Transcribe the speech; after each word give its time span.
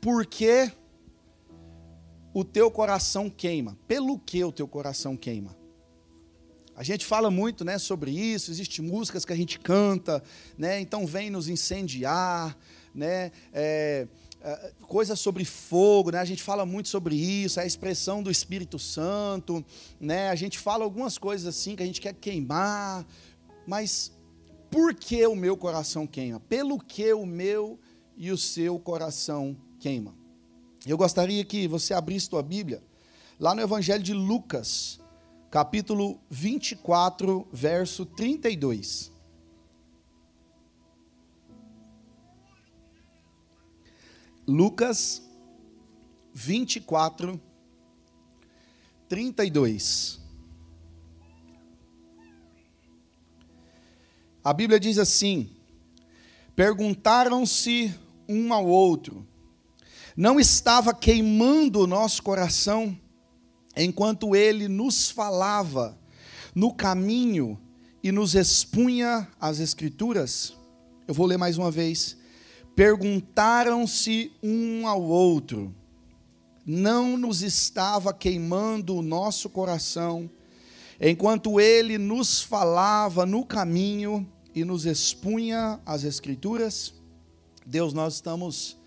por 0.00 0.24
que 0.26 0.72
o 2.32 2.44
teu 2.44 2.70
coração 2.70 3.28
queima. 3.28 3.76
Pelo 3.86 4.18
que 4.18 4.42
o 4.44 4.52
teu 4.52 4.66
coração 4.66 5.16
queima? 5.16 5.56
A 6.76 6.82
gente 6.82 7.04
fala 7.04 7.30
muito, 7.30 7.64
né, 7.64 7.76
sobre 7.78 8.10
isso. 8.10 8.50
Existem 8.50 8.84
músicas 8.84 9.24
que 9.24 9.32
a 9.32 9.36
gente 9.36 9.58
canta, 9.58 10.22
né? 10.56 10.80
Então 10.80 11.06
vem 11.06 11.28
nos 11.28 11.48
incendiar, 11.48 12.56
né? 12.94 13.30
É, 13.52 14.08
é, 14.40 14.72
coisas 14.86 15.20
sobre 15.20 15.44
fogo, 15.44 16.10
né? 16.10 16.18
A 16.18 16.24
gente 16.24 16.42
fala 16.42 16.64
muito 16.64 16.88
sobre 16.88 17.14
isso, 17.14 17.60
a 17.60 17.66
expressão 17.66 18.22
do 18.22 18.30
Espírito 18.30 18.78
Santo, 18.78 19.62
né? 20.00 20.30
A 20.30 20.34
gente 20.34 20.58
fala 20.58 20.84
algumas 20.84 21.18
coisas 21.18 21.46
assim 21.46 21.76
que 21.76 21.82
a 21.82 21.86
gente 21.86 22.00
quer 22.00 22.14
queimar, 22.14 23.06
mas 23.66 24.12
por 24.70 24.94
que 24.94 25.26
o 25.26 25.36
meu 25.36 25.56
coração 25.58 26.06
queima? 26.06 26.40
Pelo 26.40 26.78
que 26.78 27.12
o 27.12 27.26
meu 27.26 27.78
e 28.16 28.30
o 28.30 28.38
seu 28.38 28.78
coração 28.78 29.56
queima? 29.80 30.14
Eu 30.86 30.96
gostaria 30.96 31.42
que 31.44 31.66
você 31.66 31.94
abrisse 31.94 32.28
tua 32.28 32.42
Bíblia 32.42 32.82
lá 33.38 33.54
no 33.54 33.62
Evangelho 33.62 34.02
de 34.02 34.12
Lucas, 34.12 35.00
capítulo 35.50 36.20
24, 36.30 37.48
verso 37.50 38.04
32. 38.04 39.10
Lucas 44.46 45.22
24, 46.34 47.40
32. 49.08 50.20
A 54.42 54.52
Bíblia 54.52 54.80
diz 54.80 54.98
assim: 54.98 55.50
Perguntaram-se 56.56 57.94
um 58.28 58.52
ao 58.52 58.66
outro, 58.66 59.26
não 60.20 60.38
estava 60.38 60.92
queimando 60.92 61.80
o 61.80 61.86
nosso 61.86 62.22
coração 62.22 62.94
enquanto 63.74 64.36
ele 64.36 64.68
nos 64.68 65.10
falava 65.10 65.98
no 66.54 66.74
caminho 66.74 67.58
e 68.02 68.12
nos 68.12 68.34
expunha 68.34 69.26
as 69.40 69.60
Escrituras? 69.60 70.54
Eu 71.08 71.14
vou 71.14 71.24
ler 71.24 71.38
mais 71.38 71.56
uma 71.56 71.70
vez 71.70 72.18
perguntaram-se 72.76 74.30
um 74.42 74.86
ao 74.86 75.02
outro: 75.02 75.74
não 76.66 77.16
nos 77.16 77.40
estava 77.40 78.12
queimando 78.12 78.96
o 78.96 79.02
nosso 79.02 79.48
coração, 79.48 80.28
enquanto 81.00 81.58
ele 81.58 81.96
nos 81.96 82.42
falava 82.42 83.24
no 83.24 83.42
caminho 83.42 84.30
e 84.54 84.66
nos 84.66 84.84
expunha 84.84 85.80
as 85.86 86.04
Escrituras? 86.04 86.92
Deus, 87.66 87.94
nós 87.94 88.16
estamos 88.16 88.79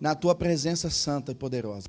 na 0.00 0.14
tua 0.14 0.34
presença 0.34 0.88
santa 0.88 1.32
e 1.32 1.34
poderosa. 1.34 1.88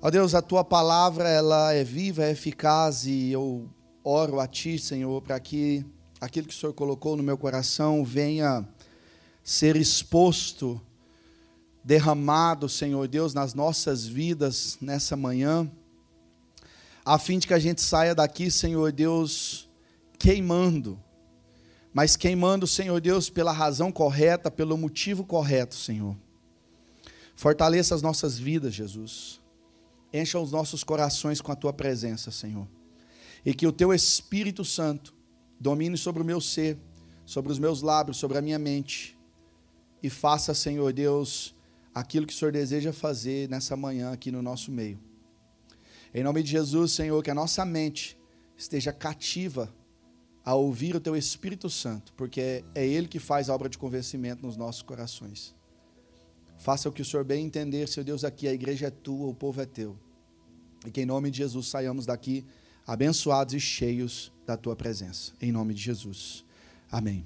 Ó 0.00 0.10
Deus, 0.10 0.34
a 0.34 0.40
tua 0.40 0.62
palavra 0.62 1.28
ela 1.28 1.72
é 1.74 1.82
viva, 1.82 2.24
é 2.24 2.30
eficaz 2.30 3.04
e 3.04 3.32
eu 3.32 3.68
oro 4.04 4.38
a 4.38 4.46
ti, 4.46 4.78
Senhor, 4.78 5.20
para 5.22 5.40
que 5.40 5.84
aquilo 6.20 6.46
que 6.46 6.54
o 6.54 6.56
Senhor 6.56 6.72
colocou 6.72 7.16
no 7.16 7.22
meu 7.22 7.36
coração 7.36 8.04
venha 8.04 8.66
ser 9.42 9.76
exposto, 9.76 10.80
derramado, 11.82 12.68
Senhor 12.68 13.08
Deus, 13.08 13.34
nas 13.34 13.54
nossas 13.54 14.06
vidas 14.06 14.78
nessa 14.80 15.16
manhã, 15.16 15.68
a 17.04 17.18
fim 17.18 17.38
de 17.38 17.46
que 17.46 17.54
a 17.54 17.58
gente 17.58 17.80
saia 17.80 18.14
daqui, 18.14 18.50
Senhor 18.50 18.92
Deus, 18.92 19.68
queimando, 20.18 21.00
mas 21.92 22.16
queimando, 22.16 22.66
Senhor 22.66 23.00
Deus, 23.00 23.28
pela 23.28 23.50
razão 23.50 23.90
correta, 23.90 24.50
pelo 24.50 24.76
motivo 24.76 25.24
correto, 25.24 25.74
Senhor. 25.74 26.14
Fortaleça 27.38 27.94
as 27.94 28.02
nossas 28.02 28.36
vidas, 28.36 28.74
Jesus. 28.74 29.40
Encha 30.12 30.40
os 30.40 30.50
nossos 30.50 30.82
corações 30.82 31.40
com 31.40 31.52
a 31.52 31.54
tua 31.54 31.72
presença, 31.72 32.32
Senhor. 32.32 32.66
E 33.46 33.54
que 33.54 33.64
o 33.64 33.70
teu 33.70 33.94
Espírito 33.94 34.64
Santo 34.64 35.14
domine 35.60 35.96
sobre 35.96 36.20
o 36.20 36.24
meu 36.24 36.40
ser, 36.40 36.76
sobre 37.24 37.52
os 37.52 37.58
meus 37.60 37.80
lábios, 37.80 38.16
sobre 38.16 38.38
a 38.38 38.42
minha 38.42 38.58
mente 38.58 39.16
e 40.02 40.10
faça, 40.10 40.52
Senhor 40.52 40.92
Deus, 40.92 41.54
aquilo 41.94 42.26
que 42.26 42.32
o 42.32 42.36
Senhor 42.36 42.50
deseja 42.50 42.92
fazer 42.92 43.48
nessa 43.48 43.76
manhã 43.76 44.10
aqui 44.10 44.32
no 44.32 44.42
nosso 44.42 44.72
meio. 44.72 44.98
Em 46.12 46.24
nome 46.24 46.42
de 46.42 46.50
Jesus, 46.50 46.90
Senhor, 46.90 47.22
que 47.22 47.30
a 47.30 47.36
nossa 47.36 47.64
mente 47.64 48.18
esteja 48.56 48.92
cativa 48.92 49.72
a 50.44 50.56
ouvir 50.56 50.96
o 50.96 51.00
Teu 51.00 51.14
Espírito 51.16 51.70
Santo, 51.70 52.12
porque 52.14 52.64
é 52.74 52.84
Ele 52.84 53.06
que 53.06 53.20
faz 53.20 53.48
a 53.48 53.54
obra 53.54 53.68
de 53.68 53.78
convencimento 53.78 54.44
nos 54.44 54.56
nossos 54.56 54.82
corações. 54.82 55.56
Faça 56.58 56.88
o 56.88 56.92
que 56.92 57.00
o 57.00 57.04
Senhor 57.04 57.24
bem 57.24 57.46
entender, 57.46 57.88
Seu 57.88 58.02
Deus, 58.02 58.24
aqui 58.24 58.48
a 58.48 58.52
igreja 58.52 58.88
é 58.88 58.90
tua, 58.90 59.28
o 59.28 59.34
povo 59.34 59.60
é 59.60 59.66
teu. 59.66 59.96
E 60.84 60.90
que 60.90 61.00
em 61.00 61.06
nome 61.06 61.30
de 61.30 61.38
Jesus 61.38 61.68
saiamos 61.68 62.04
daqui 62.04 62.44
abençoados 62.86 63.54
e 63.54 63.60
cheios 63.60 64.32
da 64.44 64.56
tua 64.56 64.74
presença. 64.74 65.32
Em 65.40 65.52
nome 65.52 65.72
de 65.72 65.80
Jesus. 65.80 66.44
Amém. 66.90 67.24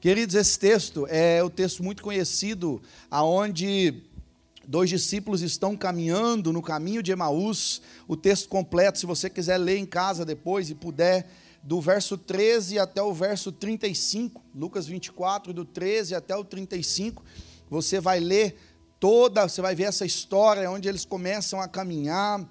Queridos, 0.00 0.34
esse 0.34 0.58
texto 0.58 1.06
é 1.08 1.42
o 1.44 1.48
texto 1.48 1.84
muito 1.84 2.02
conhecido, 2.02 2.82
aonde 3.08 4.02
dois 4.66 4.90
discípulos 4.90 5.42
estão 5.42 5.76
caminhando 5.76 6.52
no 6.52 6.60
caminho 6.60 7.04
de 7.04 7.12
Emaús. 7.12 7.80
O 8.08 8.16
texto 8.16 8.48
completo, 8.48 8.98
se 8.98 9.06
você 9.06 9.30
quiser 9.30 9.58
ler 9.58 9.76
em 9.76 9.86
casa 9.86 10.24
depois 10.24 10.70
e 10.70 10.74
puder, 10.74 11.30
do 11.62 11.80
verso 11.80 12.18
13 12.18 12.80
até 12.80 13.00
o 13.00 13.14
verso 13.14 13.52
35, 13.52 14.42
Lucas 14.52 14.88
24, 14.88 15.52
do 15.52 15.64
13 15.64 16.16
até 16.16 16.34
o 16.34 16.42
35, 16.42 17.22
você 17.70 18.00
vai 18.00 18.18
ler 18.18 18.56
toda, 19.02 19.48
você 19.48 19.60
vai 19.60 19.74
ver 19.74 19.82
essa 19.82 20.06
história 20.06 20.70
onde 20.70 20.88
eles 20.88 21.04
começam 21.04 21.60
a 21.60 21.66
caminhar 21.66 22.48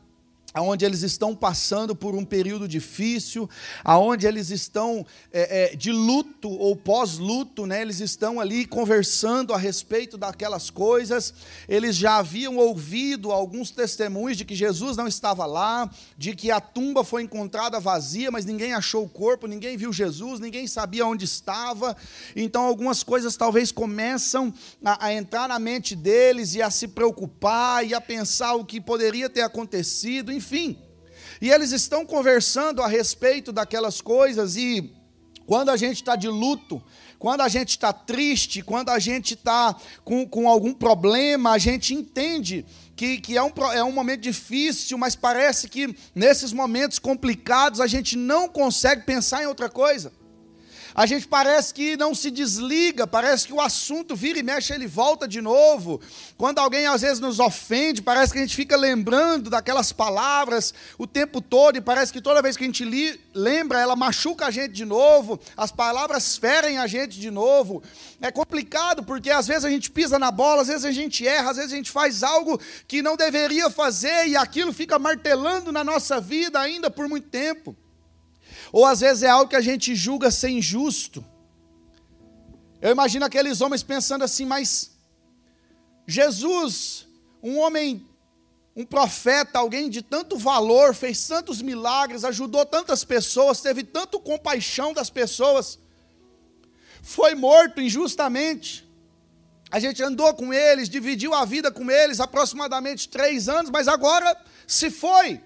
aonde 0.53 0.85
eles 0.85 1.01
estão 1.01 1.35
passando 1.35 1.95
por 1.95 2.13
um 2.13 2.25
período 2.25 2.67
difícil, 2.67 3.49
aonde 3.83 4.27
eles 4.27 4.49
estão 4.49 5.05
é, 5.31 5.73
é, 5.73 5.75
de 5.75 5.91
luto 5.91 6.49
ou 6.49 6.75
pós-luto, 6.75 7.65
né? 7.65 7.81
eles 7.81 7.99
estão 7.99 8.39
ali 8.39 8.65
conversando 8.65 9.53
a 9.53 9.57
respeito 9.57 10.17
daquelas 10.17 10.69
coisas, 10.69 11.33
eles 11.69 11.95
já 11.95 12.17
haviam 12.17 12.57
ouvido 12.57 13.31
alguns 13.31 13.71
testemunhos 13.71 14.37
de 14.37 14.45
que 14.45 14.55
Jesus 14.55 14.97
não 14.97 15.07
estava 15.07 15.45
lá, 15.45 15.89
de 16.17 16.35
que 16.35 16.51
a 16.51 16.59
tumba 16.59 17.03
foi 17.03 17.23
encontrada 17.23 17.79
vazia, 17.79 18.29
mas 18.29 18.45
ninguém 18.45 18.73
achou 18.73 19.05
o 19.05 19.09
corpo, 19.09 19.47
ninguém 19.47 19.77
viu 19.77 19.93
Jesus, 19.93 20.39
ninguém 20.39 20.67
sabia 20.67 21.05
onde 21.05 21.23
estava, 21.23 21.95
então 22.35 22.63
algumas 22.63 23.03
coisas 23.03 23.37
talvez 23.37 23.71
começam 23.71 24.53
a, 24.83 25.07
a 25.07 25.13
entrar 25.13 25.47
na 25.47 25.59
mente 25.59 25.95
deles 25.95 26.55
e 26.55 26.61
a 26.61 26.69
se 26.69 26.89
preocupar 26.89 27.85
e 27.85 27.93
a 27.93 28.01
pensar 28.01 28.55
o 28.55 28.65
que 28.65 28.81
poderia 28.81 29.29
ter 29.29 29.41
acontecido, 29.41 30.31
enfim. 30.41 30.75
E 31.39 31.49
eles 31.51 31.71
estão 31.71 32.03
conversando 32.03 32.81
a 32.81 32.87
respeito 32.87 33.51
daquelas 33.51 34.01
coisas, 34.01 34.55
e 34.55 34.91
quando 35.45 35.69
a 35.69 35.77
gente 35.77 35.97
está 35.97 36.15
de 36.15 36.27
luto, 36.27 36.81
quando 37.19 37.41
a 37.41 37.47
gente 37.47 37.69
está 37.69 37.93
triste, 37.93 38.63
quando 38.63 38.89
a 38.89 38.97
gente 38.97 39.35
está 39.35 39.75
com, 40.03 40.27
com 40.27 40.49
algum 40.49 40.73
problema, 40.73 41.51
a 41.51 41.59
gente 41.59 41.93
entende 41.93 42.65
que, 42.95 43.19
que 43.19 43.37
é, 43.37 43.43
um, 43.43 43.51
é 43.71 43.83
um 43.83 43.91
momento 43.91 44.21
difícil, 44.21 44.97
mas 44.97 45.15
parece 45.15 45.69
que 45.69 45.95
nesses 46.15 46.51
momentos 46.51 46.97
complicados 46.97 47.79
a 47.79 47.85
gente 47.85 48.17
não 48.17 48.49
consegue 48.49 49.03
pensar 49.03 49.43
em 49.43 49.45
outra 49.45 49.69
coisa. 49.69 50.11
A 50.93 51.05
gente 51.05 51.27
parece 51.27 51.73
que 51.73 51.95
não 51.95 52.13
se 52.13 52.29
desliga, 52.29 53.07
parece 53.07 53.47
que 53.47 53.53
o 53.53 53.61
assunto 53.61 54.15
vira 54.15 54.39
e 54.39 54.43
mexe, 54.43 54.73
ele 54.73 54.87
volta 54.87 55.27
de 55.27 55.39
novo. 55.39 56.01
Quando 56.37 56.59
alguém 56.59 56.85
às 56.85 57.01
vezes 57.01 57.19
nos 57.19 57.39
ofende, 57.39 58.01
parece 58.01 58.33
que 58.33 58.39
a 58.39 58.41
gente 58.41 58.55
fica 58.55 58.75
lembrando 58.75 59.49
daquelas 59.49 59.91
palavras 59.91 60.73
o 60.97 61.07
tempo 61.07 61.41
todo, 61.41 61.77
e 61.77 61.81
parece 61.81 62.11
que 62.11 62.21
toda 62.21 62.41
vez 62.41 62.57
que 62.57 62.63
a 62.63 62.67
gente 62.67 63.19
lembra, 63.33 63.79
ela 63.79 63.95
machuca 63.95 64.47
a 64.47 64.51
gente 64.51 64.73
de 64.73 64.85
novo, 64.85 65.39
as 65.55 65.71
palavras 65.71 66.37
ferem 66.37 66.77
a 66.77 66.87
gente 66.87 67.19
de 67.19 67.31
novo. 67.31 67.81
É 68.21 68.29
complicado, 68.29 69.03
porque 69.03 69.29
às 69.31 69.47
vezes 69.47 69.65
a 69.65 69.69
gente 69.69 69.89
pisa 69.89 70.19
na 70.19 70.29
bola, 70.31 70.61
às 70.61 70.67
vezes 70.67 70.85
a 70.85 70.91
gente 70.91 71.25
erra, 71.25 71.51
às 71.51 71.57
vezes 71.57 71.71
a 71.71 71.75
gente 71.75 71.91
faz 71.91 72.21
algo 72.21 72.59
que 72.87 73.01
não 73.01 73.15
deveria 73.15 73.69
fazer, 73.69 74.27
e 74.27 74.35
aquilo 74.35 74.73
fica 74.73 74.99
martelando 74.99 75.71
na 75.71 75.83
nossa 75.83 76.19
vida 76.19 76.59
ainda 76.59 76.91
por 76.91 77.07
muito 77.07 77.29
tempo. 77.29 77.75
Ou 78.71 78.85
às 78.85 79.01
vezes 79.01 79.23
é 79.23 79.29
algo 79.29 79.49
que 79.49 79.55
a 79.55 79.61
gente 79.61 79.93
julga 79.95 80.31
ser 80.31 80.49
injusto. 80.49 81.23
Eu 82.81 82.91
imagino 82.91 83.25
aqueles 83.25 83.61
homens 83.61 83.83
pensando 83.83 84.23
assim, 84.23 84.45
mas 84.45 84.91
Jesus, 86.07 87.07
um 87.43 87.59
homem, 87.59 88.07
um 88.75 88.85
profeta, 88.85 89.59
alguém 89.59 89.89
de 89.89 90.01
tanto 90.01 90.37
valor, 90.37 90.95
fez 90.95 91.27
tantos 91.27 91.61
milagres, 91.61 92.23
ajudou 92.23 92.65
tantas 92.65 93.03
pessoas, 93.03 93.61
teve 93.61 93.83
tanto 93.83 94.19
compaixão 94.19 94.93
das 94.93 95.09
pessoas, 95.09 95.77
foi 97.01 97.35
morto 97.35 97.81
injustamente. 97.81 98.89
A 99.69 99.79
gente 99.79 100.03
andou 100.03 100.33
com 100.33 100.53
eles, 100.53 100.89
dividiu 100.89 101.33
a 101.33 101.45
vida 101.45 101.71
com 101.71 101.89
eles 101.89 102.19
aproximadamente 102.19 103.07
três 103.07 103.47
anos, 103.47 103.71
mas 103.71 103.87
agora 103.87 104.35
se 104.67 104.89
foi. 104.89 105.41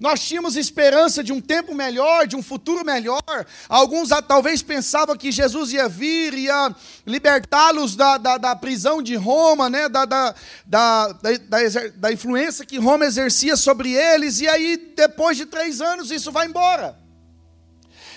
Nós 0.00 0.20
tínhamos 0.20 0.56
esperança 0.56 1.22
de 1.22 1.30
um 1.30 1.42
tempo 1.42 1.74
melhor, 1.74 2.26
de 2.26 2.34
um 2.34 2.42
futuro 2.42 2.82
melhor. 2.82 3.22
Alguns 3.68 4.08
talvez 4.26 4.62
pensavam 4.62 5.14
que 5.14 5.30
Jesus 5.30 5.74
ia 5.74 5.90
vir, 5.90 6.32
ia 6.32 6.74
libertá-los 7.06 7.94
da, 7.96 8.16
da, 8.16 8.38
da, 8.38 8.56
prisão 8.56 9.02
de 9.02 9.14
Roma, 9.14 9.68
né? 9.68 9.90
da, 9.90 10.06
da, 10.06 10.34
da, 10.64 11.12
da, 11.12 11.58
da 11.96 12.12
influência 12.12 12.64
que 12.64 12.78
Roma 12.78 13.04
exercia 13.04 13.58
sobre 13.58 13.92
eles, 13.92 14.40
e 14.40 14.48
aí, 14.48 14.78
depois 14.96 15.36
de 15.36 15.44
três 15.44 15.82
anos, 15.82 16.10
isso 16.10 16.32
vai 16.32 16.46
embora. 16.46 16.98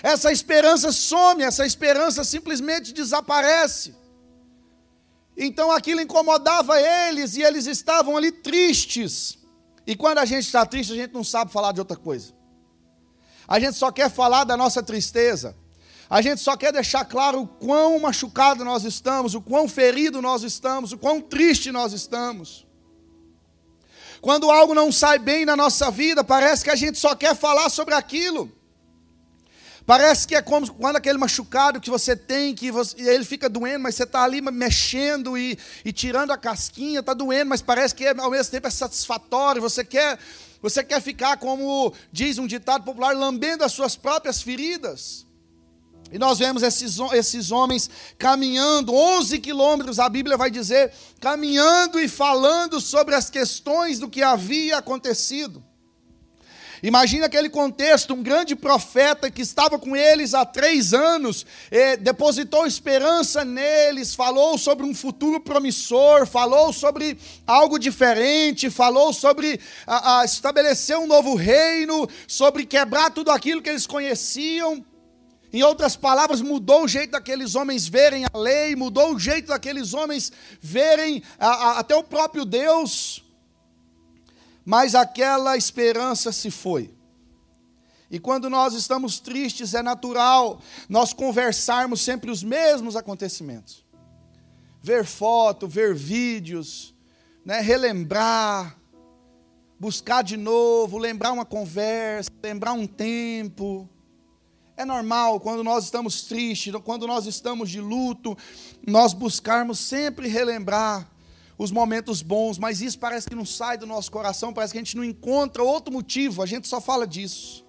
Essa 0.02 0.32
esperança 0.32 0.90
some, 0.90 1.42
essa 1.42 1.66
esperança 1.66 2.24
simplesmente 2.24 2.94
desaparece. 2.94 3.94
Então 5.36 5.70
aquilo 5.70 6.00
incomodava 6.00 6.80
eles 6.80 7.36
e 7.36 7.42
eles 7.42 7.66
estavam 7.66 8.16
ali 8.16 8.32
tristes. 8.32 9.43
E 9.86 9.94
quando 9.94 10.18
a 10.18 10.24
gente 10.24 10.44
está 10.44 10.64
triste, 10.64 10.92
a 10.92 10.96
gente 10.96 11.12
não 11.12 11.24
sabe 11.24 11.52
falar 11.52 11.72
de 11.72 11.80
outra 11.80 11.96
coisa. 11.96 12.32
A 13.46 13.60
gente 13.60 13.76
só 13.76 13.90
quer 13.90 14.10
falar 14.10 14.44
da 14.44 14.56
nossa 14.56 14.82
tristeza. 14.82 15.54
A 16.08 16.22
gente 16.22 16.40
só 16.40 16.56
quer 16.56 16.72
deixar 16.72 17.04
claro 17.04 17.42
o 17.42 17.46
quão 17.46 17.98
machucado 17.98 18.64
nós 18.64 18.84
estamos, 18.84 19.34
o 19.34 19.40
quão 19.40 19.68
ferido 19.68 20.22
nós 20.22 20.42
estamos, 20.42 20.92
o 20.92 20.98
quão 20.98 21.20
triste 21.20 21.70
nós 21.70 21.92
estamos. 21.92 22.66
Quando 24.20 24.50
algo 24.50 24.74
não 24.74 24.90
sai 24.90 25.18
bem 25.18 25.44
na 25.44 25.56
nossa 25.56 25.90
vida, 25.90 26.24
parece 26.24 26.64
que 26.64 26.70
a 26.70 26.76
gente 26.76 26.98
só 26.98 27.14
quer 27.14 27.34
falar 27.34 27.68
sobre 27.68 27.94
aquilo. 27.94 28.50
Parece 29.86 30.26
que 30.26 30.34
é 30.34 30.40
como 30.40 30.72
quando 30.72 30.96
aquele 30.96 31.18
machucado 31.18 31.78
que 31.78 31.90
você 31.90 32.16
tem, 32.16 32.54
que 32.54 32.70
você, 32.70 32.98
ele 33.02 33.24
fica 33.24 33.50
doendo, 33.50 33.80
mas 33.80 33.94
você 33.94 34.04
está 34.04 34.22
ali 34.22 34.40
mexendo 34.40 35.36
e, 35.36 35.58
e 35.84 35.92
tirando 35.92 36.30
a 36.30 36.38
casquinha, 36.38 37.00
está 37.00 37.12
doendo, 37.12 37.50
mas 37.50 37.60
parece 37.60 37.94
que 37.94 38.04
é, 38.06 38.18
ao 38.18 38.30
mesmo 38.30 38.50
tempo 38.50 38.66
é 38.66 38.70
satisfatório. 38.70 39.60
Você 39.60 39.84
quer, 39.84 40.18
você 40.62 40.82
quer 40.82 41.02
ficar, 41.02 41.36
como 41.36 41.92
diz 42.10 42.38
um 42.38 42.46
ditado 42.46 42.82
popular, 42.82 43.14
lambendo 43.14 43.62
as 43.62 43.72
suas 43.72 43.94
próprias 43.94 44.40
feridas. 44.40 45.26
E 46.10 46.18
nós 46.18 46.38
vemos 46.38 46.62
esses, 46.62 46.96
esses 47.12 47.50
homens 47.50 47.90
caminhando, 48.16 48.94
11 48.94 49.38
quilômetros, 49.38 49.98
a 49.98 50.08
Bíblia 50.08 50.36
vai 50.36 50.50
dizer, 50.50 50.92
caminhando 51.20 52.00
e 52.00 52.08
falando 52.08 52.80
sobre 52.80 53.14
as 53.14 53.28
questões 53.28 53.98
do 53.98 54.08
que 54.08 54.22
havia 54.22 54.78
acontecido. 54.78 55.62
Imagina 56.82 57.26
aquele 57.26 57.48
contexto, 57.48 58.14
um 58.14 58.22
grande 58.22 58.54
profeta 58.54 59.30
que 59.30 59.42
estava 59.42 59.78
com 59.78 59.96
eles 59.96 60.34
há 60.34 60.44
três 60.44 60.92
anos, 60.92 61.46
depositou 62.00 62.66
esperança 62.66 63.44
neles, 63.44 64.14
falou 64.14 64.58
sobre 64.58 64.84
um 64.84 64.94
futuro 64.94 65.40
promissor, 65.40 66.26
falou 66.26 66.72
sobre 66.72 67.18
algo 67.46 67.78
diferente, 67.78 68.70
falou 68.70 69.12
sobre 69.12 69.60
a, 69.86 70.20
a 70.20 70.24
estabelecer 70.24 70.98
um 70.98 71.06
novo 71.06 71.34
reino, 71.34 72.08
sobre 72.26 72.66
quebrar 72.66 73.10
tudo 73.10 73.30
aquilo 73.30 73.62
que 73.62 73.70
eles 73.70 73.86
conheciam. 73.86 74.84
Em 75.52 75.62
outras 75.62 75.94
palavras, 75.94 76.40
mudou 76.40 76.84
o 76.84 76.88
jeito 76.88 77.12
daqueles 77.12 77.54
homens 77.54 77.86
verem 77.86 78.24
a 78.24 78.36
lei, 78.36 78.74
mudou 78.74 79.14
o 79.14 79.18
jeito 79.18 79.48
daqueles 79.48 79.94
homens 79.94 80.32
verem 80.60 81.22
a, 81.38 81.48
a, 81.48 81.78
até 81.78 81.94
o 81.94 82.02
próprio 82.02 82.44
Deus 82.44 83.23
mas 84.64 84.94
aquela 84.94 85.56
esperança 85.56 86.32
se 86.32 86.50
foi. 86.50 86.94
E 88.10 88.18
quando 88.18 88.48
nós 88.48 88.74
estamos 88.74 89.18
tristes, 89.18 89.74
é 89.74 89.82
natural 89.82 90.60
nós 90.88 91.12
conversarmos 91.12 92.00
sempre 92.00 92.30
os 92.30 92.42
mesmos 92.42 92.96
acontecimentos. 92.96 93.84
Ver 94.80 95.04
foto, 95.04 95.66
ver 95.66 95.94
vídeos, 95.94 96.94
né, 97.44 97.60
relembrar, 97.60 98.78
buscar 99.78 100.22
de 100.22 100.36
novo, 100.36 100.96
lembrar 100.98 101.32
uma 101.32 101.44
conversa, 101.44 102.30
lembrar 102.42 102.72
um 102.72 102.86
tempo. 102.86 103.88
É 104.76 104.84
normal 104.84 105.40
quando 105.40 105.64
nós 105.64 105.84
estamos 105.84 106.22
tristes, 106.22 106.72
quando 106.84 107.06
nós 107.06 107.26
estamos 107.26 107.70
de 107.70 107.80
luto, 107.80 108.36
nós 108.86 109.12
buscarmos 109.12 109.78
sempre 109.78 110.28
relembrar 110.28 111.10
os 111.56 111.70
momentos 111.70 112.22
bons, 112.22 112.58
mas 112.58 112.80
isso 112.80 112.98
parece 112.98 113.28
que 113.28 113.34
não 113.34 113.44
sai 113.44 113.78
do 113.78 113.86
nosso 113.86 114.10
coração, 114.10 114.52
parece 114.52 114.72
que 114.72 114.78
a 114.78 114.82
gente 114.82 114.96
não 114.96 115.04
encontra 115.04 115.62
outro 115.62 115.92
motivo, 115.92 116.42
a 116.42 116.46
gente 116.46 116.66
só 116.66 116.80
fala 116.80 117.06
disso. 117.06 117.64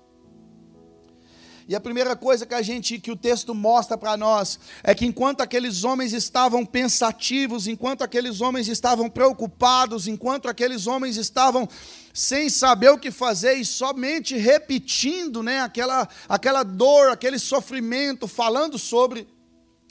E 1.68 1.76
a 1.76 1.80
primeira 1.80 2.16
coisa 2.16 2.46
que 2.46 2.54
a 2.54 2.62
gente 2.62 3.00
que 3.00 3.10
o 3.10 3.16
texto 3.16 3.56
mostra 3.56 3.98
para 3.98 4.16
nós 4.16 4.60
é 4.84 4.94
que 4.94 5.04
enquanto 5.04 5.42
aqueles 5.42 5.84
homens 5.84 6.14
estavam 6.14 6.64
pensativos, 6.64 7.66
enquanto 7.66 8.04
aqueles 8.04 8.40
homens 8.40 8.68
estavam 8.68 9.10
preocupados, 9.10 10.08
enquanto 10.08 10.48
aqueles 10.48 10.86
homens 10.86 11.18
estavam 11.18 11.68
sem 12.14 12.50
saber 12.50 12.90
o 12.90 13.00
que 13.00 13.10
fazer 13.10 13.56
e 13.56 13.66
somente 13.66 14.38
repetindo, 14.38 15.42
né, 15.42 15.60
aquela 15.62 16.08
aquela 16.30 16.62
dor, 16.62 17.10
aquele 17.10 17.40
sofrimento, 17.40 18.28
falando 18.28 18.78
sobre, 18.78 19.28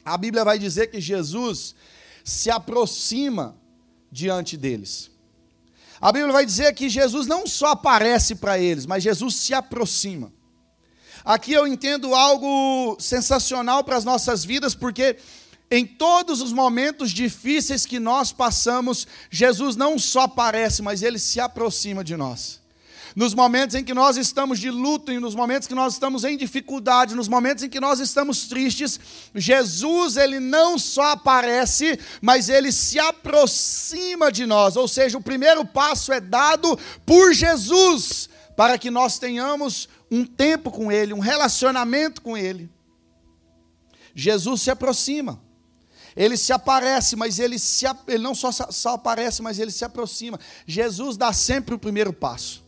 a 0.04 0.16
Bíblia 0.16 0.44
vai 0.44 0.60
dizer 0.60 0.86
que 0.92 1.00
Jesus 1.00 1.74
se 2.22 2.52
aproxima 2.52 3.56
diante 4.14 4.56
deles. 4.56 5.10
A 6.00 6.12
Bíblia 6.12 6.32
vai 6.32 6.46
dizer 6.46 6.72
que 6.72 6.88
Jesus 6.88 7.26
não 7.26 7.46
só 7.46 7.72
aparece 7.72 8.36
para 8.36 8.58
eles, 8.58 8.86
mas 8.86 9.02
Jesus 9.02 9.34
se 9.34 9.52
aproxima. 9.52 10.32
Aqui 11.24 11.52
eu 11.52 11.66
entendo 11.66 12.14
algo 12.14 12.96
sensacional 13.00 13.82
para 13.82 13.96
as 13.96 14.04
nossas 14.04 14.44
vidas, 14.44 14.74
porque 14.74 15.16
em 15.70 15.84
todos 15.84 16.40
os 16.40 16.52
momentos 16.52 17.10
difíceis 17.10 17.84
que 17.84 17.98
nós 17.98 18.30
passamos, 18.30 19.06
Jesus 19.30 19.74
não 19.74 19.98
só 19.98 20.22
aparece, 20.22 20.80
mas 20.80 21.02
ele 21.02 21.18
se 21.18 21.40
aproxima 21.40 22.04
de 22.04 22.16
nós 22.16 22.63
nos 23.14 23.32
momentos 23.32 23.76
em 23.76 23.84
que 23.84 23.94
nós 23.94 24.16
estamos 24.16 24.58
de 24.58 24.70
luto, 24.70 25.12
e 25.12 25.20
nos 25.20 25.34
momentos 25.34 25.68
que 25.68 25.74
nós 25.74 25.92
estamos 25.92 26.24
em 26.24 26.36
dificuldade, 26.36 27.14
nos 27.14 27.28
momentos 27.28 27.62
em 27.62 27.68
que 27.68 27.78
nós 27.78 28.00
estamos 28.00 28.48
tristes, 28.48 28.98
Jesus, 29.34 30.16
ele 30.16 30.40
não 30.40 30.78
só 30.78 31.10
aparece, 31.10 31.98
mas 32.20 32.48
ele 32.48 32.72
se 32.72 32.98
aproxima 32.98 34.32
de 34.32 34.46
nós. 34.46 34.76
Ou 34.76 34.88
seja, 34.88 35.16
o 35.16 35.22
primeiro 35.22 35.64
passo 35.64 36.12
é 36.12 36.20
dado 36.20 36.76
por 37.06 37.32
Jesus, 37.32 38.28
para 38.56 38.76
que 38.78 38.90
nós 38.90 39.18
tenhamos 39.18 39.88
um 40.10 40.24
tempo 40.24 40.70
com 40.70 40.90
ele, 40.90 41.12
um 41.12 41.20
relacionamento 41.20 42.20
com 42.20 42.36
ele. 42.36 42.68
Jesus 44.14 44.62
se 44.62 44.70
aproxima. 44.70 45.40
Ele 46.16 46.36
se 46.36 46.52
aparece, 46.52 47.16
mas 47.16 47.40
ele, 47.40 47.58
se, 47.58 47.84
ele 48.06 48.22
não 48.22 48.34
só, 48.34 48.52
só 48.52 48.94
aparece, 48.94 49.42
mas 49.42 49.58
ele 49.58 49.72
se 49.72 49.84
aproxima. 49.84 50.38
Jesus 50.66 51.16
dá 51.16 51.32
sempre 51.32 51.74
o 51.74 51.78
primeiro 51.78 52.12
passo. 52.12 52.63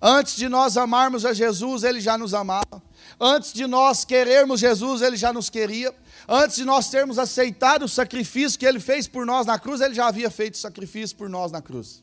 Antes 0.00 0.36
de 0.36 0.48
nós 0.48 0.76
amarmos 0.76 1.24
a 1.24 1.32
Jesus, 1.32 1.82
ele 1.82 2.00
já 2.00 2.16
nos 2.16 2.32
amava. 2.32 2.82
Antes 3.20 3.52
de 3.52 3.66
nós 3.66 4.04
querermos 4.04 4.60
Jesus, 4.60 5.02
ele 5.02 5.16
já 5.16 5.32
nos 5.32 5.50
queria. 5.50 5.92
Antes 6.28 6.56
de 6.56 6.64
nós 6.64 6.88
termos 6.88 7.18
aceitado 7.18 7.84
o 7.84 7.88
sacrifício 7.88 8.58
que 8.58 8.66
ele 8.66 8.78
fez 8.78 9.08
por 9.08 9.26
nós 9.26 9.46
na 9.46 9.58
cruz, 9.58 9.80
ele 9.80 9.94
já 9.94 10.06
havia 10.06 10.30
feito 10.30 10.56
sacrifício 10.56 11.16
por 11.16 11.28
nós 11.28 11.50
na 11.50 11.60
cruz. 11.60 12.02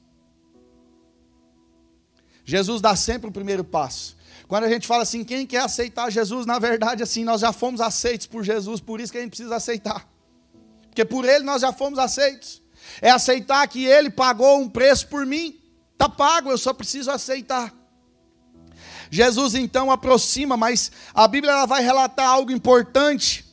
Jesus 2.43 2.81
dá 2.81 2.95
sempre 2.95 3.29
o 3.29 3.31
primeiro 3.31 3.63
passo. 3.63 4.15
Quando 4.47 4.65
a 4.65 4.69
gente 4.69 4.85
fala 4.85 5.03
assim, 5.03 5.23
quem 5.23 5.47
quer 5.47 5.61
aceitar 5.61 6.11
Jesus, 6.11 6.45
na 6.45 6.59
verdade, 6.59 7.01
assim, 7.01 7.23
nós 7.23 7.41
já 7.41 7.53
fomos 7.53 7.79
aceitos 7.81 8.27
por 8.27 8.43
Jesus, 8.43 8.79
por 8.79 8.99
isso 8.99 9.11
que 9.11 9.17
a 9.17 9.21
gente 9.21 9.31
precisa 9.31 9.55
aceitar. 9.55 10.07
Porque 10.89 11.05
por 11.05 11.25
ele 11.25 11.43
nós 11.43 11.61
já 11.61 11.71
fomos 11.71 11.97
aceitos. 11.97 12.61
É 13.01 13.09
aceitar 13.09 13.67
que 13.67 13.85
ele 13.85 14.09
pagou 14.09 14.59
um 14.59 14.69
preço 14.69 15.07
por 15.07 15.25
mim. 15.25 15.59
Está 15.93 16.07
pago, 16.07 16.51
eu 16.51 16.57
só 16.57 16.73
preciso 16.73 17.09
aceitar. 17.09 17.73
Jesus 19.09 19.55
então 19.55 19.91
aproxima, 19.91 20.57
mas 20.57 20.91
a 21.13 21.27
Bíblia 21.27 21.51
ela 21.53 21.65
vai 21.65 21.83
relatar 21.83 22.27
algo 22.27 22.51
importante. 22.51 23.45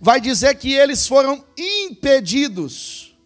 Vai 0.00 0.20
dizer 0.20 0.54
que 0.56 0.72
eles 0.72 1.06
foram 1.06 1.44
impedidos 1.56 3.16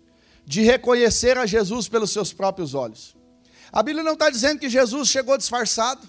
de 0.44 0.62
reconhecer 0.62 1.36
a 1.38 1.46
Jesus 1.46 1.88
pelos 1.88 2.10
seus 2.10 2.32
próprios 2.32 2.74
olhos. 2.74 3.16
A 3.72 3.82
Bíblia 3.82 4.04
não 4.04 4.12
está 4.12 4.30
dizendo 4.30 4.60
que 4.60 4.68
Jesus 4.68 5.08
chegou 5.08 5.36
disfarçado. 5.36 6.08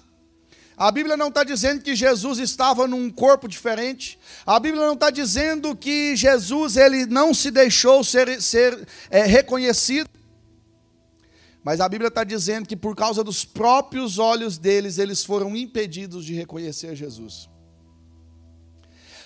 A 0.76 0.92
Bíblia 0.92 1.16
não 1.16 1.26
está 1.26 1.42
dizendo 1.42 1.82
que 1.82 1.96
Jesus 1.96 2.38
estava 2.38 2.86
num 2.86 3.10
corpo 3.10 3.48
diferente. 3.48 4.16
A 4.46 4.60
Bíblia 4.60 4.86
não 4.86 4.94
está 4.94 5.10
dizendo 5.10 5.74
que 5.74 6.14
Jesus 6.14 6.76
ele 6.76 7.04
não 7.04 7.34
se 7.34 7.50
deixou 7.50 8.04
ser, 8.04 8.40
ser 8.40 8.86
é, 9.10 9.24
reconhecido. 9.24 10.08
Mas 11.68 11.82
a 11.82 11.86
Bíblia 11.86 12.08
está 12.08 12.24
dizendo 12.24 12.66
que 12.66 12.74
por 12.74 12.96
causa 12.96 13.22
dos 13.22 13.44
próprios 13.44 14.18
olhos 14.18 14.56
deles, 14.56 14.96
eles 14.96 15.22
foram 15.22 15.54
impedidos 15.54 16.24
de 16.24 16.32
reconhecer 16.32 16.96
Jesus. 16.96 17.46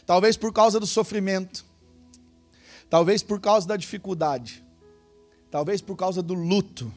Talvez 0.05 0.37
por 0.37 0.53
causa 0.53 0.81
do 0.81 0.87
sofrimento, 0.89 1.65
talvez 2.91 3.23
por 3.23 3.41
causa 3.41 3.69
da 3.69 3.77
dificuldade, 3.77 4.65
talvez 5.53 5.81
por 5.81 5.95
causa 5.95 6.21
do 6.21 6.35
luto, 6.35 6.93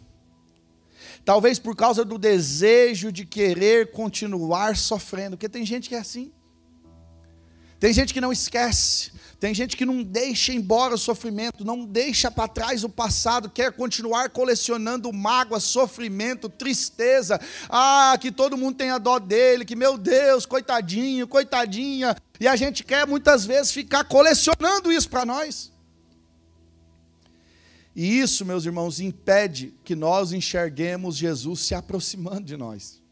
talvez 1.24 1.60
por 1.60 1.76
causa 1.76 2.04
do 2.04 2.18
desejo 2.18 3.12
de 3.12 3.24
querer 3.24 3.92
continuar 3.92 4.76
sofrendo, 4.76 5.38
porque 5.38 5.48
tem 5.48 5.64
gente 5.64 5.90
que 5.90 5.94
é 5.94 6.00
assim. 6.00 6.34
Tem 7.86 7.94
gente 7.94 8.16
que 8.16 8.20
não 8.20 8.32
esquece, 8.32 9.12
tem 9.40 9.54
gente 9.54 9.78
que 9.78 9.86
não 9.86 10.02
deixa 10.02 10.52
embora 10.52 10.96
o 10.96 10.98
sofrimento, 10.98 11.64
não 11.64 11.86
deixa 11.86 12.32
para 12.32 12.48
trás 12.48 12.84
o 12.84 12.90
passado, 12.90 13.48
quer 13.48 13.74
continuar 13.74 14.32
colecionando 14.32 15.14
mágoa, 15.14 15.60
sofrimento, 15.60 16.50
tristeza. 16.50 17.40
Ah, 17.70 18.18
que 18.20 18.32
todo 18.32 18.58
mundo 18.58 18.78
tenha 18.78 18.98
dó 18.98 19.20
dele, 19.20 19.64
que 19.64 19.76
meu 19.76 20.00
Deus, 20.00 20.48
coitadinho, 20.48 21.28
coitadinha. 21.28 22.16
E 22.40 22.48
a 22.48 22.56
gente 22.56 22.84
quer 22.84 23.06
muitas 23.06 23.46
vezes 23.46 23.72
ficar 23.72 24.04
colecionando 24.06 24.92
isso 24.92 25.08
para 25.08 25.24
nós. 25.24 25.72
E 27.96 28.20
isso, 28.20 28.44
meus 28.44 28.66
irmãos, 28.66 29.00
impede 29.00 29.76
que 29.84 29.94
nós 29.94 30.34
enxerguemos 30.34 31.16
Jesus 31.16 31.60
se 31.60 31.76
aproximando 31.76 32.46
de 32.46 32.58
nós. 32.58 33.05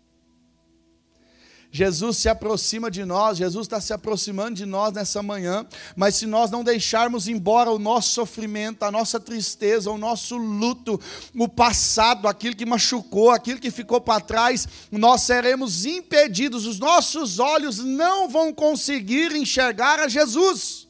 Jesus 1.75 2.17
se 2.17 2.29
aproxima 2.29 2.91
de 2.91 3.03
nós, 3.03 3.39
Jesus 3.39 3.65
está 3.65 3.81
se 3.81 3.91
aproximando 3.91 4.57
de 4.57 4.63
nós 4.63 4.93
nessa 4.93 5.23
manhã, 5.23 5.65
mas 5.95 6.13
se 6.13 6.27
nós 6.27 6.51
não 6.51 6.63
deixarmos 6.63 7.27
embora 7.27 7.71
o 7.71 7.79
nosso 7.79 8.11
sofrimento, 8.11 8.83
a 8.83 8.91
nossa 8.91 9.19
tristeza, 9.19 9.89
o 9.89 9.97
nosso 9.97 10.37
luto, 10.37 11.01
o 11.35 11.49
passado, 11.49 12.27
aquilo 12.27 12.55
que 12.55 12.63
machucou, 12.63 13.31
aquilo 13.31 13.59
que 13.59 13.71
ficou 13.71 13.99
para 13.99 14.21
trás, 14.21 14.67
nós 14.91 15.23
seremos 15.23 15.83
impedidos, 15.83 16.67
os 16.67 16.77
nossos 16.77 17.39
olhos 17.39 17.79
não 17.79 18.29
vão 18.29 18.53
conseguir 18.53 19.35
enxergar 19.35 19.99
a 19.99 20.07
Jesus. 20.07 20.87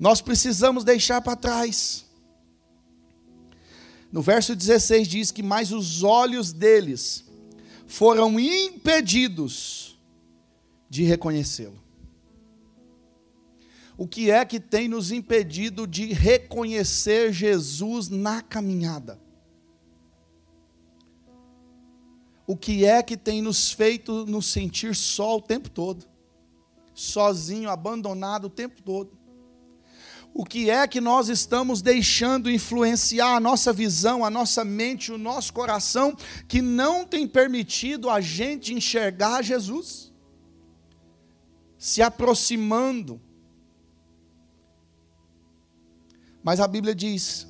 Nós 0.00 0.22
precisamos 0.22 0.84
deixar 0.84 1.20
para 1.20 1.36
trás. 1.36 2.06
No 4.10 4.22
verso 4.22 4.56
16 4.56 5.06
diz 5.06 5.30
que 5.30 5.42
mais 5.42 5.70
os 5.70 6.02
olhos 6.02 6.50
deles 6.50 7.27
foram 7.88 8.38
impedidos 8.38 9.98
de 10.90 11.02
reconhecê-lo. 11.02 11.82
O 13.96 14.06
que 14.06 14.30
é 14.30 14.44
que 14.44 14.60
tem 14.60 14.86
nos 14.86 15.10
impedido 15.10 15.86
de 15.86 16.12
reconhecer 16.12 17.32
Jesus 17.32 18.08
na 18.08 18.42
caminhada? 18.42 19.18
O 22.46 22.56
que 22.56 22.84
é 22.84 23.02
que 23.02 23.16
tem 23.16 23.42
nos 23.42 23.72
feito 23.72 24.24
nos 24.26 24.46
sentir 24.46 24.94
só 24.94 25.38
o 25.38 25.42
tempo 25.42 25.68
todo? 25.68 26.06
Sozinho, 26.94 27.70
abandonado 27.70 28.44
o 28.44 28.50
tempo 28.50 28.82
todo? 28.82 29.17
O 30.34 30.44
que 30.44 30.70
é 30.70 30.86
que 30.86 31.00
nós 31.00 31.28
estamos 31.28 31.82
deixando 31.82 32.50
influenciar 32.50 33.34
a 33.34 33.40
nossa 33.40 33.72
visão, 33.72 34.24
a 34.24 34.30
nossa 34.30 34.64
mente, 34.64 35.10
o 35.10 35.18
nosso 35.18 35.52
coração, 35.52 36.16
que 36.46 36.62
não 36.62 37.04
tem 37.04 37.26
permitido 37.26 38.08
a 38.08 38.20
gente 38.20 38.72
enxergar 38.72 39.42
Jesus? 39.42 40.12
Se 41.76 42.02
aproximando. 42.02 43.20
Mas 46.42 46.60
a 46.60 46.68
Bíblia 46.68 46.94
diz 46.94 47.46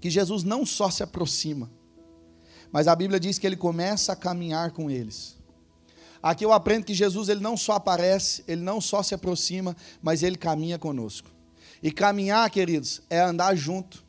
que 0.00 0.10
Jesus 0.10 0.44
não 0.44 0.64
só 0.64 0.90
se 0.90 1.02
aproxima, 1.02 1.70
mas 2.70 2.86
a 2.86 2.94
Bíblia 2.94 3.18
diz 3.18 3.38
que 3.38 3.46
ele 3.46 3.56
começa 3.56 4.12
a 4.12 4.16
caminhar 4.16 4.70
com 4.72 4.90
eles. 4.90 5.36
Aqui 6.22 6.44
eu 6.44 6.52
aprendo 6.52 6.84
que 6.84 6.94
Jesus 6.94 7.28
ele 7.28 7.40
não 7.40 7.56
só 7.56 7.72
aparece, 7.72 8.44
ele 8.46 8.60
não 8.60 8.80
só 8.80 9.02
se 9.02 9.14
aproxima, 9.14 9.76
mas 10.02 10.22
ele 10.22 10.36
caminha 10.36 10.78
conosco. 10.78 11.37
E 11.82 11.90
caminhar, 11.90 12.48
queridos, 12.50 13.00
é 13.08 13.20
andar 13.20 13.54
junto, 13.54 14.04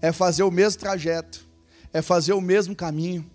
é 0.00 0.12
fazer 0.12 0.42
o 0.42 0.50
mesmo 0.50 0.80
trajeto, 0.80 1.46
é 1.92 2.02
fazer 2.02 2.32
o 2.32 2.40
mesmo 2.40 2.74
caminho. 2.74 3.28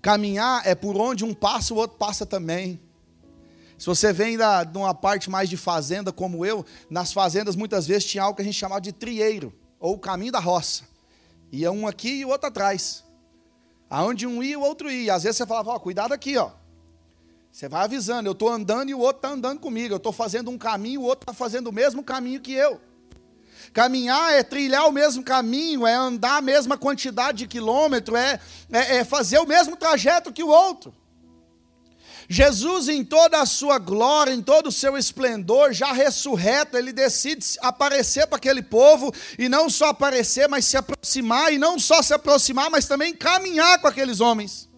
Caminhar 0.00 0.66
é 0.66 0.74
por 0.74 0.96
onde 0.96 1.24
um 1.24 1.32
passa, 1.32 1.72
o 1.72 1.76
outro 1.76 1.96
passa 1.96 2.24
também. 2.26 2.80
Se 3.78 3.86
você 3.86 4.12
vem 4.12 4.36
da, 4.36 4.62
de 4.62 4.78
uma 4.78 4.94
parte 4.94 5.28
mais 5.28 5.48
de 5.48 5.56
fazenda, 5.56 6.12
como 6.12 6.44
eu, 6.44 6.64
nas 6.88 7.12
fazendas 7.12 7.56
muitas 7.56 7.86
vezes 7.86 8.04
tinha 8.04 8.22
algo 8.22 8.36
que 8.36 8.42
a 8.42 8.44
gente 8.44 8.58
chamava 8.58 8.80
de 8.80 8.92
trieiro, 8.92 9.52
ou 9.80 9.98
caminho 9.98 10.32
da 10.32 10.38
roça. 10.38 10.84
Ia 11.50 11.70
um 11.70 11.86
aqui 11.86 12.20
e 12.20 12.24
o 12.24 12.28
outro 12.28 12.48
atrás. 12.48 13.04
Aonde 13.88 14.26
um 14.26 14.42
ia, 14.42 14.58
o 14.58 14.62
outro 14.62 14.90
ia. 14.90 15.14
Às 15.14 15.22
vezes 15.22 15.36
você 15.36 15.46
falava, 15.46 15.70
ó, 15.70 15.78
cuidado 15.78 16.12
aqui, 16.12 16.36
ó. 16.36 16.50
Você 17.54 17.68
vai 17.68 17.84
avisando, 17.84 18.28
eu 18.28 18.32
estou 18.32 18.48
andando 18.48 18.88
e 18.88 18.94
o 18.94 18.98
outro 18.98 19.18
está 19.18 19.28
andando 19.28 19.60
comigo. 19.60 19.94
Eu 19.94 19.98
estou 19.98 20.12
fazendo 20.12 20.50
um 20.50 20.58
caminho, 20.58 21.02
o 21.02 21.04
outro 21.04 21.22
está 21.22 21.32
fazendo 21.32 21.68
o 21.68 21.72
mesmo 21.72 22.02
caminho 22.02 22.40
que 22.40 22.52
eu. 22.52 22.80
Caminhar 23.72 24.32
é 24.32 24.42
trilhar 24.42 24.88
o 24.88 24.92
mesmo 24.92 25.22
caminho, 25.22 25.86
é 25.86 25.94
andar 25.94 26.38
a 26.38 26.40
mesma 26.40 26.76
quantidade 26.76 27.38
de 27.38 27.46
quilômetro, 27.46 28.16
é, 28.16 28.40
é, 28.72 28.96
é 28.96 29.04
fazer 29.04 29.38
o 29.38 29.46
mesmo 29.46 29.76
trajeto 29.76 30.32
que 30.32 30.42
o 30.42 30.48
outro. 30.48 30.92
Jesus, 32.28 32.88
em 32.88 33.04
toda 33.04 33.40
a 33.40 33.46
sua 33.46 33.78
glória, 33.78 34.34
em 34.34 34.42
todo 34.42 34.66
o 34.66 34.72
seu 34.72 34.98
esplendor, 34.98 35.72
já 35.72 35.92
ressurreto, 35.92 36.76
ele 36.76 36.92
decide 36.92 37.46
aparecer 37.60 38.26
para 38.26 38.38
aquele 38.38 38.62
povo, 38.62 39.14
e 39.38 39.48
não 39.48 39.70
só 39.70 39.90
aparecer, 39.90 40.48
mas 40.48 40.64
se 40.64 40.76
aproximar, 40.76 41.52
e 41.52 41.58
não 41.58 41.78
só 41.78 42.02
se 42.02 42.12
aproximar, 42.12 42.68
mas 42.68 42.88
também 42.88 43.14
caminhar 43.14 43.80
com 43.80 43.86
aqueles 43.86 44.18
homens. 44.18 44.73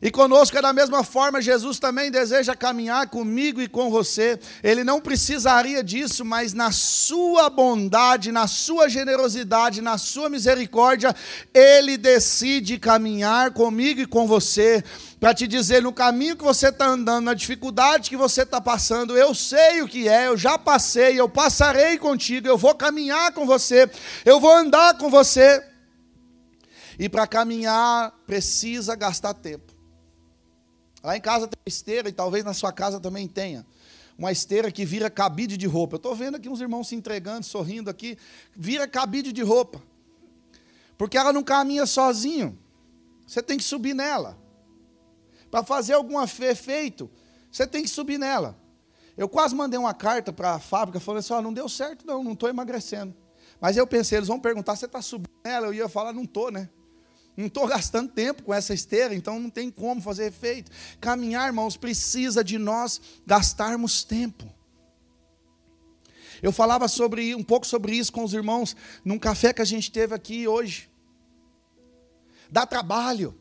E 0.00 0.12
conosco 0.12 0.56
é 0.56 0.62
da 0.62 0.72
mesma 0.72 1.02
forma, 1.02 1.42
Jesus 1.42 1.80
também 1.80 2.08
deseja 2.08 2.54
caminhar 2.54 3.08
comigo 3.08 3.60
e 3.60 3.66
com 3.66 3.90
você. 3.90 4.38
Ele 4.62 4.84
não 4.84 5.00
precisaria 5.00 5.82
disso, 5.82 6.24
mas 6.24 6.54
na 6.54 6.70
sua 6.70 7.50
bondade, 7.50 8.30
na 8.30 8.46
sua 8.46 8.88
generosidade, 8.88 9.82
na 9.82 9.98
sua 9.98 10.28
misericórdia, 10.28 11.14
ele 11.52 11.96
decide 11.96 12.78
caminhar 12.78 13.50
comigo 13.50 14.00
e 14.00 14.06
com 14.06 14.24
você. 14.24 14.84
Para 15.18 15.34
te 15.34 15.48
dizer, 15.48 15.82
no 15.82 15.92
caminho 15.92 16.36
que 16.36 16.44
você 16.44 16.68
está 16.68 16.86
andando, 16.86 17.24
na 17.24 17.34
dificuldade 17.34 18.08
que 18.08 18.16
você 18.16 18.42
está 18.42 18.60
passando, 18.60 19.16
eu 19.16 19.34
sei 19.34 19.82
o 19.82 19.88
que 19.88 20.08
é, 20.08 20.28
eu 20.28 20.36
já 20.36 20.56
passei, 20.56 21.18
eu 21.18 21.28
passarei 21.28 21.98
contigo, 21.98 22.46
eu 22.46 22.56
vou 22.56 22.72
caminhar 22.72 23.32
com 23.32 23.44
você, 23.44 23.90
eu 24.24 24.38
vou 24.38 24.52
andar 24.52 24.96
com 24.96 25.10
você. 25.10 25.60
E 27.00 27.08
para 27.08 27.26
caminhar, 27.26 28.12
precisa 28.26 28.94
gastar 28.94 29.34
tempo. 29.34 29.67
Lá 31.08 31.16
em 31.16 31.22
casa 31.22 31.48
tem 31.48 31.58
esteira, 31.64 32.10
e 32.10 32.12
talvez 32.12 32.44
na 32.44 32.52
sua 32.52 32.70
casa 32.70 33.00
também 33.00 33.26
tenha. 33.26 33.64
Uma 34.18 34.30
esteira 34.30 34.70
que 34.70 34.84
vira 34.84 35.08
cabide 35.08 35.56
de 35.56 35.66
roupa. 35.66 35.94
Eu 35.94 35.96
estou 35.96 36.14
vendo 36.14 36.34
aqui 36.34 36.50
uns 36.50 36.60
irmãos 36.60 36.86
se 36.86 36.94
entregando, 36.94 37.46
sorrindo 37.46 37.88
aqui. 37.88 38.18
Vira 38.54 38.86
cabide 38.86 39.32
de 39.32 39.40
roupa. 39.40 39.82
Porque 40.98 41.16
ela 41.16 41.32
não 41.32 41.42
caminha 41.42 41.86
sozinho. 41.86 42.58
Você 43.26 43.40
tem 43.42 43.56
que 43.56 43.64
subir 43.64 43.94
nela. 43.94 44.36
Para 45.50 45.64
fazer 45.64 45.94
algum 45.94 46.22
efeito, 46.22 47.10
você 47.50 47.66
tem 47.66 47.82
que 47.82 47.88
subir 47.88 48.18
nela. 48.18 48.54
Eu 49.16 49.30
quase 49.30 49.54
mandei 49.54 49.80
uma 49.80 49.94
carta 49.94 50.30
para 50.30 50.56
a 50.56 50.58
fábrica 50.58 51.00
falando 51.00 51.20
assim: 51.20 51.32
oh, 51.32 51.40
não 51.40 51.54
deu 51.54 51.70
certo, 51.70 52.06
não, 52.06 52.22
não 52.22 52.34
estou 52.34 52.50
emagrecendo. 52.50 53.16
Mas 53.58 53.78
eu 53.78 53.86
pensei, 53.86 54.18
eles 54.18 54.28
vão 54.28 54.38
perguntar: 54.38 54.76
você 54.76 54.84
está 54.84 55.00
subindo 55.00 55.30
nela? 55.42 55.68
Eu 55.68 55.72
ia 55.72 55.88
falar: 55.88 56.12
não 56.12 56.24
estou, 56.24 56.50
né? 56.50 56.68
Não 57.38 57.46
estou 57.46 57.68
gastando 57.68 58.10
tempo 58.10 58.42
com 58.42 58.52
essa 58.52 58.74
esteira, 58.74 59.14
então 59.14 59.38
não 59.38 59.48
tem 59.48 59.70
como 59.70 60.00
fazer 60.00 60.26
efeito. 60.26 60.72
Caminhar, 61.00 61.46
irmãos, 61.46 61.76
precisa 61.76 62.42
de 62.42 62.58
nós 62.58 63.00
gastarmos 63.24 64.02
tempo. 64.02 64.52
Eu 66.42 66.50
falava 66.50 66.88
sobre 66.88 67.36
um 67.36 67.44
pouco 67.44 67.64
sobre 67.64 67.94
isso 67.94 68.12
com 68.12 68.24
os 68.24 68.34
irmãos 68.34 68.74
num 69.04 69.20
café 69.20 69.52
que 69.52 69.62
a 69.62 69.64
gente 69.64 69.92
teve 69.92 70.12
aqui 70.12 70.48
hoje. 70.48 70.90
Dá 72.50 72.66
trabalho. 72.66 73.38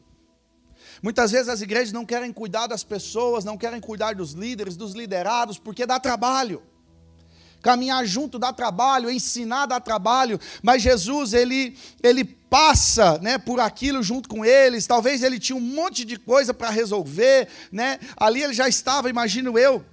Muitas 1.02 1.32
vezes 1.32 1.50
as 1.50 1.62
igrejas 1.62 1.92
não 1.92 2.06
querem 2.06 2.32
cuidar 2.32 2.68
das 2.68 2.84
pessoas, 2.84 3.44
não 3.44 3.58
querem 3.58 3.82
cuidar 3.82 4.14
dos 4.14 4.34
líderes, 4.34 4.78
dos 4.78 4.94
liderados, 4.94 5.58
porque 5.58 5.88
dá 5.88 6.00
trabalho. 6.00 6.62
Caminhar 7.64 8.06
junto 8.06 8.38
dá 8.38 8.54
trabalho, 8.54 9.10
ensinar 9.10 9.66
dá 9.66 9.80
trabalho, 9.80 10.40
mas 10.62 10.84
Jesus, 10.84 11.34
ele, 11.34 11.76
ele 12.04 12.37
passa 12.50 13.18
né, 13.20 13.38
por 13.38 13.60
aquilo 13.60 14.02
junto 14.02 14.30
com 14.30 14.44
eles, 14.44 14.88
talvez 14.88 15.24
ele 15.24 15.40
tinha 15.40 15.56
um 15.56 15.62
monte 15.62 16.06
de 16.06 16.18
coisa 16.18 16.54
para 16.54 16.70
resolver, 16.70 17.48
né? 17.72 18.00
ali 18.16 18.42
ele 18.44 18.54
já 18.54 18.68
estava, 18.68 19.10
imagino 19.10 19.58
eu, 19.58 19.84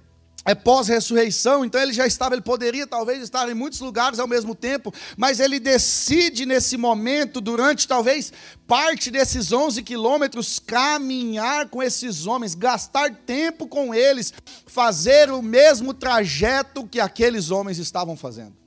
é 0.45 0.53
pós-ressurreição, 0.53 1.65
então 1.65 1.81
ele 1.81 1.91
já 1.91 2.05
estava, 2.05 2.35
ele 2.35 2.41
poderia 2.41 2.85
talvez 2.85 3.21
estar 3.23 3.49
em 3.49 3.55
muitos 3.55 3.79
lugares 3.79 4.19
ao 4.19 4.27
mesmo 4.27 4.53
tempo, 4.53 4.93
mas 5.17 5.39
ele 5.39 5.59
decide 5.59 6.45
nesse 6.45 6.77
momento, 6.77 7.41
durante 7.41 7.87
talvez 7.87 8.31
parte 8.67 9.09
desses 9.09 9.51
11 9.51 9.81
quilômetros, 9.81 10.59
caminhar 10.59 11.67
com 11.69 11.81
esses 11.81 12.27
homens, 12.27 12.53
gastar 12.53 13.15
tempo 13.25 13.67
com 13.67 13.93
eles, 13.93 14.31
fazer 14.67 15.31
o 15.31 15.41
mesmo 15.41 15.95
trajeto 15.95 16.87
que 16.87 16.99
aqueles 16.99 17.49
homens 17.49 17.79
estavam 17.79 18.15
fazendo. 18.15 18.64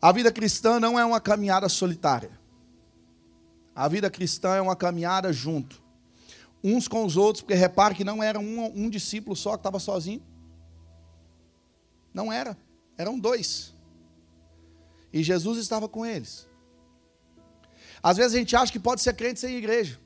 A 0.00 0.12
vida 0.12 0.30
cristã 0.30 0.78
não 0.78 0.98
é 0.98 1.04
uma 1.04 1.20
caminhada 1.20 1.68
solitária. 1.68 2.30
A 3.74 3.88
vida 3.88 4.10
cristã 4.10 4.54
é 4.54 4.60
uma 4.60 4.76
caminhada 4.76 5.32
junto 5.32 5.82
uns 6.62 6.88
com 6.88 7.04
os 7.04 7.16
outros, 7.16 7.42
porque 7.42 7.54
repare 7.54 7.94
que 7.94 8.04
não 8.04 8.22
era 8.22 8.38
um, 8.38 8.84
um 8.84 8.90
discípulo 8.90 9.36
só 9.36 9.52
que 9.52 9.58
estava 9.58 9.78
sozinho. 9.78 10.22
Não 12.12 12.32
era, 12.32 12.56
eram 12.96 13.18
dois. 13.18 13.74
E 15.12 15.22
Jesus 15.22 15.58
estava 15.58 15.88
com 15.88 16.04
eles. 16.04 16.46
Às 18.02 18.16
vezes 18.16 18.34
a 18.34 18.38
gente 18.38 18.56
acha 18.56 18.72
que 18.72 18.78
pode 18.78 19.00
ser 19.00 19.14
crente 19.14 19.40
sem 19.40 19.56
igreja. 19.56 19.98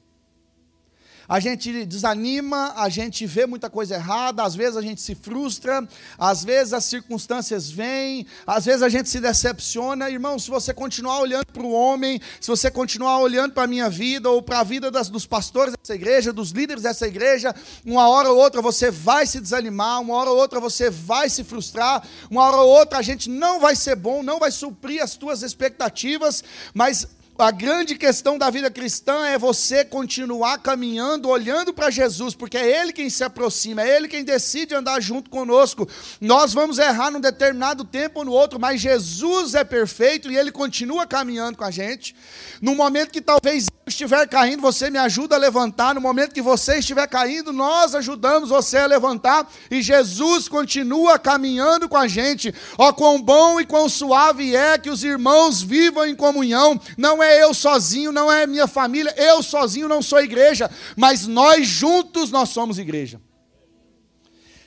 A 1.28 1.40
gente 1.40 1.84
desanima, 1.84 2.72
a 2.76 2.88
gente 2.88 3.26
vê 3.26 3.46
muita 3.46 3.70
coisa 3.70 3.94
errada, 3.94 4.42
às 4.42 4.54
vezes 4.54 4.76
a 4.76 4.82
gente 4.82 5.00
se 5.00 5.14
frustra, 5.14 5.86
às 6.18 6.44
vezes 6.44 6.72
as 6.72 6.84
circunstâncias 6.84 7.70
vêm, 7.70 8.26
às 8.46 8.64
vezes 8.64 8.82
a 8.82 8.88
gente 8.88 9.08
se 9.08 9.20
decepciona. 9.20 10.10
Irmão, 10.10 10.38
se 10.38 10.50
você 10.50 10.74
continuar 10.74 11.20
olhando 11.20 11.46
para 11.46 11.62
o 11.62 11.72
homem, 11.72 12.20
se 12.40 12.48
você 12.48 12.70
continuar 12.70 13.18
olhando 13.18 13.52
para 13.52 13.64
a 13.64 13.66
minha 13.66 13.88
vida 13.88 14.30
ou 14.30 14.42
para 14.42 14.60
a 14.60 14.64
vida 14.64 14.90
das, 14.90 15.08
dos 15.08 15.26
pastores 15.26 15.74
dessa 15.76 15.94
igreja, 15.94 16.32
dos 16.32 16.50
líderes 16.50 16.82
dessa 16.82 17.06
igreja, 17.06 17.54
uma 17.84 18.08
hora 18.08 18.30
ou 18.30 18.38
outra 18.38 18.60
você 18.60 18.90
vai 18.90 19.26
se 19.26 19.40
desanimar, 19.40 20.00
uma 20.00 20.14
hora 20.14 20.30
ou 20.30 20.36
outra 20.36 20.60
você 20.60 20.90
vai 20.90 21.28
se 21.28 21.44
frustrar, 21.44 22.02
uma 22.30 22.42
hora 22.42 22.56
ou 22.56 22.68
outra 22.68 22.98
a 22.98 23.02
gente 23.02 23.28
não 23.30 23.60
vai 23.60 23.76
ser 23.76 23.96
bom, 23.96 24.22
não 24.22 24.38
vai 24.38 24.50
suprir 24.50 25.02
as 25.02 25.16
tuas 25.16 25.42
expectativas, 25.42 26.42
mas 26.74 27.06
a 27.38 27.50
grande 27.50 27.96
questão 27.96 28.36
da 28.36 28.50
vida 28.50 28.70
cristã 28.70 29.26
é 29.26 29.38
você 29.38 29.84
continuar 29.84 30.58
caminhando, 30.58 31.28
olhando 31.28 31.72
para 31.72 31.90
Jesus, 31.90 32.34
porque 32.34 32.58
é 32.58 32.80
Ele 32.80 32.92
quem 32.92 33.08
se 33.08 33.24
aproxima, 33.24 33.82
é 33.82 33.96
Ele 33.96 34.06
quem 34.06 34.22
decide 34.22 34.74
andar 34.74 35.00
junto 35.00 35.30
conosco. 35.30 35.88
Nós 36.20 36.52
vamos 36.52 36.78
errar 36.78 37.10
num 37.10 37.20
determinado 37.20 37.84
tempo 37.84 38.20
ou 38.20 38.24
no 38.24 38.32
outro, 38.32 38.60
mas 38.60 38.80
Jesus 38.80 39.54
é 39.54 39.64
perfeito 39.64 40.30
e 40.30 40.36
Ele 40.36 40.52
continua 40.52 41.06
caminhando 41.06 41.56
com 41.56 41.64
a 41.64 41.70
gente. 41.70 42.14
No 42.60 42.74
momento 42.74 43.10
que 43.10 43.20
talvez 43.20 43.66
eu 43.66 43.72
estiver 43.88 44.28
caindo, 44.28 44.60
você 44.60 44.88
me 44.88 44.98
ajuda 44.98 45.34
a 45.34 45.38
levantar. 45.38 45.94
No 45.94 46.00
momento 46.00 46.34
que 46.34 46.42
você 46.42 46.78
estiver 46.78 47.08
caindo, 47.08 47.52
nós 47.52 47.94
ajudamos 47.94 48.50
você 48.50 48.78
a 48.78 48.86
levantar. 48.86 49.50
E 49.68 49.82
Jesus 49.82 50.48
continua 50.48 51.18
caminhando 51.18 51.88
com 51.88 51.96
a 51.96 52.06
gente. 52.06 52.54
Ó, 52.78 52.92
quão 52.92 53.20
bom 53.20 53.60
e 53.60 53.66
quão 53.66 53.88
suave 53.88 54.54
é 54.54 54.78
que 54.78 54.90
os 54.90 55.02
irmãos 55.02 55.60
vivam 55.60 56.06
em 56.06 56.14
comunhão. 56.14 56.80
Não 56.96 57.20
é 57.20 57.31
eu 57.40 57.54
sozinho, 57.54 58.12
não 58.12 58.30
é 58.30 58.46
minha 58.46 58.66
família, 58.66 59.14
eu 59.16 59.42
sozinho 59.42 59.88
não 59.88 60.02
sou 60.02 60.20
igreja, 60.20 60.70
mas 60.96 61.26
nós 61.26 61.66
juntos 61.66 62.30
nós 62.30 62.48
somos 62.48 62.78
igreja. 62.78 63.20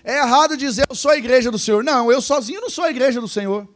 É 0.04 0.20
errado 0.20 0.56
dizer 0.56 0.86
eu 0.88 0.96
sou 0.96 1.12
a 1.12 1.18
igreja 1.18 1.50
do 1.50 1.58
Senhor. 1.58 1.84
Não, 1.84 2.12
eu 2.12 2.22
sozinho 2.22 2.62
não 2.62 2.70
sou 2.70 2.84
a 2.84 2.90
igreja 2.90 3.20
do 3.20 3.28
Senhor. 3.28 3.68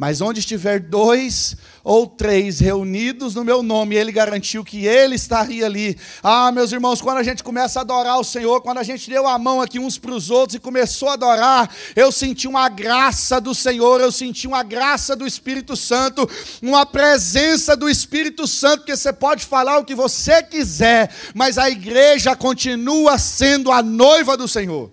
Mas 0.00 0.22
onde 0.22 0.40
estiver 0.40 0.80
dois 0.80 1.54
ou 1.84 2.06
três 2.06 2.58
reunidos 2.58 3.34
no 3.34 3.44
meu 3.44 3.62
nome, 3.62 3.94
ele 3.94 4.10
garantiu 4.10 4.64
que 4.64 4.86
ele 4.86 5.14
estaria 5.14 5.66
ali. 5.66 5.94
Ah, 6.22 6.50
meus 6.50 6.72
irmãos, 6.72 7.02
quando 7.02 7.18
a 7.18 7.22
gente 7.22 7.44
começa 7.44 7.78
a 7.78 7.82
adorar 7.82 8.18
o 8.18 8.24
Senhor, 8.24 8.62
quando 8.62 8.78
a 8.78 8.82
gente 8.82 9.10
deu 9.10 9.28
a 9.28 9.38
mão 9.38 9.60
aqui 9.60 9.78
uns 9.78 9.98
para 9.98 10.12
os 10.12 10.30
outros 10.30 10.54
e 10.54 10.58
começou 10.58 11.10
a 11.10 11.12
adorar, 11.12 11.70
eu 11.94 12.10
senti 12.10 12.48
uma 12.48 12.66
graça 12.70 13.38
do 13.38 13.54
Senhor, 13.54 14.00
eu 14.00 14.10
senti 14.10 14.46
uma 14.46 14.62
graça 14.62 15.14
do 15.14 15.26
Espírito 15.26 15.76
Santo, 15.76 16.26
uma 16.62 16.86
presença 16.86 17.76
do 17.76 17.86
Espírito 17.86 18.46
Santo, 18.46 18.86
que 18.86 18.96
você 18.96 19.12
pode 19.12 19.44
falar 19.44 19.76
o 19.76 19.84
que 19.84 19.94
você 19.94 20.42
quiser, 20.42 21.14
mas 21.34 21.58
a 21.58 21.68
igreja 21.68 22.34
continua 22.34 23.18
sendo 23.18 23.70
a 23.70 23.82
noiva 23.82 24.34
do 24.34 24.48
Senhor. 24.48 24.90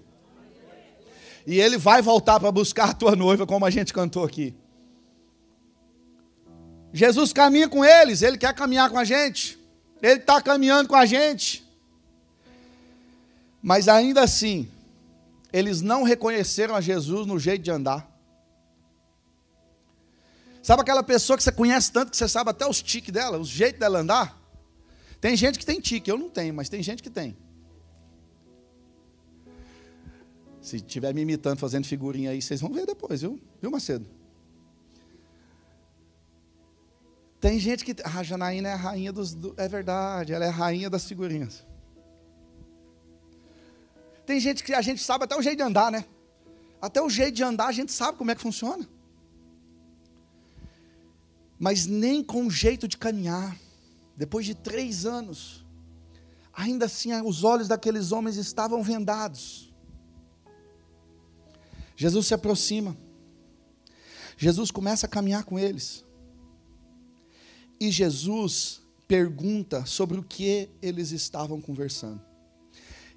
E 1.46 1.62
ele 1.62 1.78
vai 1.78 2.02
voltar 2.02 2.42
para 2.42 2.52
buscar 2.52 2.90
a 2.90 2.94
tua 2.94 3.16
noiva, 3.16 3.48
como 3.48 3.66
a 3.66 3.70
gente 3.70 3.94
cantou 3.94 4.26
aqui. 4.26 4.54
Jesus 6.94 7.34
caminha 7.34 7.68
com 7.68 7.84
eles, 7.84 8.22
ele 8.22 8.38
quer 8.38 8.54
caminhar 8.54 8.90
com 8.90 8.98
a 8.98 9.04
gente, 9.04 9.60
ele 10.02 10.20
está 10.20 10.42
caminhando 10.42 10.88
com 10.88 10.96
a 10.96 11.06
gente. 11.06 11.66
Mas 13.62 13.88
ainda 13.88 14.22
assim, 14.22 14.70
eles 15.52 15.82
não 15.82 16.04
reconheceram 16.04 16.76
a 16.76 16.82
Jesus 16.82 17.26
no 17.26 17.40
jeito 17.40 17.64
de 17.64 17.72
andar. 17.72 18.10
Sabe 20.62 20.82
aquela 20.82 21.04
pessoa 21.04 21.38
que 21.38 21.44
você 21.44 21.52
conhece 21.52 21.92
tanto 21.92 22.12
que 22.12 22.18
você 22.18 22.28
sabe 22.28 22.50
até 22.50 22.68
os 22.68 22.82
tiques 22.82 23.14
dela, 23.14 23.38
o 23.38 23.46
jeito 23.46 23.80
dela 23.80 24.00
andar? 24.00 24.38
Tem 25.20 25.36
gente 25.36 25.58
que 25.58 25.66
tem 25.66 25.80
tique, 25.80 26.10
eu 26.10 26.18
não 26.18 26.30
tenho, 26.30 26.54
mas 26.54 26.70
tem 26.70 26.84
gente 26.84 27.02
que 27.02 27.10
tem. 27.10 27.38
Se 30.62 30.76
estiver 30.76 31.14
me 31.14 31.22
imitando, 31.22 31.58
fazendo 31.58 31.86
figurinha 31.86 32.32
aí, 32.32 32.42
vocês 32.42 32.60
vão 32.60 32.72
ver 32.72 32.86
depois, 32.86 33.22
viu? 33.22 33.40
Viu, 33.62 33.72
Macedo? 33.72 34.06
Tem 37.40 37.60
gente 37.60 37.86
que. 37.86 37.96
Ah, 38.04 38.20
a 38.20 38.24
Janaína 38.24 38.70
é 38.70 38.74
a 38.74 38.78
rainha 38.78 39.12
dos. 39.12 39.34
Do, 39.34 39.54
é 39.58 39.68
verdade, 39.68 40.34
ela 40.34 40.46
é 40.46 40.50
a 40.50 40.52
rainha 40.52 40.90
das 40.90 41.06
figurinhas. 41.06 41.66
Tem 44.26 44.40
gente 44.40 44.64
que 44.64 44.74
a 44.74 44.82
gente 44.82 45.02
sabe 45.02 45.24
até 45.24 45.36
o 45.38 45.42
jeito 45.42 45.58
de 45.58 45.64
andar, 45.64 45.92
né? 45.92 46.06
Até 46.82 47.02
o 47.02 47.10
jeito 47.10 47.36
de 47.36 47.44
andar 47.44 47.68
a 47.68 47.72
gente 47.72 47.92
sabe 47.92 48.18
como 48.18 48.32
é 48.32 48.36
que 48.36 48.42
funciona. 48.42 48.88
Mas 51.58 51.86
nem 51.86 52.24
com 52.24 52.46
o 52.46 52.52
jeito 52.52 52.88
de 52.88 52.98
caminhar, 52.98 53.58
depois 54.16 54.46
de 54.46 54.54
três 54.54 55.06
anos, 55.06 55.66
ainda 56.54 56.86
assim 56.86 57.14
os 57.22 57.44
olhos 57.44 57.68
daqueles 57.68 58.12
homens 58.12 58.36
estavam 58.36 58.84
vendados. 58.84 59.74
Jesus 61.96 62.28
se 62.28 62.34
aproxima. 62.34 62.96
Jesus 64.38 64.70
começa 64.70 65.08
a 65.08 65.10
caminhar 65.10 65.44
com 65.44 65.58
eles. 65.58 66.06
E 67.80 67.92
Jesus 67.92 68.82
pergunta 69.08 69.86
sobre 69.86 70.18
o 70.20 70.24
que 70.24 70.70
eles 70.82 71.12
estavam 71.12 71.62
conversando. 71.62 72.22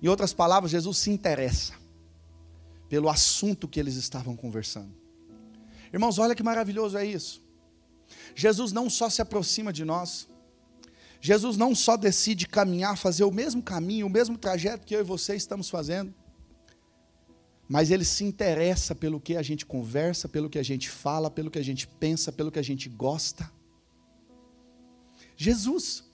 Em 0.02 0.08
outras 0.08 0.32
palavras, 0.32 0.70
Jesus 0.70 0.98
se 0.98 1.10
interessa 1.10 1.74
pelo 2.88 3.08
assunto 3.08 3.68
que 3.68 3.78
eles 3.78 3.96
estavam 3.96 4.36
conversando. 4.36 4.94
Irmãos, 5.92 6.18
olha 6.18 6.34
que 6.34 6.42
maravilhoso 6.42 6.96
é 6.96 7.04
isso. 7.04 7.42
Jesus 8.34 8.72
não 8.72 8.88
só 8.88 9.08
se 9.08 9.22
aproxima 9.22 9.72
de 9.72 9.84
nós, 9.84 10.28
Jesus 11.20 11.56
não 11.56 11.74
só 11.74 11.96
decide 11.96 12.48
caminhar, 12.48 12.96
fazer 12.96 13.24
o 13.24 13.30
mesmo 13.30 13.62
caminho, 13.62 14.06
o 14.06 14.10
mesmo 14.10 14.38
trajeto 14.38 14.86
que 14.86 14.94
eu 14.94 15.00
e 15.00 15.04
você 15.04 15.36
estamos 15.36 15.68
fazendo, 15.68 16.14
mas 17.68 17.90
ele 17.90 18.04
se 18.04 18.24
interessa 18.24 18.94
pelo 18.94 19.20
que 19.20 19.36
a 19.36 19.42
gente 19.42 19.66
conversa, 19.66 20.28
pelo 20.28 20.48
que 20.48 20.58
a 20.58 20.62
gente 20.62 20.88
fala, 20.88 21.30
pelo 21.30 21.50
que 21.50 21.58
a 21.58 21.62
gente 21.62 21.86
pensa, 21.86 22.32
pelo 22.32 22.50
que 22.50 22.58
a 22.58 22.64
gente 22.64 22.88
gosta. 22.88 23.48
Jesus, 25.42 26.04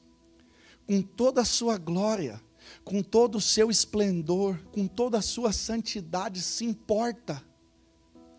com 0.86 1.02
toda 1.02 1.40
a 1.40 1.44
sua 1.44 1.76
glória, 1.78 2.40
com 2.84 3.02
todo 3.02 3.38
o 3.38 3.40
seu 3.40 3.72
esplendor, 3.72 4.56
com 4.70 4.86
toda 4.86 5.18
a 5.18 5.22
sua 5.22 5.52
santidade, 5.52 6.40
se 6.40 6.64
importa. 6.64 7.42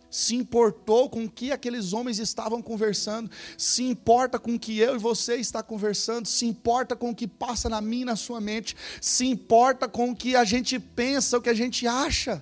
Se 0.10 0.34
importou 0.34 1.10
com 1.10 1.26
o 1.26 1.30
que 1.30 1.52
aqueles 1.52 1.92
homens 1.92 2.20
estavam 2.20 2.62
conversando, 2.62 3.30
se 3.58 3.84
importa 3.84 4.40
com 4.40 4.56
o 4.56 4.60
que 4.60 4.80
eu 4.80 4.96
e 4.96 4.98
você 4.98 5.36
está 5.36 5.62
conversando, 5.62 6.26
se 6.26 6.46
importa 6.46 6.96
com 6.96 7.10
o 7.10 7.16
que 7.16 7.28
passa 7.28 7.68
na 7.68 7.82
minha 7.82 8.04
e 8.04 8.06
na 8.06 8.16
sua 8.16 8.40
mente, 8.40 8.74
se 9.02 9.26
importa 9.26 9.90
com 9.90 10.12
o 10.12 10.16
que 10.16 10.38
a 10.38 10.46
gente 10.46 10.80
pensa, 10.80 11.38
o 11.38 11.42
que 11.42 11.50
a 11.50 11.54
gente 11.54 11.86
acha. 11.86 12.42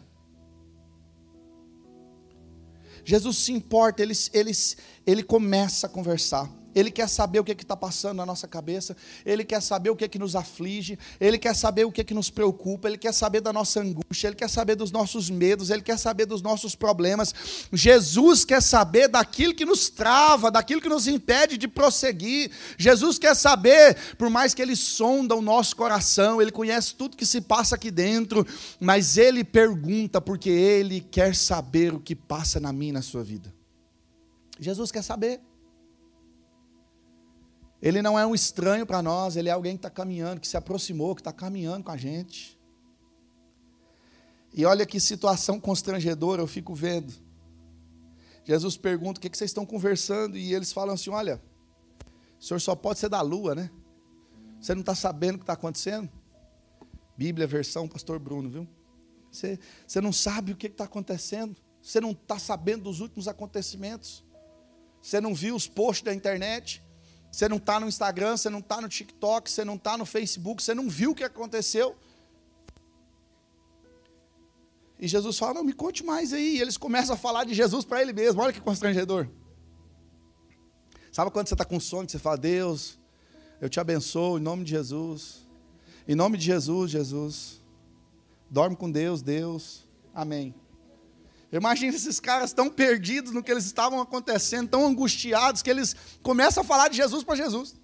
Jesus 3.04 3.38
se 3.40 3.52
importa, 3.52 4.04
ele, 4.04 4.14
ele, 4.32 4.52
ele 5.04 5.24
começa 5.24 5.88
a 5.88 5.90
conversar. 5.90 6.48
Ele 6.76 6.92
quer 6.92 7.08
saber 7.08 7.40
o 7.40 7.44
que 7.44 7.54
é 7.54 7.56
está 7.56 7.76
passando 7.76 8.18
na 8.18 8.26
nossa 8.26 8.48
cabeça, 8.48 8.96
Ele 9.26 9.46
quer 9.46 9.62
saber 9.62 9.90
o 9.90 9.96
que 9.96 10.04
é 10.04 10.08
que 10.10 10.20
nos 10.20 10.36
aflige, 10.36 11.00
Ele 11.20 11.38
quer 11.38 11.56
saber 11.56 11.86
o 11.86 11.92
que 11.92 12.02
é 12.02 12.04
que 12.04 12.14
nos 12.14 12.30
preocupa, 12.30 12.90
Ele 12.90 12.98
quer 12.98 13.14
saber 13.14 13.40
da 13.40 13.54
nossa 13.54 13.80
angústia, 13.80 14.28
Ele 14.28 14.36
quer 14.36 14.50
saber 14.50 14.76
dos 14.76 14.92
nossos 14.92 15.30
medos, 15.30 15.70
Ele 15.70 15.82
quer 15.82 15.98
saber 15.98 16.26
dos 16.26 16.42
nossos 16.42 16.76
problemas. 16.76 17.34
Jesus 17.72 18.44
quer 18.44 18.62
saber 18.62 19.08
daquilo 19.08 19.56
que 19.56 19.64
nos 19.64 19.90
trava, 19.90 20.52
daquilo 20.52 20.82
que 20.82 20.90
nos 20.90 21.08
impede 21.08 21.58
de 21.58 21.68
prosseguir. 21.68 22.52
Jesus 22.78 23.18
quer 23.18 23.36
saber, 23.36 23.96
por 24.18 24.30
mais 24.30 24.54
que 24.54 24.62
Ele 24.62 24.76
sonda 24.76 25.34
o 25.34 25.42
nosso 25.42 25.76
coração, 25.78 26.42
Ele 26.42 26.52
conhece 26.52 26.94
tudo 26.94 27.16
que 27.16 27.26
se 27.26 27.40
passa 27.40 27.76
aqui 27.76 27.90
dentro, 27.90 28.46
mas 28.82 29.18
Ele 29.18 29.44
pergunta 29.44 30.20
porque 30.20 30.50
Ele 30.50 31.00
quer 31.00 31.34
saber 31.34 31.94
o 31.94 32.00
que 32.00 32.16
passa 32.16 32.60
na 32.60 32.74
minha 32.74 32.90
e 32.90 32.94
na 32.94 33.02
sua 33.02 33.24
vida. 33.24 33.54
Jesus 34.60 34.92
quer 34.92 35.02
saber. 35.02 35.40
Ele 37.86 38.02
não 38.02 38.18
é 38.18 38.26
um 38.26 38.34
estranho 38.34 38.84
para 38.84 39.00
nós, 39.00 39.36
ele 39.36 39.48
é 39.48 39.52
alguém 39.52 39.74
que 39.74 39.78
está 39.78 39.92
caminhando, 39.92 40.42
que 40.42 40.48
se 40.48 40.58
aproximou, 40.58 41.14
que 41.14 41.22
está 41.22 41.32
caminhando 41.32 41.84
com 41.84 41.92
a 41.92 41.98
gente. 41.98 42.60
E 44.52 44.66
olha 44.66 44.88
que 44.88 45.00
situação 45.00 45.60
constrangedora 45.60 46.42
eu 46.42 46.48
fico 46.48 46.74
vendo. 46.74 47.14
Jesus 48.44 48.76
pergunta: 48.76 49.20
o 49.20 49.22
que, 49.22 49.30
que 49.30 49.38
vocês 49.38 49.52
estão 49.52 49.68
conversando? 49.68 50.36
E 50.36 50.52
eles 50.52 50.74
falam 50.74 50.96
assim: 50.96 51.12
olha, 51.12 51.40
o 52.40 52.44
senhor 52.44 52.60
só 52.60 52.76
pode 52.76 52.98
ser 52.98 53.08
da 53.08 53.22
lua, 53.22 53.54
né? 53.54 53.70
Você 54.60 54.74
não 54.74 54.82
está 54.82 54.96
sabendo 54.96 55.36
o 55.36 55.38
que 55.38 55.44
está 55.44 55.54
acontecendo? 55.54 56.10
Bíblia, 57.16 57.46
versão, 57.46 57.88
pastor 57.88 58.18
Bruno, 58.18 58.50
viu? 58.50 58.68
Você, 59.32 59.60
você 59.86 60.02
não 60.02 60.12
sabe 60.12 60.54
o 60.54 60.56
que 60.56 60.66
está 60.66 60.86
acontecendo. 60.86 61.56
Você 61.84 62.02
não 62.02 62.14
está 62.14 62.40
sabendo 62.40 62.86
dos 62.86 63.00
últimos 63.00 63.28
acontecimentos. 63.28 64.26
Você 65.04 65.22
não 65.22 65.36
viu 65.36 65.56
os 65.56 65.68
posts 65.68 66.04
da 66.04 66.16
internet. 66.16 66.84
Você 67.36 67.50
não 67.50 67.58
está 67.58 67.82
no 67.82 67.88
Instagram, 67.90 68.38
você 68.38 68.50
não 68.50 68.60
está 68.60 68.80
no 68.80 68.88
TikTok, 68.88 69.52
você 69.52 69.66
não 69.66 69.76
está 69.76 69.98
no 69.98 70.06
Facebook, 70.06 70.64
você 70.64 70.74
não 70.74 70.90
viu 70.90 71.12
o 71.12 71.14
que 71.14 71.22
aconteceu. 71.26 71.94
E 74.98 75.06
Jesus 75.06 75.38
fala: 75.38 75.56
Não, 75.56 75.64
me 75.66 75.74
conte 75.74 76.02
mais 76.02 76.32
aí. 76.32 76.56
E 76.56 76.62
eles 76.62 76.78
começam 76.78 77.14
a 77.14 77.18
falar 77.18 77.44
de 77.44 77.54
Jesus 77.54 77.84
para 77.84 78.02
ele 78.02 78.14
mesmo. 78.14 78.42
Olha 78.42 78.54
que 78.54 78.62
constrangedor. 78.62 79.28
Sabe 81.12 81.30
quando 81.30 81.50
você 81.50 81.56
está 81.56 81.66
com 81.66 81.78
sono, 81.78 82.10
você 82.10 82.18
fala: 82.18 82.38
Deus, 82.38 82.98
eu 83.60 83.68
te 83.68 83.82
abençoo 83.82 84.38
em 84.38 84.42
nome 84.42 84.64
de 84.64 84.70
Jesus. 84.72 85.46
Em 86.08 86.16
nome 86.16 86.38
de 86.38 86.46
Jesus, 86.46 86.90
Jesus. 86.90 87.62
Dorme 88.50 88.78
com 88.78 88.90
Deus, 88.90 89.22
Deus. 89.22 89.84
Amém. 90.14 90.56
Imagina 91.58 91.96
esses 91.96 92.20
caras 92.20 92.54
tão 92.54 92.70
perdidos 92.70 93.32
no 93.32 93.42
que 93.42 93.52
eles 93.52 93.66
estavam 93.66 94.02
acontecendo, 94.02 94.70
tão 94.70 94.86
angustiados, 94.86 95.62
que 95.62 95.70
eles 95.70 95.96
começam 96.22 96.62
a 96.62 96.66
falar 96.66 96.90
de 96.90 96.98
Jesus 96.98 97.24
para 97.24 97.36
Jesus. 97.36 97.76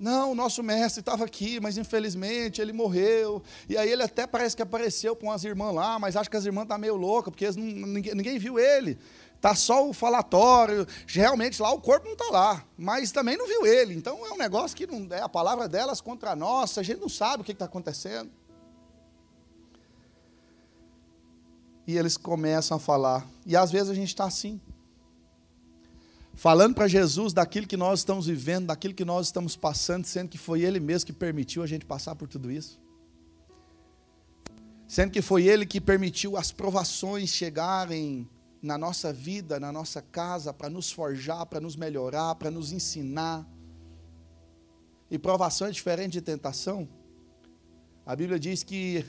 Não, 0.00 0.32
o 0.32 0.34
nosso 0.34 0.62
mestre 0.62 1.00
estava 1.00 1.26
aqui, 1.26 1.60
mas 1.60 1.76
infelizmente 1.76 2.58
ele 2.58 2.72
morreu. 2.72 3.42
E 3.68 3.76
aí 3.76 3.90
ele 3.90 4.02
até 4.02 4.26
parece 4.26 4.56
que 4.56 4.62
apareceu 4.62 5.14
com 5.14 5.30
as 5.30 5.44
irmãs 5.44 5.74
lá, 5.74 5.98
mas 5.98 6.16
acho 6.16 6.30
que 6.30 6.38
as 6.38 6.46
irmãs 6.46 6.62
estão 6.62 6.76
tá 6.76 6.80
meio 6.80 6.96
loucas, 6.96 7.30
porque 7.30 7.46
não, 7.50 7.86
ninguém, 7.86 8.14
ninguém, 8.14 8.38
viu 8.38 8.58
ele. 8.58 8.98
Está 9.36 9.54
só 9.54 9.86
o 9.86 9.92
falatório. 9.92 10.86
Realmente 11.06 11.60
lá 11.60 11.70
o 11.70 11.80
corpo 11.80 12.06
não 12.06 12.14
está 12.14 12.30
lá, 12.30 12.64
mas 12.78 13.12
também 13.12 13.36
não 13.36 13.46
viu 13.46 13.66
ele. 13.66 13.94
Então 13.94 14.26
é 14.26 14.32
um 14.32 14.38
negócio 14.38 14.74
que 14.74 14.86
não 14.86 15.06
é 15.14 15.20
a 15.20 15.28
palavra 15.28 15.68
delas 15.68 16.00
contra 16.00 16.30
a 16.30 16.36
nossa, 16.36 16.80
a 16.80 16.82
gente 16.82 17.00
não 17.00 17.08
sabe 17.08 17.42
o 17.42 17.44
que 17.44 17.52
está 17.52 17.66
acontecendo. 17.66 18.30
E 21.90 21.98
eles 21.98 22.16
começam 22.16 22.76
a 22.76 22.80
falar. 22.80 23.26
E 23.44 23.56
às 23.56 23.72
vezes 23.72 23.90
a 23.90 23.94
gente 23.94 24.08
está 24.08 24.24
assim 24.24 24.60
falando 26.34 26.74
para 26.74 26.88
Jesus 26.88 27.32
daquilo 27.32 27.66
que 27.66 27.76
nós 27.76 27.98
estamos 27.98 28.26
vivendo, 28.26 28.68
daquilo 28.68 28.94
que 28.94 29.04
nós 29.04 29.26
estamos 29.26 29.56
passando, 29.56 30.06
sendo 30.06 30.28
que 30.28 30.38
foi 30.38 30.62
Ele 30.62 30.78
mesmo 30.78 31.06
que 31.06 31.12
permitiu 31.12 31.62
a 31.62 31.66
gente 31.66 31.84
passar 31.84 32.14
por 32.14 32.28
tudo 32.28 32.50
isso. 32.50 32.80
Sendo 34.88 35.10
que 35.10 35.20
foi 35.20 35.46
Ele 35.46 35.66
que 35.66 35.80
permitiu 35.80 36.36
as 36.36 36.52
provações 36.52 37.28
chegarem 37.28 38.26
na 38.62 38.78
nossa 38.78 39.12
vida, 39.12 39.58
na 39.58 39.72
nossa 39.72 40.00
casa, 40.00 40.52
para 40.52 40.70
nos 40.70 40.92
forjar, 40.92 41.44
para 41.44 41.60
nos 41.60 41.74
melhorar, 41.74 42.34
para 42.36 42.50
nos 42.50 42.72
ensinar. 42.72 43.44
E 45.10 45.18
provação 45.18 45.66
é 45.66 45.70
diferente 45.72 46.12
de 46.12 46.20
tentação. 46.22 46.88
A 48.06 48.14
Bíblia 48.14 48.38
diz 48.38 48.62
que 48.62 49.04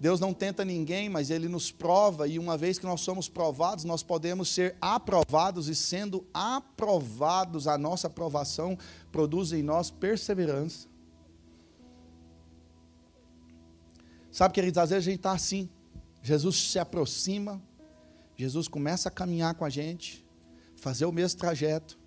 Deus 0.00 0.18
não 0.18 0.32
tenta 0.32 0.64
ninguém, 0.64 1.10
mas 1.10 1.28
Ele 1.28 1.46
nos 1.46 1.70
prova, 1.70 2.26
e 2.26 2.38
uma 2.38 2.56
vez 2.56 2.78
que 2.78 2.86
nós 2.86 3.02
somos 3.02 3.28
provados, 3.28 3.84
nós 3.84 4.02
podemos 4.02 4.48
ser 4.48 4.74
aprovados, 4.80 5.68
e 5.68 5.74
sendo 5.74 6.26
aprovados, 6.32 7.68
a 7.68 7.76
nossa 7.76 8.06
aprovação 8.06 8.78
produz 9.12 9.52
em 9.52 9.62
nós 9.62 9.90
perseverança. 9.90 10.88
Sabe, 14.32 14.54
queridos, 14.54 14.78
às 14.78 14.88
vezes 14.88 15.06
a 15.06 15.10
gente 15.10 15.18
está 15.18 15.32
assim, 15.32 15.68
Jesus 16.22 16.70
se 16.70 16.78
aproxima, 16.78 17.60
Jesus 18.38 18.68
começa 18.68 19.10
a 19.10 19.12
caminhar 19.12 19.54
com 19.54 19.66
a 19.66 19.68
gente, 19.70 20.24
fazer 20.76 21.04
o 21.04 21.12
mesmo 21.12 21.38
trajeto, 21.38 21.98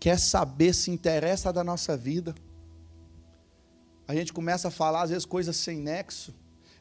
quer 0.00 0.18
saber 0.18 0.72
se 0.72 0.90
interessa 0.90 1.52
da 1.52 1.62
nossa 1.62 1.98
vida. 1.98 2.34
A 4.08 4.14
gente 4.14 4.32
começa 4.32 4.68
a 4.68 4.70
falar, 4.70 5.02
às 5.02 5.10
vezes, 5.10 5.26
coisas 5.26 5.54
sem 5.54 5.78
nexo 5.78 6.32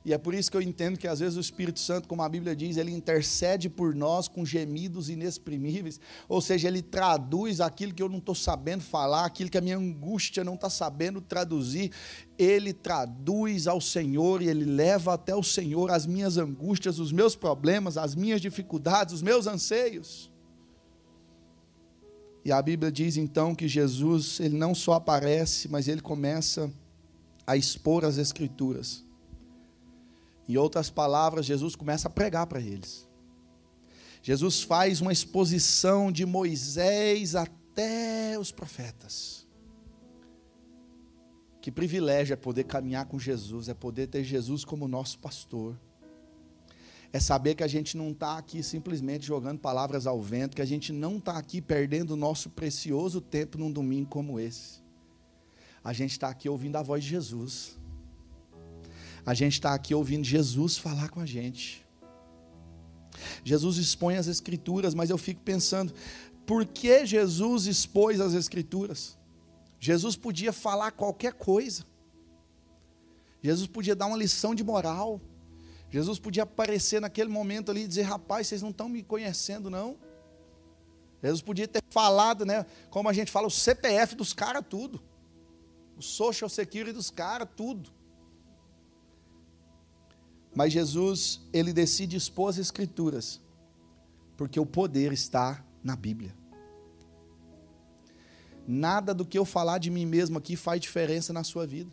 e 0.05 0.11
é 0.11 0.17
por 0.17 0.33
isso 0.33 0.51
que 0.51 0.57
eu 0.57 0.61
entendo 0.61 0.97
que 0.97 1.07
às 1.07 1.21
vezes 1.21 1.37
o 1.37 1.39
Espírito 1.39 1.79
Santo, 1.79 2.09
como 2.09 2.21
a 2.21 2.27
Bíblia 2.27 2.53
diz, 2.53 2.75
ele 2.75 2.91
intercede 2.91 3.69
por 3.69 3.95
nós 3.95 4.27
com 4.27 4.45
gemidos 4.45 5.09
inexprimíveis, 5.09 5.97
ou 6.27 6.41
seja, 6.41 6.67
ele 6.67 6.81
traduz 6.81 7.61
aquilo 7.61 7.93
que 7.93 8.03
eu 8.03 8.09
não 8.09 8.17
estou 8.17 8.35
sabendo 8.35 8.83
falar, 8.83 9.23
aquilo 9.25 9.49
que 9.49 9.57
a 9.57 9.61
minha 9.61 9.77
angústia 9.77 10.43
não 10.43 10.55
está 10.55 10.69
sabendo 10.69 11.21
traduzir, 11.21 11.89
ele 12.37 12.73
traduz 12.73 13.65
ao 13.65 13.79
Senhor 13.79 14.41
e 14.41 14.49
ele 14.49 14.65
leva 14.65 15.13
até 15.13 15.33
o 15.33 15.43
Senhor 15.43 15.89
as 15.89 16.05
minhas 16.05 16.37
angústias, 16.37 16.99
os 16.99 17.13
meus 17.13 17.33
problemas, 17.33 17.97
as 17.97 18.13
minhas 18.13 18.41
dificuldades, 18.41 19.13
os 19.13 19.21
meus 19.21 19.47
anseios. 19.47 20.29
E 22.43 22.51
a 22.51 22.61
Bíblia 22.61 22.91
diz 22.91 23.15
então 23.15 23.55
que 23.55 23.69
Jesus, 23.69 24.41
ele 24.41 24.57
não 24.57 24.75
só 24.75 24.93
aparece, 24.93 25.69
mas 25.69 25.87
ele 25.87 26.01
começa 26.01 26.69
a 27.47 27.55
expor 27.55 28.03
as 28.03 28.17
Escrituras. 28.17 29.01
Em 30.47 30.57
outras 30.57 30.89
palavras, 30.89 31.45
Jesus 31.45 31.75
começa 31.75 32.07
a 32.07 32.11
pregar 32.11 32.47
para 32.47 32.59
eles. 32.59 33.07
Jesus 34.21 34.61
faz 34.61 35.01
uma 35.01 35.11
exposição 35.11 36.11
de 36.11 36.25
Moisés 36.25 37.35
até 37.35 38.37
os 38.39 38.51
profetas. 38.51 39.47
Que 41.61 41.71
privilégio 41.71 42.33
é 42.33 42.37
poder 42.37 42.65
caminhar 42.65 43.05
com 43.05 43.17
Jesus, 43.17 43.69
é 43.69 43.73
poder 43.73 44.07
ter 44.07 44.23
Jesus 44.23 44.65
como 44.65 44.87
nosso 44.87 45.19
pastor. 45.19 45.79
É 47.11 47.19
saber 47.19 47.55
que 47.55 47.63
a 47.63 47.67
gente 47.67 47.95
não 47.95 48.11
está 48.11 48.37
aqui 48.37 48.63
simplesmente 48.63 49.25
jogando 49.25 49.59
palavras 49.59 50.07
ao 50.07 50.21
vento, 50.21 50.55
que 50.55 50.61
a 50.61 50.65
gente 50.65 50.91
não 50.91 51.17
está 51.17 51.37
aqui 51.37 51.61
perdendo 51.61 52.11
o 52.11 52.17
nosso 52.17 52.49
precioso 52.49 53.21
tempo 53.21 53.57
num 53.57 53.71
domingo 53.71 54.09
como 54.09 54.39
esse. 54.39 54.81
A 55.83 55.93
gente 55.93 56.11
está 56.11 56.27
aqui 56.27 56.49
ouvindo 56.49 56.75
a 56.75 56.81
voz 56.81 57.03
de 57.03 57.11
Jesus 57.11 57.77
a 59.25 59.33
gente 59.33 59.53
está 59.53 59.73
aqui 59.73 59.95
ouvindo 59.95 60.23
Jesus 60.23 60.77
falar 60.77 61.09
com 61.09 61.19
a 61.19 61.25
gente. 61.25 61.85
Jesus 63.43 63.77
expõe 63.77 64.17
as 64.17 64.27
Escrituras, 64.27 64.93
mas 64.93 65.09
eu 65.09 65.17
fico 65.17 65.41
pensando, 65.41 65.93
por 66.45 66.65
que 66.65 67.05
Jesus 67.05 67.65
expôs 67.67 68.19
as 68.19 68.33
Escrituras? 68.33 69.17
Jesus 69.79 70.15
podia 70.15 70.51
falar 70.51 70.91
qualquer 70.91 71.33
coisa. 71.33 71.85
Jesus 73.41 73.67
podia 73.67 73.95
dar 73.95 74.05
uma 74.05 74.17
lição 74.17 74.55
de 74.55 74.63
moral. 74.63 75.19
Jesus 75.89 76.17
podia 76.17 76.43
aparecer 76.43 77.01
naquele 77.01 77.29
momento 77.29 77.69
ali 77.69 77.83
e 77.83 77.87
dizer: 77.87 78.03
rapaz, 78.03 78.47
vocês 78.47 78.61
não 78.61 78.69
estão 78.69 78.87
me 78.87 79.03
conhecendo, 79.03 79.69
não. 79.69 79.97
Jesus 81.21 81.41
podia 81.41 81.67
ter 81.67 81.81
falado, 81.89 82.45
né? 82.45 82.65
Como 82.89 83.07
a 83.07 83.13
gente 83.13 83.31
fala, 83.31 83.47
o 83.47 83.51
CPF 83.51 84.15
dos 84.15 84.33
caras, 84.33 84.63
tudo. 84.69 85.01
O 85.97 86.01
social 86.01 86.49
security 86.49 86.93
dos 86.93 87.09
caras, 87.09 87.47
tudo. 87.55 87.91
Mas 90.55 90.71
Jesus, 90.71 91.41
ele 91.51 91.73
decide 91.73 92.15
expor 92.15 92.49
as 92.49 92.57
Escrituras, 92.57 93.41
porque 94.37 94.59
o 94.59 94.65
poder 94.65 95.11
está 95.11 95.63
na 95.83 95.95
Bíblia. 95.95 96.35
Nada 98.67 99.13
do 99.13 99.25
que 99.25 99.37
eu 99.37 99.45
falar 99.45 99.77
de 99.77 99.89
mim 99.89 100.05
mesmo 100.05 100.37
aqui 100.37 100.55
faz 100.55 100.79
diferença 100.79 101.33
na 101.33 101.43
sua 101.43 101.65
vida. 101.65 101.91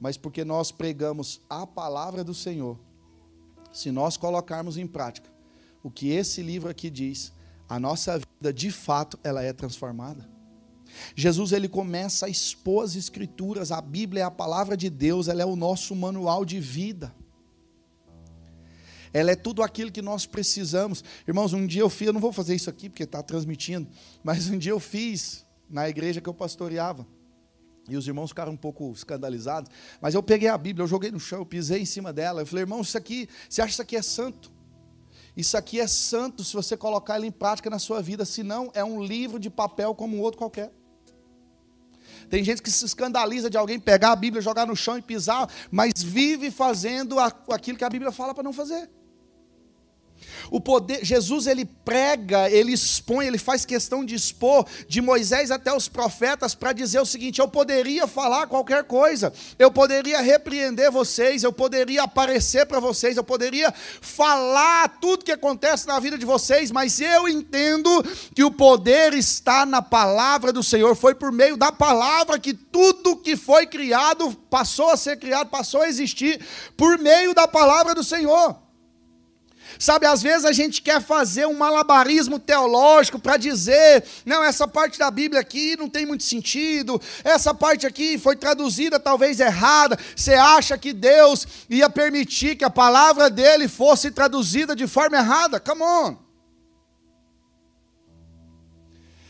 Mas 0.00 0.16
porque 0.16 0.44
nós 0.44 0.72
pregamos 0.72 1.40
a 1.48 1.66
palavra 1.66 2.24
do 2.24 2.34
Senhor, 2.34 2.78
se 3.72 3.90
nós 3.90 4.16
colocarmos 4.16 4.76
em 4.76 4.86
prática 4.86 5.30
o 5.82 5.90
que 5.90 6.08
esse 6.10 6.42
livro 6.42 6.70
aqui 6.70 6.90
diz, 6.90 7.32
a 7.68 7.78
nossa 7.78 8.18
vida 8.18 8.52
de 8.52 8.70
fato 8.70 9.18
ela 9.22 9.42
é 9.42 9.52
transformada. 9.52 10.37
Jesus 11.14 11.52
ele 11.52 11.68
começa 11.68 12.26
a 12.26 12.28
expor 12.28 12.84
as 12.84 12.96
escrituras, 12.96 13.72
a 13.72 13.80
Bíblia 13.80 14.22
é 14.22 14.24
a 14.24 14.30
palavra 14.30 14.76
de 14.76 14.90
Deus, 14.90 15.28
ela 15.28 15.42
é 15.42 15.46
o 15.46 15.56
nosso 15.56 15.94
manual 15.94 16.44
de 16.44 16.60
vida. 16.60 17.14
Ela 19.12 19.30
é 19.30 19.36
tudo 19.36 19.62
aquilo 19.62 19.90
que 19.90 20.02
nós 20.02 20.26
precisamos. 20.26 21.02
Irmãos, 21.26 21.52
um 21.52 21.66
dia 21.66 21.82
eu 21.82 21.90
fiz, 21.90 22.08
eu 22.08 22.12
não 22.12 22.20
vou 22.20 22.32
fazer 22.32 22.54
isso 22.54 22.68
aqui 22.68 22.88
porque 22.88 23.04
está 23.04 23.22
transmitindo, 23.22 23.88
mas 24.22 24.48
um 24.48 24.58
dia 24.58 24.72
eu 24.72 24.80
fiz 24.80 25.44
na 25.68 25.88
igreja 25.88 26.20
que 26.20 26.28
eu 26.28 26.34
pastoreava. 26.34 27.06
E 27.88 27.96
os 27.96 28.06
irmãos 28.06 28.28
ficaram 28.28 28.52
um 28.52 28.56
pouco 28.56 28.92
escandalizados. 28.92 29.70
Mas 30.00 30.14
eu 30.14 30.22
peguei 30.22 30.48
a 30.48 30.58
Bíblia, 30.58 30.84
eu 30.84 30.88
joguei 30.88 31.10
no 31.10 31.18
chão, 31.18 31.38
eu 31.38 31.46
pisei 31.46 31.80
em 31.80 31.86
cima 31.86 32.12
dela. 32.12 32.42
Eu 32.42 32.46
falei, 32.46 32.64
irmão, 32.64 32.82
isso 32.82 32.98
aqui, 32.98 33.28
você 33.48 33.62
acha 33.62 33.68
que 33.68 33.72
isso 33.72 33.82
aqui 33.82 33.96
é 33.96 34.02
santo? 34.02 34.52
Isso 35.34 35.56
aqui 35.56 35.80
é 35.80 35.86
santo 35.86 36.44
se 36.44 36.52
você 36.52 36.76
colocar 36.76 37.16
ele 37.16 37.28
em 37.28 37.32
prática 37.32 37.70
na 37.70 37.78
sua 37.78 38.02
vida, 38.02 38.24
senão 38.24 38.70
é 38.74 38.84
um 38.84 39.02
livro 39.02 39.38
de 39.38 39.48
papel 39.48 39.94
como 39.94 40.16
um 40.16 40.20
outro 40.20 40.36
qualquer. 40.36 40.72
Tem 42.28 42.44
gente 42.44 42.62
que 42.62 42.70
se 42.70 42.84
escandaliza 42.84 43.48
de 43.48 43.56
alguém 43.56 43.78
pegar 43.78 44.12
a 44.12 44.16
Bíblia, 44.16 44.42
jogar 44.42 44.66
no 44.66 44.76
chão 44.76 44.98
e 44.98 45.02
pisar, 45.02 45.48
mas 45.70 45.92
vive 45.96 46.50
fazendo 46.50 47.18
aquilo 47.18 47.78
que 47.78 47.84
a 47.84 47.90
Bíblia 47.90 48.12
fala 48.12 48.34
para 48.34 48.42
não 48.42 48.52
fazer. 48.52 48.88
O 50.50 50.60
poder, 50.60 51.04
Jesus 51.04 51.46
ele 51.46 51.64
prega, 51.64 52.50
ele 52.50 52.72
expõe, 52.72 53.26
ele 53.26 53.38
faz 53.38 53.64
questão 53.64 54.04
de 54.04 54.14
expor 54.14 54.66
de 54.88 55.00
Moisés 55.00 55.50
até 55.50 55.74
os 55.74 55.88
profetas 55.88 56.54
para 56.54 56.72
dizer 56.72 57.00
o 57.00 57.06
seguinte: 57.06 57.40
eu 57.40 57.48
poderia 57.48 58.06
falar 58.06 58.46
qualquer 58.46 58.84
coisa, 58.84 59.32
eu 59.58 59.70
poderia 59.70 60.20
repreender 60.20 60.90
vocês, 60.90 61.42
eu 61.42 61.52
poderia 61.52 62.02
aparecer 62.02 62.66
para 62.66 62.80
vocês, 62.80 63.16
eu 63.16 63.24
poderia 63.24 63.72
falar 64.00 64.98
tudo 65.00 65.24
que 65.24 65.32
acontece 65.32 65.86
na 65.86 65.98
vida 65.98 66.16
de 66.16 66.24
vocês, 66.24 66.70
mas 66.70 67.00
eu 67.00 67.28
entendo 67.28 68.04
que 68.34 68.44
o 68.44 68.50
poder 68.50 69.14
está 69.14 69.66
na 69.66 69.82
palavra 69.82 70.52
do 70.52 70.62
Senhor, 70.62 70.94
foi 70.94 71.14
por 71.14 71.32
meio 71.32 71.56
da 71.56 71.72
palavra 71.72 72.38
que 72.38 72.54
tudo 72.54 73.16
que 73.16 73.36
foi 73.36 73.66
criado 73.66 74.32
passou 74.50 74.90
a 74.90 74.96
ser 74.96 75.18
criado, 75.18 75.48
passou 75.48 75.82
a 75.82 75.88
existir 75.88 76.40
por 76.76 76.98
meio 76.98 77.34
da 77.34 77.46
palavra 77.46 77.94
do 77.94 78.04
Senhor. 78.04 78.67
Sabe, 79.78 80.06
às 80.06 80.20
vezes 80.20 80.44
a 80.44 80.52
gente 80.52 80.82
quer 80.82 81.00
fazer 81.00 81.46
um 81.46 81.54
malabarismo 81.54 82.38
teológico 82.38 83.18
para 83.18 83.36
dizer, 83.36 84.04
não, 84.26 84.42
essa 84.42 84.66
parte 84.66 84.98
da 84.98 85.08
Bíblia 85.08 85.40
aqui 85.40 85.76
não 85.76 85.88
tem 85.88 86.04
muito 86.04 86.24
sentido, 86.24 87.00
essa 87.22 87.54
parte 87.54 87.86
aqui 87.86 88.18
foi 88.18 88.34
traduzida 88.34 88.98
talvez 88.98 89.38
errada. 89.38 89.96
Você 90.16 90.34
acha 90.34 90.76
que 90.76 90.92
Deus 90.92 91.46
ia 91.70 91.88
permitir 91.88 92.56
que 92.56 92.64
a 92.64 92.70
palavra 92.70 93.30
dele 93.30 93.68
fosse 93.68 94.10
traduzida 94.10 94.74
de 94.74 94.88
forma 94.88 95.16
errada? 95.16 95.60
Come 95.60 95.82
on. 95.82 96.16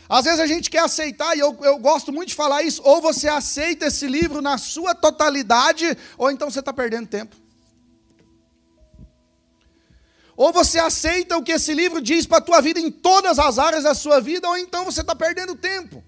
Às 0.08 0.24
vezes 0.24 0.40
a 0.40 0.46
gente 0.46 0.70
quer 0.70 0.78
aceitar, 0.78 1.37
e 1.37 1.40
eu, 1.40 1.58
eu 1.61 1.76
gosto 1.78 2.11
muito 2.11 2.30
de 2.30 2.34
falar 2.34 2.62
isso, 2.62 2.80
ou 2.82 3.02
você 3.02 3.28
aceita 3.28 3.87
esse 3.87 4.06
livro 4.06 4.40
na 4.40 4.56
sua 4.56 4.94
totalidade, 4.94 5.94
ou 6.16 6.30
então 6.30 6.50
você 6.50 6.61
está 6.61 6.72
perdendo 6.72 7.06
tempo. 7.06 7.37
Ou 10.38 10.53
você 10.53 10.79
aceita 10.79 11.37
o 11.37 11.42
que 11.42 11.51
esse 11.51 11.74
livro 11.74 12.01
diz 12.01 12.24
para 12.24 12.38
a 12.38 12.40
tua 12.40 12.61
vida 12.61 12.79
em 12.79 12.92
todas 12.92 13.40
as 13.40 13.59
áreas 13.59 13.83
da 13.83 13.92
sua 13.92 14.20
vida, 14.20 14.48
ou 14.48 14.57
então 14.57 14.85
você 14.85 15.01
está 15.01 15.12
perdendo 15.12 15.57
tempo. 15.57 16.01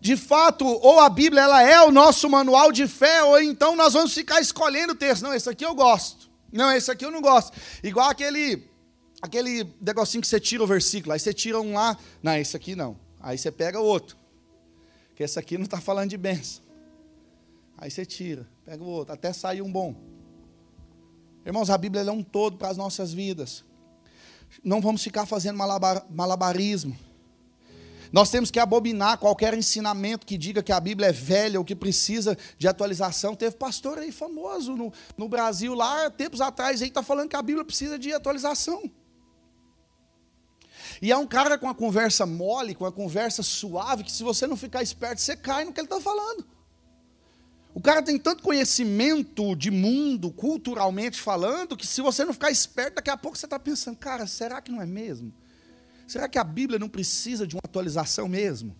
De 0.00 0.16
fato, 0.16 0.66
ou 0.66 0.98
a 0.98 1.08
Bíblia 1.08 1.42
ela 1.42 1.62
é 1.62 1.80
o 1.82 1.92
nosso 1.92 2.28
manual 2.28 2.72
de 2.72 2.88
fé, 2.88 3.22
ou 3.22 3.40
então 3.40 3.76
nós 3.76 3.92
vamos 3.92 4.12
ficar 4.12 4.40
escolhendo 4.40 4.92
texto. 4.92 5.22
Não, 5.22 5.32
esse 5.32 5.48
aqui 5.48 5.64
eu 5.64 5.72
gosto. 5.72 6.28
Não, 6.50 6.72
esse 6.72 6.90
aqui 6.90 7.04
eu 7.04 7.12
não 7.12 7.22
gosto. 7.22 7.56
Igual 7.80 8.10
aquele 8.10 8.68
aquele 9.22 9.72
negocinho 9.80 10.22
que 10.22 10.26
você 10.26 10.40
tira 10.40 10.64
o 10.64 10.66
versículo, 10.66 11.12
aí 11.12 11.20
você 11.20 11.32
tira 11.32 11.60
um 11.60 11.74
lá, 11.74 11.96
não, 12.20 12.34
esse 12.34 12.56
aqui 12.56 12.74
não. 12.74 12.98
Aí 13.20 13.38
você 13.38 13.52
pega 13.52 13.78
o 13.78 13.84
outro. 13.84 14.16
Que 15.14 15.22
esse 15.22 15.38
aqui 15.38 15.56
não 15.56 15.64
está 15.66 15.80
falando 15.80 16.10
de 16.10 16.16
bênção. 16.16 16.64
Aí 17.78 17.88
você 17.88 18.04
tira, 18.04 18.48
pega 18.64 18.82
o 18.82 18.88
outro, 18.88 19.14
até 19.14 19.32
sair 19.32 19.62
um 19.62 19.70
bom. 19.70 20.09
Irmãos, 21.44 21.70
a 21.70 21.78
Bíblia 21.78 22.02
é 22.02 22.12
um 22.12 22.22
todo 22.22 22.56
para 22.56 22.68
as 22.68 22.76
nossas 22.76 23.12
vidas. 23.12 23.64
Não 24.62 24.80
vamos 24.80 25.02
ficar 25.02 25.26
fazendo 25.26 25.56
malabar, 25.56 26.04
malabarismo. 26.10 26.96
Nós 28.12 28.28
temos 28.28 28.50
que 28.50 28.58
abominar 28.58 29.18
qualquer 29.18 29.54
ensinamento 29.54 30.26
que 30.26 30.36
diga 30.36 30.62
que 30.62 30.72
a 30.72 30.80
Bíblia 30.80 31.10
é 31.10 31.12
velha 31.12 31.58
ou 31.60 31.64
que 31.64 31.76
precisa 31.76 32.36
de 32.58 32.66
atualização. 32.66 33.36
Teve 33.36 33.56
pastor 33.56 33.98
aí 33.98 34.10
famoso 34.10 34.76
no, 34.76 34.92
no 35.16 35.28
Brasil, 35.28 35.74
lá, 35.74 36.10
tempos 36.10 36.40
atrás, 36.40 36.82
aí 36.82 36.88
está 36.88 37.02
falando 37.02 37.28
que 37.28 37.36
a 37.36 37.42
Bíblia 37.42 37.64
precisa 37.64 37.98
de 37.98 38.12
atualização. 38.12 38.90
E 41.00 41.12
é 41.12 41.16
um 41.16 41.26
cara 41.26 41.56
com 41.56 41.68
a 41.68 41.74
conversa 41.74 42.26
mole, 42.26 42.74
com 42.74 42.84
a 42.84 42.92
conversa 42.92 43.42
suave, 43.42 44.02
que 44.02 44.12
se 44.12 44.24
você 44.24 44.46
não 44.46 44.56
ficar 44.56 44.82
esperto, 44.82 45.20
você 45.20 45.36
cai 45.36 45.64
no 45.64 45.72
que 45.72 45.80
ele 45.80 45.86
está 45.86 46.00
falando. 46.00 46.44
O 47.72 47.80
cara 47.80 48.02
tem 48.02 48.18
tanto 48.18 48.42
conhecimento 48.42 49.54
de 49.54 49.70
mundo, 49.70 50.30
culturalmente 50.32 51.20
falando, 51.20 51.76
que 51.76 51.86
se 51.86 52.00
você 52.00 52.24
não 52.24 52.32
ficar 52.32 52.50
esperto, 52.50 52.96
daqui 52.96 53.10
a 53.10 53.16
pouco 53.16 53.38
você 53.38 53.46
está 53.46 53.58
pensando, 53.58 53.96
cara, 53.96 54.26
será 54.26 54.60
que 54.60 54.72
não 54.72 54.82
é 54.82 54.86
mesmo? 54.86 55.32
Será 56.06 56.28
que 56.28 56.38
a 56.38 56.44
Bíblia 56.44 56.78
não 56.78 56.88
precisa 56.88 57.46
de 57.46 57.54
uma 57.54 57.62
atualização 57.64 58.28
mesmo? 58.28 58.74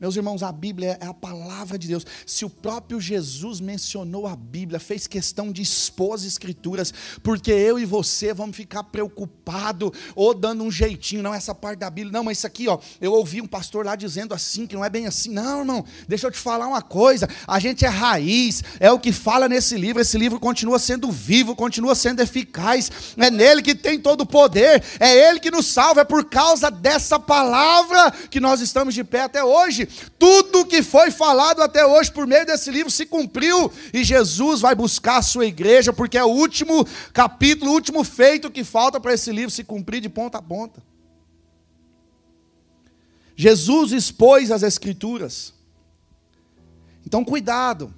Meus 0.00 0.14
irmãos, 0.14 0.44
a 0.44 0.52
Bíblia 0.52 0.96
é 1.00 1.06
a 1.06 1.14
palavra 1.14 1.76
de 1.76 1.88
Deus. 1.88 2.06
Se 2.24 2.44
o 2.44 2.50
próprio 2.50 3.00
Jesus 3.00 3.60
mencionou 3.60 4.28
a 4.28 4.36
Bíblia, 4.36 4.78
fez 4.78 5.08
questão 5.08 5.50
de 5.50 5.60
expor 5.60 6.14
as 6.14 6.24
Escrituras, 6.24 6.94
porque 7.20 7.50
eu 7.50 7.80
e 7.80 7.84
você 7.84 8.32
vamos 8.32 8.56
ficar 8.56 8.84
preocupados 8.84 9.90
ou 10.14 10.32
dando 10.32 10.62
um 10.62 10.70
jeitinho, 10.70 11.20
não, 11.20 11.34
essa 11.34 11.52
parte 11.52 11.80
da 11.80 11.90
Bíblia, 11.90 12.12
não, 12.12 12.22
mas 12.22 12.38
isso 12.38 12.46
aqui, 12.46 12.68
ó, 12.68 12.78
eu 13.00 13.12
ouvi 13.12 13.40
um 13.40 13.46
pastor 13.46 13.84
lá 13.84 13.96
dizendo 13.96 14.34
assim, 14.34 14.68
que 14.68 14.76
não 14.76 14.84
é 14.84 14.88
bem 14.88 15.06
assim. 15.06 15.30
Não, 15.30 15.60
irmão, 15.60 15.84
deixa 16.06 16.28
eu 16.28 16.30
te 16.30 16.38
falar 16.38 16.68
uma 16.68 16.82
coisa: 16.82 17.28
a 17.44 17.58
gente 17.58 17.84
é 17.84 17.88
raiz, 17.88 18.62
é 18.78 18.92
o 18.92 19.00
que 19.00 19.10
fala 19.10 19.48
nesse 19.48 19.76
livro, 19.76 20.00
esse 20.00 20.16
livro 20.16 20.38
continua 20.38 20.78
sendo 20.78 21.10
vivo, 21.10 21.56
continua 21.56 21.96
sendo 21.96 22.20
eficaz, 22.20 22.88
é 23.16 23.30
nele 23.30 23.62
que 23.62 23.74
tem 23.74 23.98
todo 23.98 24.20
o 24.20 24.26
poder, 24.26 24.80
é 25.00 25.28
ele 25.28 25.40
que 25.40 25.50
nos 25.50 25.66
salva, 25.66 26.02
é 26.02 26.04
por 26.04 26.24
causa 26.26 26.70
dessa 26.70 27.18
palavra 27.18 28.12
que 28.30 28.38
nós 28.38 28.60
estamos 28.60 28.94
de 28.94 29.02
pé 29.02 29.22
até 29.22 29.42
hoje. 29.42 29.87
Tudo 30.18 30.66
que 30.66 30.82
foi 30.82 31.10
falado 31.10 31.62
até 31.62 31.84
hoje 31.84 32.10
por 32.12 32.26
meio 32.26 32.46
desse 32.46 32.70
livro 32.70 32.90
se 32.90 33.06
cumpriu 33.06 33.70
e 33.92 34.04
Jesus 34.04 34.60
vai 34.60 34.74
buscar 34.74 35.18
a 35.18 35.22
sua 35.22 35.46
igreja, 35.46 35.92
porque 35.92 36.18
é 36.18 36.24
o 36.24 36.28
último 36.28 36.86
capítulo, 37.12 37.70
o 37.70 37.74
último 37.74 38.04
feito 38.04 38.50
que 38.50 38.64
falta 38.64 39.00
para 39.00 39.14
esse 39.14 39.32
livro 39.32 39.50
se 39.50 39.64
cumprir 39.64 40.00
de 40.00 40.08
ponta 40.08 40.38
a 40.38 40.42
ponta. 40.42 40.82
Jesus 43.36 43.92
expôs 43.92 44.50
as 44.50 44.64
Escrituras. 44.64 45.54
Então, 47.06 47.24
cuidado. 47.24 47.94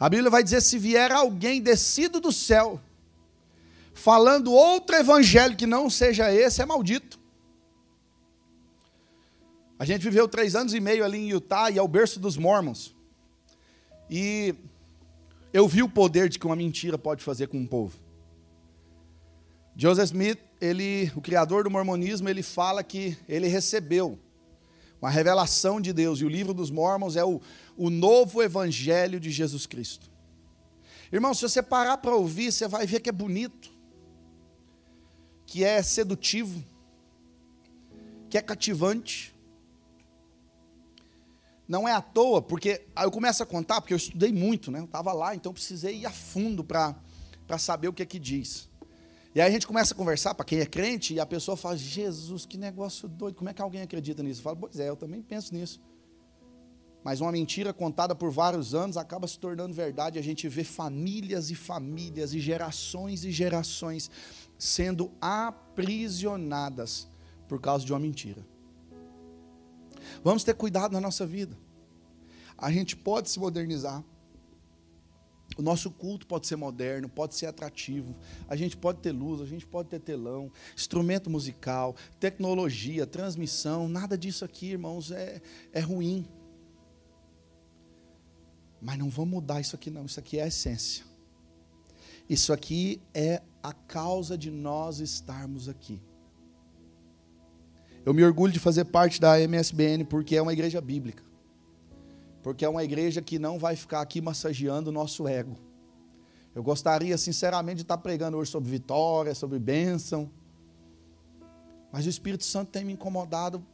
A 0.00 0.08
Bíblia 0.08 0.30
vai 0.30 0.42
dizer: 0.42 0.60
se 0.62 0.78
vier 0.78 1.12
alguém 1.12 1.60
descido 1.60 2.20
do 2.20 2.32
céu, 2.32 2.80
falando 3.94 4.52
outro 4.52 4.96
evangelho 4.96 5.56
que 5.56 5.66
não 5.66 5.88
seja 5.88 6.32
esse, 6.32 6.62
é 6.62 6.66
maldito. 6.66 7.21
A 9.82 9.84
gente 9.84 10.04
viveu 10.04 10.28
três 10.28 10.54
anos 10.54 10.72
e 10.74 10.78
meio 10.78 11.04
ali 11.04 11.18
em 11.18 11.28
Utah 11.32 11.68
e 11.68 11.76
é 11.76 11.82
o 11.82 11.88
berço 11.88 12.20
dos 12.20 12.36
Mormons. 12.36 12.94
E 14.08 14.54
eu 15.52 15.66
vi 15.66 15.82
o 15.82 15.88
poder 15.88 16.28
de 16.28 16.38
que 16.38 16.46
uma 16.46 16.54
mentira 16.54 16.96
pode 16.96 17.24
fazer 17.24 17.48
com 17.48 17.58
um 17.58 17.66
povo. 17.66 17.98
Joseph 19.74 20.04
Smith, 20.04 20.38
ele, 20.60 21.10
o 21.16 21.20
criador 21.20 21.64
do 21.64 21.70
mormonismo, 21.70 22.28
ele 22.28 22.44
fala 22.44 22.84
que 22.84 23.18
ele 23.28 23.48
recebeu 23.48 24.16
uma 25.00 25.10
revelação 25.10 25.80
de 25.80 25.92
Deus 25.92 26.20
e 26.20 26.24
o 26.24 26.28
livro 26.28 26.54
dos 26.54 26.70
Mormons 26.70 27.16
é 27.16 27.24
o, 27.24 27.40
o 27.76 27.90
novo 27.90 28.40
evangelho 28.40 29.18
de 29.18 29.32
Jesus 29.32 29.66
Cristo. 29.66 30.08
Irmão, 31.12 31.34
se 31.34 31.42
você 31.42 31.60
parar 31.60 31.96
para 31.96 32.14
ouvir, 32.14 32.52
você 32.52 32.68
vai 32.68 32.86
ver 32.86 33.00
que 33.00 33.08
é 33.08 33.12
bonito, 33.12 33.68
que 35.44 35.64
é 35.64 35.82
sedutivo, 35.82 36.64
que 38.30 38.38
é 38.38 38.40
cativante. 38.40 39.31
Não 41.68 41.88
é 41.88 41.92
à 41.92 42.00
toa, 42.00 42.42
porque 42.42 42.86
eu 43.00 43.10
começo 43.10 43.42
a 43.42 43.46
contar, 43.46 43.80
porque 43.80 43.94
eu 43.94 43.96
estudei 43.96 44.32
muito, 44.32 44.70
né? 44.70 44.80
Eu 44.80 44.84
estava 44.84 45.12
lá, 45.12 45.34
então 45.34 45.52
precisei 45.52 45.98
ir 45.98 46.06
a 46.06 46.10
fundo 46.10 46.62
para 46.64 46.94
saber 47.58 47.88
o 47.88 47.92
que 47.92 48.02
é 48.02 48.06
que 48.06 48.18
diz. 48.18 48.68
E 49.34 49.40
aí 49.40 49.48
a 49.48 49.50
gente 49.50 49.66
começa 49.66 49.94
a 49.94 49.96
conversar, 49.96 50.34
para 50.34 50.44
quem 50.44 50.60
é 50.60 50.66
crente, 50.66 51.14
e 51.14 51.20
a 51.20 51.24
pessoa 51.24 51.56
fala, 51.56 51.76
Jesus, 51.76 52.44
que 52.44 52.58
negócio 52.58 53.08
doido, 53.08 53.36
como 53.36 53.48
é 53.48 53.54
que 53.54 53.62
alguém 53.62 53.80
acredita 53.80 54.22
nisso? 54.22 54.40
Eu 54.40 54.44
falo, 54.44 54.56
pois 54.56 54.78
é, 54.78 54.88
eu 54.88 54.96
também 54.96 55.22
penso 55.22 55.54
nisso. 55.54 55.80
Mas 57.02 57.20
uma 57.20 57.32
mentira 57.32 57.72
contada 57.72 58.14
por 58.14 58.30
vários 58.30 58.74
anos 58.74 58.96
acaba 58.96 59.26
se 59.26 59.38
tornando 59.38 59.72
verdade. 59.74 60.18
A 60.18 60.22
gente 60.22 60.48
vê 60.48 60.62
famílias 60.62 61.50
e 61.50 61.54
famílias, 61.54 62.34
e 62.34 62.38
gerações 62.38 63.24
e 63.24 63.32
gerações 63.32 64.10
sendo 64.58 65.10
aprisionadas 65.20 67.08
por 67.48 67.60
causa 67.60 67.84
de 67.84 67.92
uma 67.92 67.98
mentira. 67.98 68.46
Vamos 70.22 70.44
ter 70.44 70.54
cuidado 70.54 70.92
na 70.92 71.00
nossa 71.00 71.26
vida. 71.26 71.56
A 72.56 72.70
gente 72.70 72.96
pode 72.96 73.30
se 73.30 73.38
modernizar. 73.38 74.04
O 75.58 75.62
nosso 75.62 75.90
culto 75.90 76.26
pode 76.26 76.46
ser 76.46 76.56
moderno, 76.56 77.08
pode 77.08 77.34
ser 77.34 77.46
atrativo. 77.46 78.14
A 78.48 78.56
gente 78.56 78.76
pode 78.76 79.00
ter 79.00 79.12
luz, 79.12 79.40
a 79.40 79.46
gente 79.46 79.66
pode 79.66 79.88
ter 79.88 80.00
telão, 80.00 80.50
instrumento 80.74 81.28
musical, 81.28 81.94
tecnologia, 82.18 83.06
transmissão. 83.06 83.88
Nada 83.88 84.16
disso 84.16 84.44
aqui, 84.44 84.70
irmãos, 84.70 85.10
é, 85.10 85.42
é 85.72 85.80
ruim. 85.80 86.26
Mas 88.80 88.98
não 88.98 89.10
vamos 89.10 89.34
mudar 89.34 89.60
isso 89.60 89.76
aqui, 89.76 89.90
não. 89.90 90.06
Isso 90.06 90.18
aqui 90.18 90.38
é 90.38 90.44
a 90.44 90.46
essência. 90.46 91.04
Isso 92.28 92.52
aqui 92.52 93.00
é 93.12 93.42
a 93.62 93.72
causa 93.72 94.38
de 94.38 94.50
nós 94.50 95.00
estarmos 95.00 95.68
aqui. 95.68 96.00
Eu 98.04 98.12
me 98.12 98.24
orgulho 98.24 98.52
de 98.52 98.58
fazer 98.58 98.86
parte 98.86 99.20
da 99.20 99.38
MSBN 99.38 100.04
porque 100.04 100.34
é 100.34 100.42
uma 100.42 100.52
igreja 100.52 100.80
bíblica. 100.80 101.22
Porque 102.42 102.64
é 102.64 102.68
uma 102.68 102.82
igreja 102.82 103.22
que 103.22 103.38
não 103.38 103.58
vai 103.58 103.76
ficar 103.76 104.00
aqui 104.00 104.20
massageando 104.20 104.90
o 104.90 104.92
nosso 104.92 105.28
ego. 105.28 105.56
Eu 106.52 106.62
gostaria, 106.62 107.16
sinceramente, 107.16 107.76
de 107.76 107.82
estar 107.82 107.98
pregando 107.98 108.36
hoje 108.36 108.50
sobre 108.50 108.68
vitória, 108.68 109.34
sobre 109.34 109.58
bênção. 109.60 110.28
Mas 111.92 112.04
o 112.04 112.08
Espírito 112.08 112.44
Santo 112.44 112.72
tem 112.72 112.84
me 112.84 112.92
incomodado 112.92 113.64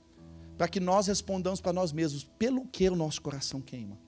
para 0.58 0.68
que 0.68 0.78
nós 0.78 1.06
respondamos 1.06 1.60
para 1.60 1.72
nós 1.72 1.90
mesmos 1.90 2.24
pelo 2.24 2.66
que 2.66 2.88
o 2.90 2.94
nosso 2.94 3.22
coração 3.22 3.62
queima. 3.62 3.98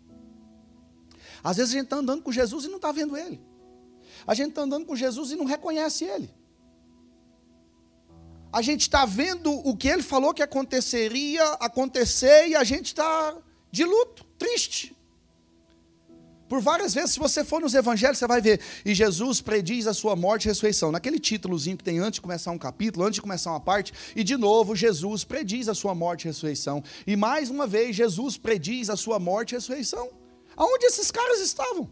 Às 1.42 1.56
vezes 1.56 1.72
a 1.72 1.76
gente 1.76 1.84
está 1.84 1.96
andando 1.96 2.22
com 2.22 2.30
Jesus 2.30 2.66
e 2.66 2.68
não 2.68 2.76
está 2.76 2.92
vendo 2.92 3.16
Ele. 3.16 3.40
A 4.26 4.34
gente 4.34 4.50
está 4.50 4.62
andando 4.62 4.84
com 4.84 4.94
Jesus 4.94 5.30
e 5.30 5.36
não 5.36 5.46
reconhece 5.46 6.04
Ele 6.04 6.28
a 8.52 8.62
gente 8.62 8.82
está 8.82 9.04
vendo 9.06 9.52
o 9.52 9.76
que 9.76 9.88
ele 9.88 10.02
falou 10.02 10.34
que 10.34 10.42
aconteceria 10.42 11.44
acontecer 11.54 12.48
e 12.48 12.56
a 12.56 12.64
gente 12.64 12.86
está 12.86 13.36
de 13.70 13.84
luto, 13.84 14.24
triste. 14.36 14.96
Por 16.48 16.60
várias 16.60 16.92
vezes, 16.92 17.12
se 17.12 17.18
você 17.20 17.44
for 17.44 17.60
nos 17.60 17.74
evangelhos, 17.74 18.18
você 18.18 18.26
vai 18.26 18.40
ver. 18.40 18.60
E 18.84 18.92
Jesus 18.92 19.40
prediz 19.40 19.86
a 19.86 19.94
sua 19.94 20.16
morte 20.16 20.46
e 20.46 20.48
ressurreição. 20.48 20.90
Naquele 20.90 21.20
títulozinho 21.20 21.76
que 21.76 21.84
tem 21.84 22.00
antes 22.00 22.16
de 22.16 22.20
começar 22.20 22.50
um 22.50 22.58
capítulo, 22.58 23.06
antes 23.06 23.14
de 23.14 23.22
começar 23.22 23.50
uma 23.52 23.60
parte. 23.60 23.92
E 24.16 24.24
de 24.24 24.36
novo, 24.36 24.74
Jesus 24.74 25.22
prediz 25.22 25.68
a 25.68 25.74
sua 25.74 25.94
morte 25.94 26.24
e 26.24 26.26
ressurreição. 26.26 26.82
E 27.06 27.14
mais 27.14 27.50
uma 27.50 27.68
vez, 27.68 27.94
Jesus 27.94 28.36
prediz 28.36 28.90
a 28.90 28.96
sua 28.96 29.20
morte 29.20 29.52
e 29.52 29.58
ressurreição. 29.58 30.10
Aonde 30.56 30.86
esses 30.86 31.12
caras 31.12 31.40
estavam? 31.40 31.88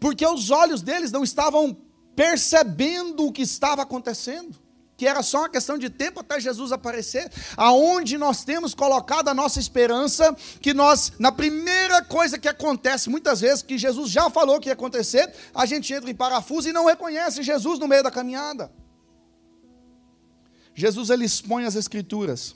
Porque 0.00 0.26
os 0.26 0.50
olhos 0.50 0.80
deles 0.80 1.12
não 1.12 1.22
estavam 1.22 1.76
percebendo 2.16 3.26
o 3.26 3.32
que 3.32 3.42
estava 3.42 3.82
acontecendo 3.82 4.63
que 4.96 5.06
era 5.06 5.22
só 5.22 5.40
uma 5.40 5.48
questão 5.48 5.76
de 5.76 5.90
tempo 5.90 6.20
até 6.20 6.38
Jesus 6.38 6.72
aparecer, 6.72 7.30
aonde 7.56 8.16
nós 8.16 8.44
temos 8.44 8.74
colocado 8.74 9.28
a 9.28 9.34
nossa 9.34 9.58
esperança, 9.58 10.34
que 10.60 10.72
nós, 10.72 11.12
na 11.18 11.32
primeira 11.32 12.02
coisa 12.02 12.38
que 12.38 12.48
acontece, 12.48 13.10
muitas 13.10 13.40
vezes, 13.40 13.62
que 13.62 13.76
Jesus 13.76 14.10
já 14.10 14.30
falou 14.30 14.60
que 14.60 14.68
ia 14.68 14.74
acontecer, 14.74 15.32
a 15.54 15.66
gente 15.66 15.92
entra 15.92 16.10
em 16.10 16.14
parafuso 16.14 16.68
e 16.68 16.72
não 16.72 16.86
reconhece 16.86 17.42
Jesus 17.42 17.78
no 17.78 17.88
meio 17.88 18.02
da 18.02 18.10
caminhada. 18.10 18.70
Jesus 20.74 21.10
ele 21.10 21.24
expõe 21.24 21.64
as 21.64 21.76
escrituras. 21.76 22.54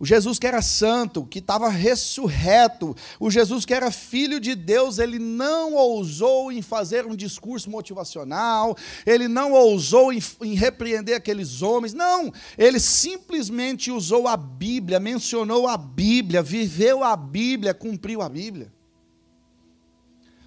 O 0.00 0.06
Jesus 0.06 0.38
que 0.38 0.46
era 0.46 0.62
santo, 0.62 1.26
que 1.26 1.40
estava 1.40 1.68
ressurreto, 1.68 2.96
o 3.20 3.30
Jesus 3.30 3.66
que 3.66 3.74
era 3.74 3.90
filho 3.90 4.40
de 4.40 4.54
Deus, 4.54 4.98
ele 4.98 5.18
não 5.18 5.74
ousou 5.74 6.50
em 6.50 6.62
fazer 6.62 7.04
um 7.04 7.14
discurso 7.14 7.68
motivacional, 7.68 8.74
ele 9.04 9.28
não 9.28 9.52
ousou 9.52 10.10
em, 10.10 10.18
em, 10.40 10.54
repreender 10.54 11.14
aqueles 11.14 11.60
homens, 11.60 11.92
não, 11.92 12.32
ele 12.56 12.80
simplesmente 12.80 13.90
usou 13.90 14.26
a 14.26 14.38
Bíblia, 14.38 14.98
mencionou 14.98 15.68
a 15.68 15.76
Bíblia, 15.76 16.42
viveu 16.42 17.04
a 17.04 17.14
Bíblia, 17.14 17.74
cumpriu 17.74 18.22
a 18.22 18.28
Bíblia. 18.30 18.72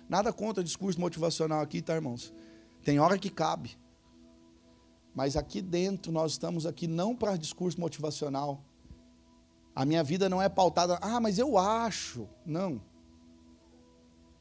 Nada 0.10 0.34
contra 0.34 0.64
discurso 0.64 1.00
motivacional 1.00 1.62
aqui, 1.62 1.80
tá, 1.80 1.94
irmãos? 1.94 2.34
Tem 2.84 3.00
hora 3.00 3.20
que 3.20 3.30
cabe. 3.30 3.78
Mas 5.14 5.38
aqui 5.38 5.62
dentro 5.62 6.12
nós 6.12 6.32
estamos 6.32 6.66
aqui 6.66 6.88
não 6.88 7.16
para 7.16 7.38
discurso 7.38 7.80
motivacional 7.80 8.60
a 9.76 9.86
minha 9.86 10.04
vida 10.04 10.30
não 10.30 10.42
é 10.42 10.48
pautada, 10.48 11.00
ah, 11.02 11.20
mas 11.20 11.40
eu 11.40 11.58
acho. 11.58 12.28
Não. 12.46 12.82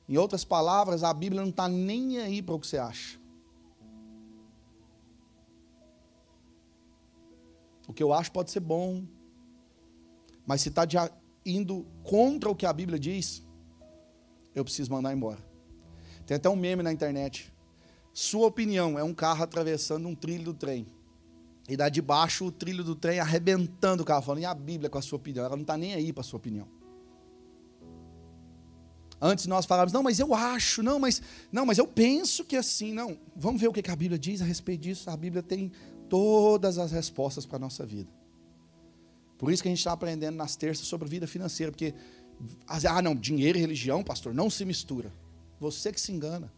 Em 0.08 0.18
outras 0.18 0.44
palavras, 0.44 1.02
a 1.02 1.12
Bíblia 1.12 1.40
não 1.40 1.50
está 1.50 1.68
nem 1.68 2.18
aí 2.18 2.42
para 2.42 2.54
o 2.54 2.60
que 2.60 2.66
você 2.66 2.78
acha. 2.78 3.18
O 7.88 7.92
que 7.92 8.02
eu 8.02 8.12
acho 8.12 8.30
pode 8.30 8.50
ser 8.50 8.60
bom, 8.60 9.04
mas 10.46 10.60
se 10.60 10.68
está 10.68 10.86
indo 11.44 11.86
contra 12.02 12.50
o 12.50 12.54
que 12.54 12.66
a 12.66 12.72
Bíblia 12.72 12.98
diz, 12.98 13.42
eu 14.54 14.64
preciso 14.64 14.90
mandar 14.90 15.12
embora. 15.12 15.40
Tem 16.26 16.36
até 16.36 16.48
um 16.48 16.56
meme 16.56 16.82
na 16.82 16.92
internet. 16.92 17.52
Sua 18.12 18.46
opinião 18.46 18.98
é 18.98 19.02
um 19.02 19.14
carro 19.14 19.42
atravessando 19.42 20.06
um 20.06 20.14
trilho 20.14 20.44
do 20.44 20.54
trem. 20.54 20.86
E 21.72 21.76
dá 21.76 21.88
de 21.88 22.02
baixo 22.02 22.44
o 22.44 22.52
trilho 22.52 22.84
do 22.84 22.94
trem 22.94 23.18
arrebentando 23.18 24.02
o 24.02 24.04
carro, 24.04 24.20
falando, 24.20 24.42
e 24.42 24.44
a 24.44 24.52
Bíblia 24.52 24.90
com 24.90 24.98
a 24.98 25.00
sua 25.00 25.16
opinião? 25.16 25.42
Ela 25.42 25.56
não 25.56 25.62
está 25.62 25.74
nem 25.74 25.94
aí 25.94 26.12
para 26.12 26.20
a 26.20 26.24
sua 26.24 26.36
opinião. 26.36 26.68
Antes 29.18 29.46
nós 29.46 29.64
falávamos, 29.64 29.90
não, 29.90 30.02
mas 30.02 30.18
eu 30.18 30.34
acho, 30.34 30.82
não, 30.82 30.98
mas, 30.98 31.22
não, 31.50 31.64
mas 31.64 31.78
eu 31.78 31.86
penso 31.86 32.44
que 32.44 32.56
é 32.56 32.58
assim, 32.58 32.92
não. 32.92 33.16
Vamos 33.34 33.58
ver 33.58 33.68
o 33.68 33.72
que 33.72 33.90
a 33.90 33.96
Bíblia 33.96 34.18
diz 34.18 34.42
a 34.42 34.44
respeito 34.44 34.82
disso. 34.82 35.08
A 35.08 35.16
Bíblia 35.16 35.42
tem 35.42 35.72
todas 36.10 36.76
as 36.76 36.92
respostas 36.92 37.46
para 37.46 37.56
a 37.56 37.60
nossa 37.60 37.86
vida. 37.86 38.10
Por 39.38 39.50
isso 39.50 39.62
que 39.62 39.68
a 39.70 39.72
gente 39.72 39.78
está 39.78 39.92
aprendendo 39.92 40.36
nas 40.36 40.56
terças 40.56 40.86
sobre 40.86 41.08
vida 41.08 41.26
financeira, 41.26 41.72
porque, 41.72 41.94
ah, 42.66 43.00
não, 43.00 43.14
dinheiro 43.14 43.56
e 43.56 43.62
religião, 43.62 44.04
pastor, 44.04 44.34
não 44.34 44.50
se 44.50 44.62
mistura. 44.66 45.10
Você 45.58 45.90
que 45.90 45.98
se 46.02 46.12
engana. 46.12 46.52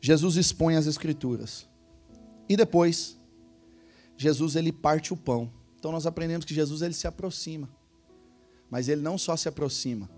Jesus 0.00 0.36
expõe 0.36 0.76
as 0.76 0.86
Escrituras. 0.86 1.68
E 2.50 2.56
depois, 2.56 3.16
Jesus 4.16 4.56
ele 4.56 4.72
parte 4.72 5.12
o 5.12 5.16
pão. 5.16 5.52
Então 5.78 5.92
nós 5.92 6.04
aprendemos 6.04 6.44
que 6.44 6.52
Jesus 6.52 6.82
ele 6.82 6.92
se 6.92 7.06
aproxima. 7.06 7.70
Mas 8.68 8.88
ele 8.88 9.00
não 9.00 9.16
só 9.16 9.36
se 9.36 9.48
aproxima, 9.48 10.10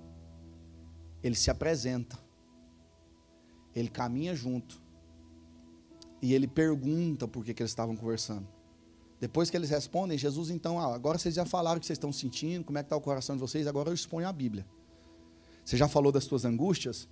ele 1.22 1.34
se 1.34 1.50
apresenta. 1.50 2.18
Ele 3.76 3.90
caminha 3.90 4.34
junto. 4.34 4.80
E 6.22 6.32
ele 6.32 6.48
pergunta 6.48 7.28
por 7.28 7.44
que, 7.44 7.52
que 7.52 7.62
eles 7.62 7.70
estavam 7.70 7.94
conversando. 7.94 8.48
Depois 9.20 9.50
que 9.50 9.56
eles 9.56 9.68
respondem, 9.68 10.16
Jesus 10.16 10.48
então, 10.48 10.80
ah, 10.80 10.94
agora 10.94 11.18
vocês 11.18 11.34
já 11.34 11.44
falaram 11.44 11.76
o 11.76 11.80
que 11.80 11.86
vocês 11.86 11.98
estão 11.98 12.12
sentindo, 12.12 12.64
como 12.64 12.78
é 12.78 12.82
que 12.82 12.86
está 12.86 12.96
o 12.96 13.00
coração 13.00 13.36
de 13.36 13.40
vocês, 13.40 13.66
agora 13.66 13.90
eu 13.90 13.94
exponho 13.94 14.26
a 14.26 14.32
Bíblia. 14.32 14.66
Você 15.62 15.76
já 15.76 15.86
falou 15.86 16.10
das 16.10 16.24
suas 16.24 16.46
angústias? 16.46 17.06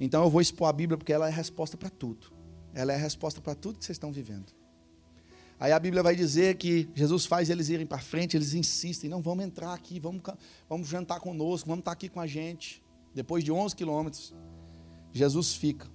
Então 0.00 0.24
eu 0.24 0.30
vou 0.30 0.40
expor 0.40 0.68
a 0.68 0.72
Bíblia 0.72 0.96
porque 0.96 1.12
ela 1.12 1.26
é 1.26 1.30
a 1.30 1.34
resposta 1.34 1.76
para 1.76 1.90
tudo. 1.90 2.32
Ela 2.72 2.94
é 2.94 2.96
a 2.96 2.98
resposta 2.98 3.38
para 3.40 3.54
tudo 3.54 3.78
que 3.78 3.84
vocês 3.84 3.96
estão 3.96 4.10
vivendo. 4.10 4.61
Aí 5.62 5.70
a 5.70 5.78
Bíblia 5.78 6.02
vai 6.02 6.16
dizer 6.16 6.56
que 6.56 6.90
Jesus 6.92 7.24
faz 7.24 7.48
eles 7.48 7.68
irem 7.68 7.86
para 7.86 8.00
frente, 8.00 8.36
eles 8.36 8.52
insistem, 8.52 9.08
não, 9.08 9.22
vamos 9.22 9.44
entrar 9.44 9.72
aqui, 9.72 10.00
vamos, 10.00 10.20
vamos 10.68 10.88
jantar 10.88 11.20
conosco, 11.20 11.68
vamos 11.68 11.82
estar 11.82 11.92
aqui 11.92 12.08
com 12.08 12.18
a 12.18 12.26
gente. 12.26 12.82
Depois 13.14 13.44
de 13.44 13.52
11 13.52 13.76
quilômetros, 13.76 14.34
Jesus 15.12 15.54
fica. 15.54 15.86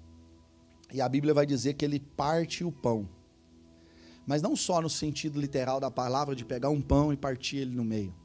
E 0.93 1.01
a 1.01 1.09
Bíblia 1.09 1.33
vai 1.33 1.45
dizer 1.45 1.73
que 1.73 1.83
ele 1.83 1.99
parte 1.99 2.63
o 2.63 2.71
pão. 2.71 3.09
Mas 4.25 4.41
não 4.41 4.55
só 4.55 4.81
no 4.81 4.89
sentido 4.89 5.37
literal 5.37 5.81
da 5.81 5.91
palavra, 5.91 6.33
de 6.33 6.45
pegar 6.45 6.69
um 6.69 6.79
pão 6.81 7.11
e 7.11 7.17
partir 7.17 7.57
ele 7.57 7.75
no 7.75 7.83
meio. 7.83 8.15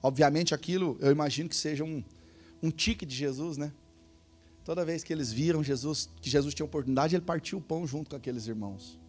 Obviamente 0.00 0.54
aquilo, 0.54 0.96
eu 1.00 1.10
imagino 1.10 1.48
que 1.48 1.56
seja 1.56 1.82
um, 1.82 2.04
um 2.62 2.70
tique 2.70 3.04
de 3.04 3.16
Jesus, 3.16 3.56
né? 3.56 3.72
Toda 4.64 4.84
vez 4.84 5.02
que 5.02 5.12
eles 5.12 5.32
viram 5.32 5.64
Jesus, 5.64 6.08
que 6.20 6.30
Jesus 6.30 6.54
tinha 6.54 6.66
oportunidade, 6.66 7.16
ele 7.16 7.24
partiu 7.24 7.58
o 7.58 7.60
pão 7.60 7.84
junto 7.84 8.10
com 8.10 8.16
aqueles 8.16 8.46
irmãos. 8.46 9.04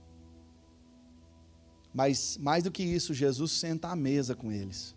Mas 1.97 2.37
mais 2.37 2.63
do 2.63 2.69
que 2.69 2.83
isso, 2.83 3.11
Jesus 3.11 3.53
senta 3.53 3.87
à 3.87 3.95
mesa 3.95 4.35
com 4.35 4.51
eles. 4.51 4.95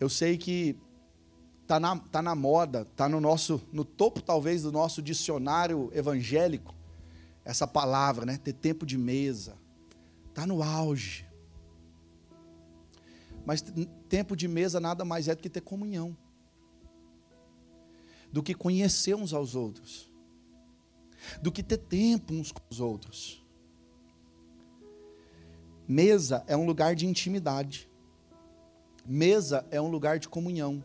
Eu 0.00 0.08
sei 0.08 0.36
que 0.36 0.76
está 1.62 1.78
na, 1.78 1.96
tá 1.96 2.20
na 2.20 2.34
moda, 2.34 2.82
está 2.82 3.08
no 3.08 3.20
nosso, 3.20 3.62
no 3.72 3.84
topo 3.84 4.20
talvez 4.20 4.62
do 4.62 4.72
nosso 4.72 5.00
dicionário 5.00 5.92
evangélico, 5.94 6.74
essa 7.44 7.68
palavra, 7.68 8.26
né? 8.26 8.36
Ter 8.36 8.52
tempo 8.52 8.84
de 8.84 8.98
mesa. 8.98 9.56
Está 10.28 10.44
no 10.44 10.60
auge. 10.60 11.24
Mas 13.46 13.64
tempo 14.08 14.34
de 14.34 14.48
mesa 14.48 14.80
nada 14.80 15.04
mais 15.04 15.28
é 15.28 15.36
do 15.36 15.40
que 15.40 15.48
ter 15.48 15.60
comunhão. 15.60 16.16
Do 18.32 18.42
que 18.42 18.54
conhecer 18.54 19.14
uns 19.14 19.32
aos 19.32 19.54
outros. 19.54 20.10
Do 21.40 21.52
que 21.52 21.62
ter 21.62 21.78
tempo 21.78 22.34
uns 22.34 22.50
com 22.50 22.62
os 22.68 22.80
outros. 22.80 23.41
Mesa 25.86 26.44
é 26.46 26.56
um 26.56 26.64
lugar 26.64 26.94
de 26.94 27.06
intimidade. 27.06 27.88
Mesa 29.04 29.66
é 29.70 29.80
um 29.80 29.88
lugar 29.88 30.18
de 30.18 30.28
comunhão. 30.28 30.84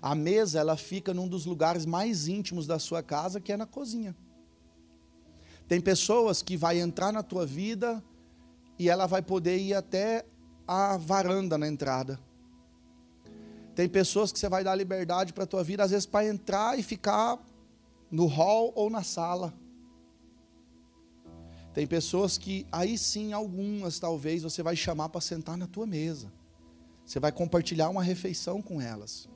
A 0.00 0.14
mesa 0.14 0.58
ela 0.58 0.76
fica 0.76 1.12
num 1.12 1.28
dos 1.28 1.46
lugares 1.46 1.86
mais 1.86 2.28
íntimos 2.28 2.66
da 2.66 2.78
sua 2.78 3.02
casa, 3.02 3.40
que 3.40 3.52
é 3.52 3.56
na 3.56 3.66
cozinha. 3.66 4.16
Tem 5.68 5.80
pessoas 5.80 6.42
que 6.42 6.56
vai 6.56 6.78
entrar 6.78 7.12
na 7.12 7.22
tua 7.22 7.44
vida 7.44 8.02
e 8.78 8.88
ela 8.88 9.06
vai 9.06 9.22
poder 9.22 9.58
ir 9.58 9.74
até 9.74 10.24
a 10.66 10.96
varanda 10.96 11.58
na 11.58 11.66
entrada. 11.66 12.18
Tem 13.74 13.88
pessoas 13.88 14.32
que 14.32 14.38
você 14.38 14.48
vai 14.48 14.64
dar 14.64 14.74
liberdade 14.74 15.32
para 15.32 15.44
a 15.44 15.46
tua 15.46 15.62
vida, 15.62 15.84
às 15.84 15.90
vezes 15.90 16.06
para 16.06 16.26
entrar 16.26 16.78
e 16.78 16.82
ficar 16.82 17.38
no 18.10 18.26
hall 18.26 18.72
ou 18.74 18.88
na 18.88 19.02
sala. 19.02 19.52
Tem 21.76 21.86
pessoas 21.86 22.38
que, 22.38 22.66
aí 22.72 22.96
sim, 22.96 23.34
algumas 23.34 23.98
talvez 23.98 24.42
você 24.42 24.62
vai 24.62 24.74
chamar 24.74 25.10
para 25.10 25.20
sentar 25.20 25.58
na 25.58 25.66
tua 25.66 25.86
mesa. 25.86 26.32
Você 27.04 27.20
vai 27.20 27.30
compartilhar 27.30 27.90
uma 27.90 28.02
refeição 28.02 28.62
com 28.62 28.80
elas. 28.80 29.28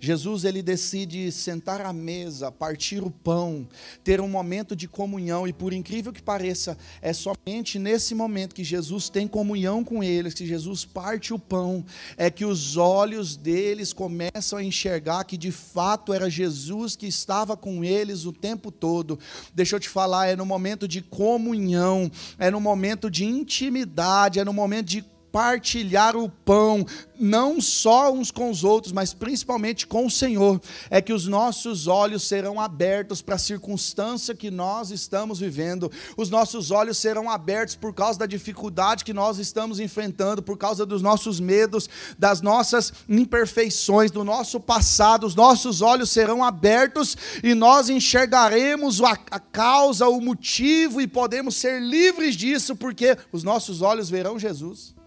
Jesus 0.00 0.44
ele 0.44 0.62
decide 0.62 1.30
sentar 1.32 1.80
à 1.80 1.92
mesa, 1.92 2.50
partir 2.50 3.02
o 3.02 3.10
pão, 3.10 3.68
ter 4.04 4.20
um 4.20 4.28
momento 4.28 4.74
de 4.74 4.86
comunhão 4.86 5.46
e 5.46 5.52
por 5.52 5.72
incrível 5.72 6.12
que 6.12 6.22
pareça, 6.22 6.76
é 7.00 7.12
somente 7.12 7.78
nesse 7.78 8.14
momento 8.14 8.54
que 8.54 8.64
Jesus 8.64 9.08
tem 9.08 9.26
comunhão 9.26 9.84
com 9.84 10.02
eles, 10.02 10.34
que 10.34 10.46
Jesus 10.46 10.84
parte 10.84 11.32
o 11.32 11.38
pão, 11.38 11.84
é 12.16 12.30
que 12.30 12.44
os 12.44 12.76
olhos 12.76 13.36
deles 13.36 13.92
começam 13.92 14.58
a 14.58 14.64
enxergar 14.64 15.24
que 15.24 15.36
de 15.36 15.50
fato 15.50 16.12
era 16.12 16.30
Jesus 16.30 16.96
que 16.96 17.06
estava 17.06 17.56
com 17.56 17.84
eles 17.84 18.24
o 18.24 18.32
tempo 18.32 18.70
todo. 18.70 19.18
Deixa 19.54 19.76
eu 19.76 19.80
te 19.80 19.88
falar, 19.88 20.28
é 20.28 20.36
no 20.36 20.46
momento 20.46 20.86
de 20.86 21.02
comunhão, 21.02 22.10
é 22.38 22.50
no 22.50 22.60
momento 22.60 23.10
de 23.10 23.24
intimidade, 23.24 24.38
é 24.38 24.44
no 24.44 24.52
momento 24.52 24.86
de 24.86 25.04
partilhar 25.30 26.16
o 26.16 26.28
pão, 26.28 26.86
não 27.18 27.60
só 27.60 28.12
uns 28.12 28.30
com 28.30 28.50
os 28.50 28.64
outros, 28.64 28.92
mas 28.92 29.12
principalmente 29.12 29.86
com 29.86 30.06
o 30.06 30.10
Senhor, 30.10 30.60
é 30.88 31.02
que 31.02 31.12
os 31.12 31.26
nossos 31.26 31.86
olhos 31.86 32.22
serão 32.22 32.60
abertos 32.60 33.20
para 33.20 33.34
a 33.34 33.38
circunstância 33.38 34.34
que 34.34 34.50
nós 34.50 34.90
estamos 34.90 35.40
vivendo, 35.40 35.90
os 36.16 36.30
nossos 36.30 36.70
olhos 36.70 36.98
serão 36.98 37.28
abertos 37.28 37.74
por 37.74 37.92
causa 37.92 38.18
da 38.18 38.26
dificuldade 38.26 39.04
que 39.04 39.12
nós 39.12 39.38
estamos 39.38 39.80
enfrentando, 39.80 40.42
por 40.42 40.56
causa 40.56 40.86
dos 40.86 41.02
nossos 41.02 41.40
medos, 41.40 41.88
das 42.18 42.40
nossas 42.40 42.92
imperfeições, 43.08 44.10
do 44.10 44.24
nosso 44.24 44.60
passado, 44.60 45.26
os 45.26 45.34
nossos 45.34 45.82
olhos 45.82 46.10
serão 46.10 46.42
abertos 46.42 47.16
e 47.42 47.54
nós 47.54 47.88
enxergaremos 47.88 49.02
a, 49.02 49.18
a 49.30 49.40
causa, 49.40 50.08
o 50.08 50.20
motivo 50.20 51.00
e 51.00 51.06
podemos 51.06 51.56
ser 51.56 51.80
livres 51.80 52.36
disso, 52.36 52.76
porque 52.76 53.16
os 53.32 53.42
nossos 53.42 53.82
olhos 53.82 54.08
verão 54.08 54.38
Jesus. 54.38 54.97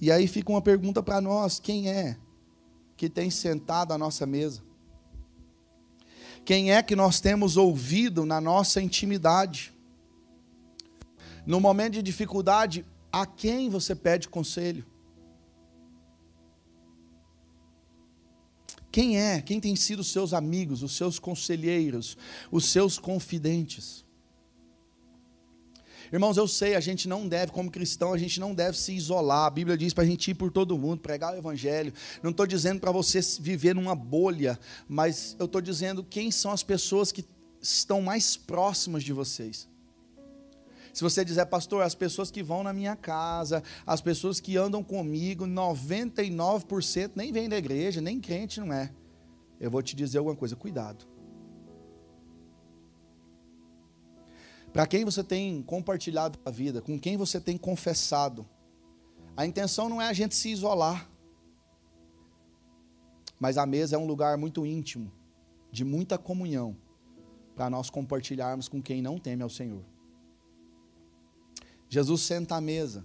E 0.00 0.12
aí 0.12 0.26
fica 0.28 0.50
uma 0.50 0.62
pergunta 0.62 1.02
para 1.02 1.20
nós: 1.20 1.58
quem 1.58 1.90
é 1.90 2.16
que 2.96 3.08
tem 3.08 3.30
sentado 3.30 3.92
à 3.92 3.98
nossa 3.98 4.26
mesa? 4.26 4.62
Quem 6.44 6.72
é 6.72 6.82
que 6.82 6.96
nós 6.96 7.20
temos 7.20 7.56
ouvido 7.56 8.24
na 8.24 8.40
nossa 8.40 8.80
intimidade? 8.80 9.74
No 11.44 11.60
momento 11.60 11.94
de 11.94 12.02
dificuldade, 12.02 12.84
a 13.12 13.26
quem 13.26 13.68
você 13.68 13.94
pede 13.94 14.28
conselho? 14.28 14.84
Quem 18.90 19.20
é? 19.20 19.42
Quem 19.42 19.60
tem 19.60 19.76
sido 19.76 20.00
os 20.00 20.10
seus 20.10 20.32
amigos, 20.32 20.82
os 20.82 20.96
seus 20.96 21.18
conselheiros, 21.18 22.16
os 22.50 22.64
seus 22.64 22.98
confidentes? 22.98 24.04
Irmãos, 26.12 26.36
eu 26.36 26.48
sei, 26.48 26.74
a 26.74 26.80
gente 26.80 27.08
não 27.08 27.28
deve, 27.28 27.52
como 27.52 27.70
cristão, 27.70 28.12
a 28.12 28.18
gente 28.18 28.40
não 28.40 28.54
deve 28.54 28.78
se 28.78 28.92
isolar. 28.92 29.46
A 29.46 29.50
Bíblia 29.50 29.76
diz 29.76 29.92
para 29.92 30.04
a 30.04 30.06
gente 30.06 30.30
ir 30.30 30.34
por 30.34 30.50
todo 30.50 30.78
mundo, 30.78 31.00
pregar 31.00 31.34
o 31.34 31.36
Evangelho. 31.36 31.92
Não 32.22 32.30
estou 32.30 32.46
dizendo 32.46 32.80
para 32.80 32.90
você 32.90 33.20
viver 33.40 33.74
numa 33.74 33.94
bolha, 33.94 34.58
mas 34.88 35.36
eu 35.38 35.46
estou 35.46 35.60
dizendo 35.60 36.02
quem 36.02 36.30
são 36.30 36.50
as 36.50 36.62
pessoas 36.62 37.12
que 37.12 37.24
estão 37.60 38.00
mais 38.00 38.36
próximas 38.36 39.02
de 39.02 39.12
vocês. 39.12 39.68
Se 40.92 41.02
você 41.02 41.24
dizer, 41.24 41.46
pastor, 41.46 41.82
as 41.82 41.94
pessoas 41.94 42.30
que 42.30 42.42
vão 42.42 42.62
na 42.62 42.72
minha 42.72 42.96
casa, 42.96 43.62
as 43.86 44.00
pessoas 44.00 44.40
que 44.40 44.56
andam 44.56 44.82
comigo, 44.82 45.44
99% 45.46 47.12
nem 47.14 47.30
vêm 47.30 47.48
da 47.48 47.56
igreja, 47.56 48.00
nem 48.00 48.20
crente 48.20 48.58
não 48.58 48.72
é. 48.72 48.90
Eu 49.60 49.70
vou 49.70 49.82
te 49.82 49.94
dizer 49.94 50.18
alguma 50.18 50.34
coisa, 50.34 50.56
cuidado. 50.56 51.06
Para 54.78 54.86
quem 54.86 55.04
você 55.04 55.24
tem 55.24 55.60
compartilhado 55.60 56.38
a 56.44 56.52
vida, 56.52 56.80
com 56.80 56.96
quem 57.00 57.16
você 57.16 57.40
tem 57.40 57.58
confessado. 57.58 58.46
A 59.36 59.44
intenção 59.44 59.88
não 59.88 60.00
é 60.00 60.06
a 60.06 60.12
gente 60.12 60.36
se 60.36 60.50
isolar. 60.50 61.10
Mas 63.40 63.58
a 63.58 63.66
mesa 63.66 63.96
é 63.96 63.98
um 63.98 64.06
lugar 64.06 64.38
muito 64.38 64.64
íntimo, 64.64 65.10
de 65.72 65.84
muita 65.84 66.16
comunhão, 66.16 66.76
para 67.56 67.68
nós 67.68 67.90
compartilharmos 67.90 68.68
com 68.68 68.80
quem 68.80 69.02
não 69.02 69.18
teme 69.18 69.42
ao 69.42 69.50
Senhor. 69.50 69.82
Jesus 71.88 72.20
senta 72.20 72.54
à 72.54 72.60
mesa, 72.60 73.04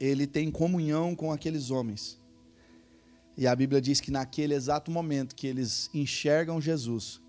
ele 0.00 0.26
tem 0.26 0.50
comunhão 0.50 1.14
com 1.14 1.30
aqueles 1.30 1.70
homens. 1.70 2.18
E 3.36 3.46
a 3.46 3.54
Bíblia 3.54 3.82
diz 3.82 4.00
que 4.00 4.10
naquele 4.10 4.54
exato 4.54 4.90
momento 4.90 5.36
que 5.36 5.46
eles 5.46 5.90
enxergam 5.92 6.58
Jesus, 6.58 7.20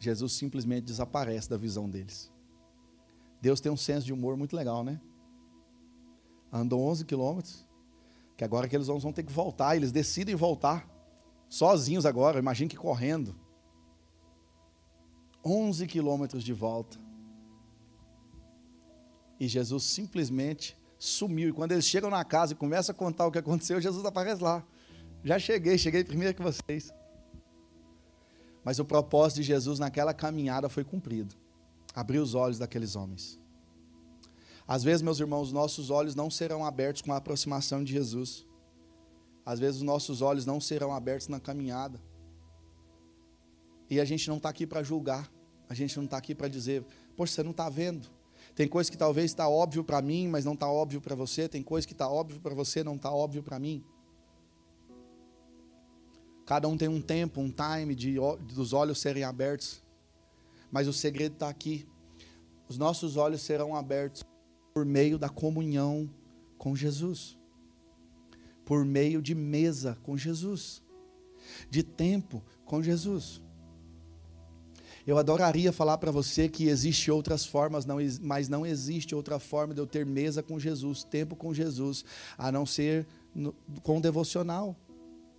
Jesus 0.00 0.32
simplesmente 0.32 0.86
desaparece 0.86 1.48
da 1.48 1.56
visão 1.56 1.88
deles. 1.88 2.28
Deus 3.40 3.60
tem 3.60 3.72
um 3.72 3.76
senso 3.76 4.04
de 4.04 4.12
humor 4.12 4.36
muito 4.36 4.54
legal, 4.54 4.84
né? 4.84 5.00
Andam 6.52 6.80
11 6.80 7.04
quilômetros, 7.04 7.66
que 8.36 8.44
agora 8.44 8.66
aqueles 8.66 8.88
homens 8.88 9.02
vão 9.02 9.12
ter 9.12 9.22
que 9.22 9.32
voltar, 9.32 9.76
eles 9.76 9.92
decidem 9.92 10.34
voltar, 10.34 10.88
sozinhos 11.48 12.04
agora, 12.04 12.38
imagine 12.38 12.68
que 12.68 12.76
correndo. 12.76 13.34
11 15.44 15.86
quilômetros 15.86 16.44
de 16.44 16.52
volta. 16.52 16.98
E 19.38 19.48
Jesus 19.48 19.84
simplesmente 19.84 20.76
sumiu. 20.98 21.48
E 21.48 21.52
quando 21.52 21.72
eles 21.72 21.86
chegam 21.86 22.10
na 22.10 22.22
casa 22.24 22.52
e 22.52 22.56
começam 22.56 22.92
a 22.92 22.96
contar 22.96 23.26
o 23.26 23.32
que 23.32 23.38
aconteceu, 23.38 23.80
Jesus 23.80 24.04
aparece 24.04 24.42
lá. 24.42 24.62
Já 25.24 25.38
cheguei, 25.38 25.78
cheguei 25.78 26.04
primeiro 26.04 26.34
que 26.34 26.42
vocês. 26.42 26.92
Mas 28.62 28.78
o 28.78 28.84
propósito 28.84 29.36
de 29.36 29.44
Jesus 29.44 29.78
naquela 29.78 30.12
caminhada 30.12 30.68
foi 30.68 30.84
cumprido 30.84 31.34
abrir 31.94 32.18
os 32.18 32.34
olhos 32.34 32.58
daqueles 32.58 32.96
homens. 32.96 33.40
Às 34.66 34.84
vezes, 34.84 35.02
meus 35.02 35.18
irmãos, 35.18 35.52
nossos 35.52 35.90
olhos 35.90 36.14
não 36.14 36.30
serão 36.30 36.64
abertos 36.64 37.02
com 37.02 37.12
a 37.12 37.16
aproximação 37.16 37.82
de 37.82 37.92
Jesus. 37.92 38.46
Às 39.44 39.58
vezes, 39.58 39.78
os 39.78 39.82
nossos 39.82 40.22
olhos 40.22 40.46
não 40.46 40.60
serão 40.60 40.92
abertos 40.92 41.26
na 41.28 41.40
caminhada. 41.40 42.00
E 43.88 44.00
a 44.00 44.04
gente 44.04 44.28
não 44.28 44.36
está 44.36 44.48
aqui 44.48 44.66
para 44.66 44.82
julgar. 44.82 45.28
A 45.68 45.74
gente 45.74 45.96
não 45.96 46.04
está 46.04 46.16
aqui 46.16 46.34
para 46.34 46.46
dizer, 46.46 46.84
poxa, 47.16 47.34
você 47.34 47.42
não 47.42 47.50
está 47.50 47.68
vendo. 47.68 48.08
Tem 48.54 48.68
coisa 48.68 48.90
que 48.90 48.96
talvez 48.96 49.30
está 49.30 49.48
óbvio 49.48 49.82
para 49.82 50.00
mim, 50.00 50.28
mas 50.28 50.44
não 50.44 50.54
está 50.54 50.70
óbvio 50.70 51.00
para 51.00 51.14
você. 51.14 51.48
Tem 51.48 51.62
coisa 51.62 51.86
que 51.86 51.92
está 51.92 52.08
óbvio 52.08 52.40
para 52.40 52.54
você, 52.54 52.84
não 52.84 52.94
está 52.94 53.10
óbvio 53.10 53.42
para 53.42 53.58
mim. 53.58 53.84
Cada 56.46 56.68
um 56.68 56.76
tem 56.76 56.88
um 56.88 57.00
tempo, 57.00 57.40
um 57.40 57.50
time 57.50 57.94
de, 57.94 58.16
dos 58.54 58.72
olhos 58.72 59.00
serem 59.00 59.24
abertos. 59.24 59.82
Mas 60.70 60.88
o 60.88 60.92
segredo 60.92 61.34
está 61.34 61.48
aqui. 61.48 61.86
Os 62.68 62.78
nossos 62.78 63.16
olhos 63.16 63.42
serão 63.42 63.74
abertos 63.74 64.24
por 64.72 64.84
meio 64.84 65.18
da 65.18 65.28
comunhão 65.28 66.08
com 66.56 66.76
Jesus, 66.76 67.36
por 68.64 68.84
meio 68.84 69.20
de 69.20 69.34
mesa 69.34 69.98
com 70.02 70.16
Jesus, 70.16 70.82
de 71.68 71.82
tempo 71.82 72.42
com 72.64 72.82
Jesus. 72.82 73.42
Eu 75.06 75.18
adoraria 75.18 75.72
falar 75.72 75.98
para 75.98 76.10
você 76.10 76.48
que 76.48 76.68
existe 76.68 77.10
outras 77.10 77.44
formas, 77.44 77.84
não, 77.84 77.96
mas 78.20 78.48
não 78.48 78.64
existe 78.64 79.14
outra 79.14 79.38
forma 79.38 79.74
de 79.74 79.80
eu 79.80 79.86
ter 79.86 80.04
mesa 80.04 80.42
com 80.42 80.58
Jesus, 80.58 81.02
tempo 81.02 81.34
com 81.34 81.52
Jesus, 81.52 82.04
a 82.36 82.52
não 82.52 82.66
ser 82.66 83.06
no, 83.34 83.52
com 83.82 84.00
devocional, 84.00 84.76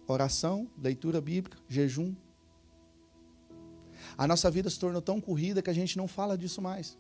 oração, 0.08 0.68
leitura 0.78 1.22
bíblica, 1.22 1.58
jejum. 1.70 2.14
A 4.18 4.28
nossa 4.28 4.50
vida 4.52 4.70
se 4.70 4.80
tornou 4.80 5.02
tão 5.02 5.20
corrida 5.20 5.62
que 5.62 5.70
a 5.70 5.74
gente 5.74 5.98
não 5.98 6.08
fala 6.08 6.38
disso 6.38 6.62
mais, 6.62 6.98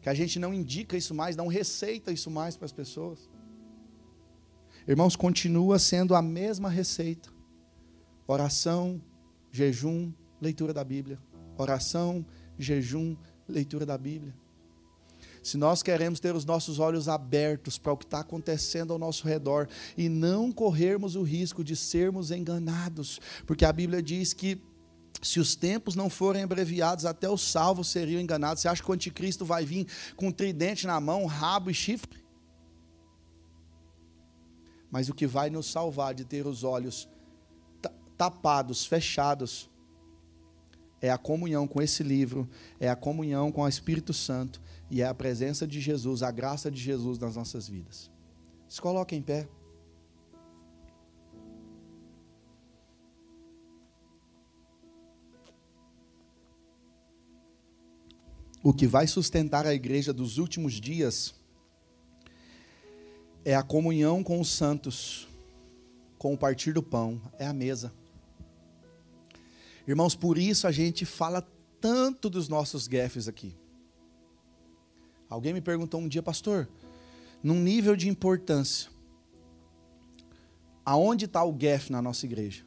que 0.00 0.08
a 0.08 0.14
gente 0.14 0.38
não 0.38 0.52
indica 0.52 0.96
isso 0.96 1.14
mais, 1.14 1.36
não 1.36 1.46
receita 1.46 2.12
isso 2.12 2.30
mais 2.30 2.56
para 2.56 2.66
as 2.66 2.72
pessoas. 2.72 3.30
Irmãos, 4.86 5.16
continua 5.16 5.78
sendo 5.78 6.14
a 6.14 6.20
mesma 6.20 6.68
receita: 6.68 7.30
oração, 8.26 9.00
jejum, 9.50 10.12
leitura 10.40 10.74
da 10.74 10.84
Bíblia 10.84 11.18
oração, 11.56 12.24
jejum, 12.58 13.16
leitura 13.48 13.86
da 13.86 13.96
Bíblia. 13.96 14.34
Se 15.42 15.58
nós 15.58 15.82
queremos 15.82 16.20
ter 16.20 16.34
os 16.34 16.44
nossos 16.44 16.78
olhos 16.78 17.06
abertos 17.06 17.76
para 17.76 17.92
o 17.92 17.96
que 17.96 18.04
está 18.04 18.20
acontecendo 18.20 18.92
ao 18.92 18.98
nosso 18.98 19.26
redor 19.26 19.68
e 19.96 20.08
não 20.08 20.50
corrermos 20.50 21.16
o 21.16 21.22
risco 21.22 21.62
de 21.62 21.76
sermos 21.76 22.30
enganados, 22.30 23.20
porque 23.46 23.64
a 23.64 23.72
Bíblia 23.72 24.02
diz 24.02 24.32
que 24.32 24.60
se 25.24 25.40
os 25.40 25.56
tempos 25.56 25.94
não 25.94 26.10
forem 26.10 26.42
abreviados, 26.42 27.04
até 27.04 27.28
os 27.28 27.40
salvos 27.40 27.88
seriam 27.88 28.20
enganados. 28.20 28.62
Você 28.62 28.68
acha 28.68 28.82
que 28.82 28.90
o 28.90 28.94
anticristo 28.94 29.44
vai 29.44 29.64
vir 29.64 29.86
com 30.16 30.28
um 30.28 30.32
tridente 30.32 30.86
na 30.86 31.00
mão, 31.00 31.24
rabo 31.26 31.70
e 31.70 31.74
chifre? 31.74 32.22
Mas 34.90 35.08
o 35.08 35.14
que 35.14 35.26
vai 35.26 35.50
nos 35.50 35.70
salvar 35.70 36.14
de 36.14 36.24
ter 36.24 36.46
os 36.46 36.62
olhos 36.62 37.08
tapados, 38.16 38.84
fechados, 38.84 39.68
é 41.00 41.10
a 41.10 41.18
comunhão 41.18 41.66
com 41.66 41.82
esse 41.82 42.02
livro, 42.02 42.48
é 42.78 42.88
a 42.88 42.96
comunhão 42.96 43.50
com 43.50 43.62
o 43.62 43.68
Espírito 43.68 44.12
Santo 44.12 44.60
e 44.90 45.02
é 45.02 45.06
a 45.06 45.14
presença 45.14 45.66
de 45.66 45.80
Jesus, 45.80 46.22
a 46.22 46.30
graça 46.30 46.70
de 46.70 46.80
Jesus 46.80 47.18
nas 47.18 47.36
nossas 47.36 47.68
vidas. 47.68 48.10
Se 48.68 48.80
coloque 48.80 49.16
em 49.16 49.22
pé. 49.22 49.48
O 58.66 58.72
que 58.72 58.86
vai 58.86 59.06
sustentar 59.06 59.66
a 59.66 59.74
igreja 59.74 60.10
dos 60.10 60.38
últimos 60.38 60.80
dias 60.80 61.34
é 63.44 63.54
a 63.54 63.62
comunhão 63.62 64.24
com 64.24 64.40
os 64.40 64.48
santos, 64.48 65.28
com 66.16 66.32
o 66.32 66.38
partir 66.38 66.72
do 66.72 66.82
pão, 66.82 67.20
é 67.38 67.46
a 67.46 67.52
mesa. 67.52 67.92
Irmãos, 69.86 70.14
por 70.14 70.38
isso 70.38 70.66
a 70.66 70.72
gente 70.72 71.04
fala 71.04 71.46
tanto 71.78 72.30
dos 72.30 72.48
nossos 72.48 72.88
gafes 72.88 73.28
aqui. 73.28 73.54
Alguém 75.28 75.52
me 75.52 75.60
perguntou 75.60 76.00
um 76.00 76.08
dia, 76.08 76.22
pastor, 76.22 76.66
num 77.42 77.60
nível 77.60 77.94
de 77.94 78.08
importância, 78.08 78.90
aonde 80.82 81.26
está 81.26 81.44
o 81.44 81.52
GAF 81.52 81.92
na 81.92 82.00
nossa 82.00 82.24
igreja? 82.24 82.64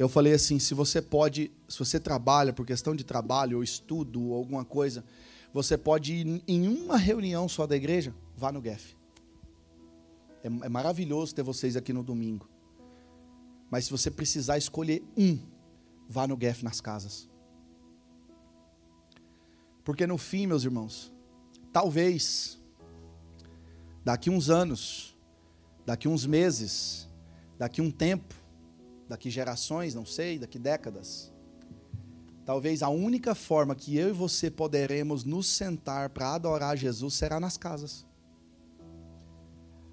Eu 0.00 0.08
falei 0.08 0.32
assim, 0.32 0.58
se 0.58 0.72
você 0.72 1.02
pode, 1.02 1.52
se 1.68 1.78
você 1.78 2.00
trabalha 2.00 2.54
por 2.54 2.64
questão 2.64 2.96
de 2.96 3.04
trabalho 3.04 3.58
ou 3.58 3.62
estudo 3.62 4.28
ou 4.28 4.34
alguma 4.34 4.64
coisa, 4.64 5.04
você 5.52 5.76
pode 5.76 6.14
ir 6.14 6.42
em 6.48 6.68
uma 6.68 6.96
reunião 6.96 7.46
só 7.46 7.66
da 7.66 7.76
igreja, 7.76 8.14
vá 8.34 8.50
no 8.50 8.62
GAF. 8.62 8.96
É, 10.42 10.46
é 10.46 10.68
maravilhoso 10.70 11.34
ter 11.34 11.42
vocês 11.42 11.76
aqui 11.76 11.92
no 11.92 12.02
domingo. 12.02 12.48
Mas 13.70 13.84
se 13.84 13.90
você 13.90 14.10
precisar 14.10 14.56
escolher 14.56 15.04
um, 15.18 15.38
vá 16.08 16.26
no 16.26 16.38
GEF 16.40 16.64
nas 16.64 16.80
casas. 16.80 17.28
Porque 19.84 20.06
no 20.06 20.16
fim, 20.16 20.46
meus 20.46 20.64
irmãos, 20.64 21.12
talvez, 21.74 22.58
daqui 24.02 24.30
uns 24.30 24.48
anos, 24.48 25.14
daqui 25.84 26.08
uns 26.08 26.24
meses, 26.24 27.06
daqui 27.58 27.82
um 27.82 27.90
tempo, 27.90 28.39
daqui 29.10 29.28
gerações, 29.28 29.92
não 29.92 30.06
sei, 30.06 30.38
daqui 30.38 30.56
décadas, 30.56 31.32
talvez 32.44 32.80
a 32.80 32.88
única 32.88 33.34
forma 33.34 33.74
que 33.74 33.96
eu 33.96 34.08
e 34.08 34.12
você 34.12 34.48
poderemos 34.48 35.24
nos 35.24 35.48
sentar 35.48 36.10
para 36.10 36.32
adorar 36.32 36.76
Jesus 36.76 37.14
será 37.14 37.40
nas 37.40 37.56
casas. 37.56 38.06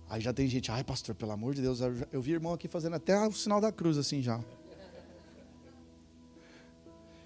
Aí 0.08 0.22
já 0.22 0.32
tem 0.32 0.48
gente, 0.48 0.72
ai 0.72 0.84
pastor, 0.84 1.16
pelo 1.16 1.32
amor 1.32 1.56
de 1.56 1.62
Deus, 1.64 1.82
eu, 2.12 2.22
vi 2.22 2.32
irmão 2.32 2.54
aqui 2.54 2.68
fazendo 2.68 2.96
até 2.96 3.20
o 3.28 3.32
sinal 3.32 3.60
da 3.60 3.72
cruz 3.72 3.98
assim 3.98 4.22
já. 4.22 4.40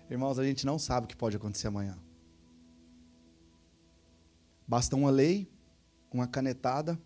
Irmãos, 0.10 0.40
a 0.40 0.46
gente 0.46 0.66
não 0.66 0.80
sabe 0.80 1.06
o 1.06 1.08
que 1.08 1.16
pode 1.16 1.36
acontecer 1.36 1.68
amanhã. 1.68 1.98
Basta 4.66 4.96
uma 4.96 5.10
lei, 5.10 5.50
uma 6.12 6.26
canetada, 6.26 6.98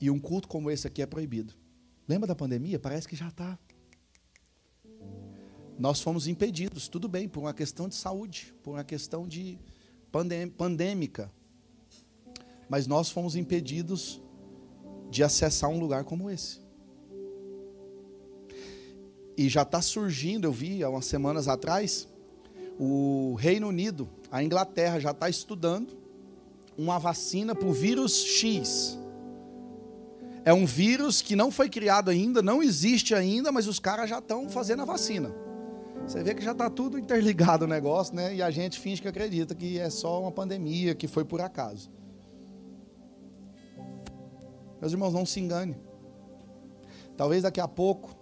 e 0.00 0.10
um 0.10 0.18
culto 0.18 0.48
como 0.48 0.70
esse 0.70 0.86
aqui 0.86 1.02
é 1.02 1.06
proibido. 1.06 1.54
Lembra 2.08 2.26
da 2.26 2.34
pandemia? 2.34 2.78
Parece 2.78 3.06
que 3.06 3.14
já 3.14 3.28
está. 3.28 3.58
Nós 5.80 6.02
fomos 6.02 6.26
impedidos, 6.26 6.88
tudo 6.88 7.08
bem, 7.08 7.26
por 7.26 7.40
uma 7.40 7.54
questão 7.54 7.88
de 7.88 7.94
saúde, 7.94 8.52
por 8.62 8.72
uma 8.72 8.84
questão 8.84 9.26
de 9.26 9.58
pandêmica. 10.58 11.32
Mas 12.68 12.86
nós 12.86 13.08
fomos 13.08 13.34
impedidos 13.34 14.20
de 15.10 15.24
acessar 15.24 15.70
um 15.70 15.80
lugar 15.80 16.04
como 16.04 16.28
esse. 16.28 16.60
E 19.38 19.48
já 19.48 19.62
está 19.62 19.80
surgindo, 19.80 20.44
eu 20.44 20.52
vi 20.52 20.84
há 20.84 20.90
umas 20.90 21.06
semanas 21.06 21.48
atrás, 21.48 22.06
o 22.78 23.34
Reino 23.38 23.68
Unido, 23.68 24.06
a 24.30 24.44
Inglaterra 24.44 25.00
já 25.00 25.12
está 25.12 25.30
estudando 25.30 25.96
uma 26.76 26.98
vacina 26.98 27.54
para 27.54 27.66
o 27.66 27.72
vírus 27.72 28.22
X. 28.22 28.98
É 30.44 30.52
um 30.52 30.66
vírus 30.66 31.22
que 31.22 31.34
não 31.34 31.50
foi 31.50 31.70
criado 31.70 32.10
ainda, 32.10 32.42
não 32.42 32.62
existe 32.62 33.14
ainda, 33.14 33.50
mas 33.50 33.66
os 33.66 33.78
caras 33.78 34.10
já 34.10 34.18
estão 34.18 34.46
fazendo 34.50 34.82
a 34.82 34.84
vacina. 34.84 35.48
Você 36.10 36.24
vê 36.24 36.34
que 36.34 36.42
já 36.42 36.50
está 36.50 36.68
tudo 36.68 36.98
interligado 36.98 37.66
o 37.66 37.68
negócio, 37.68 38.16
né? 38.16 38.34
E 38.34 38.42
a 38.42 38.50
gente 38.50 38.80
finge 38.80 39.00
que 39.00 39.06
acredita 39.06 39.54
que 39.54 39.78
é 39.78 39.88
só 39.88 40.20
uma 40.20 40.32
pandemia, 40.32 40.92
que 40.92 41.06
foi 41.06 41.24
por 41.24 41.40
acaso. 41.40 41.88
Meus 44.80 44.90
irmãos, 44.90 45.12
não 45.12 45.24
se 45.24 45.38
engane. 45.38 45.76
Talvez 47.16 47.44
daqui 47.44 47.60
a 47.60 47.68
pouco 47.68 48.12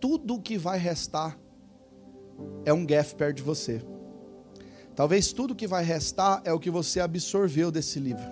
tudo 0.00 0.36
o 0.36 0.40
que 0.40 0.56
vai 0.56 0.78
restar 0.78 1.38
é 2.64 2.72
um 2.72 2.86
gaf 2.86 3.14
perto 3.14 3.36
de 3.36 3.42
você. 3.42 3.82
Talvez 4.96 5.34
tudo 5.34 5.54
que 5.54 5.66
vai 5.66 5.84
restar 5.84 6.40
é 6.46 6.52
o 6.54 6.58
que 6.58 6.70
você 6.70 6.98
absorveu 6.98 7.70
desse 7.70 8.00
livro. 8.00 8.24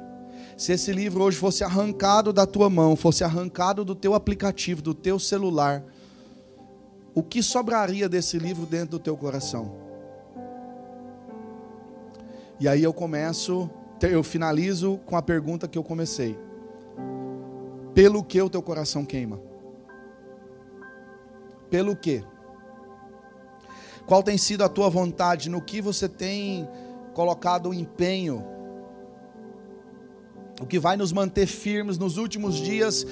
Se 0.56 0.72
esse 0.72 0.90
livro 0.90 1.22
hoje 1.22 1.36
fosse 1.36 1.62
arrancado 1.62 2.32
da 2.32 2.46
tua 2.46 2.70
mão, 2.70 2.96
fosse 2.96 3.24
arrancado 3.24 3.84
do 3.84 3.94
teu 3.94 4.14
aplicativo, 4.14 4.80
do 4.80 4.94
teu 4.94 5.18
celular, 5.18 5.84
o 7.14 7.22
que 7.22 7.42
sobraria 7.42 8.08
desse 8.08 8.38
livro 8.38 8.66
dentro 8.66 8.90
do 8.90 8.98
teu 8.98 9.16
coração? 9.16 9.72
E 12.58 12.68
aí 12.68 12.82
eu 12.82 12.92
começo, 12.92 13.70
eu 14.02 14.22
finalizo 14.22 14.98
com 15.06 15.16
a 15.16 15.22
pergunta 15.22 15.66
que 15.66 15.78
eu 15.78 15.82
comecei: 15.82 16.38
Pelo 17.94 18.22
que 18.22 18.40
o 18.40 18.50
teu 18.50 18.62
coração 18.62 19.04
queima? 19.04 19.40
Pelo 21.70 21.96
quê? 21.96 22.22
Qual 24.06 24.22
tem 24.22 24.36
sido 24.36 24.64
a 24.64 24.68
tua 24.68 24.90
vontade? 24.90 25.48
No 25.48 25.62
que 25.62 25.80
você 25.80 26.08
tem 26.08 26.68
colocado 27.14 27.70
o 27.70 27.74
empenho? 27.74 28.44
O 30.60 30.66
que 30.66 30.78
vai 30.78 30.96
nos 30.96 31.12
manter 31.12 31.46
firmes 31.46 31.96
nos 31.96 32.18
últimos 32.18 32.56
dias 32.56 33.06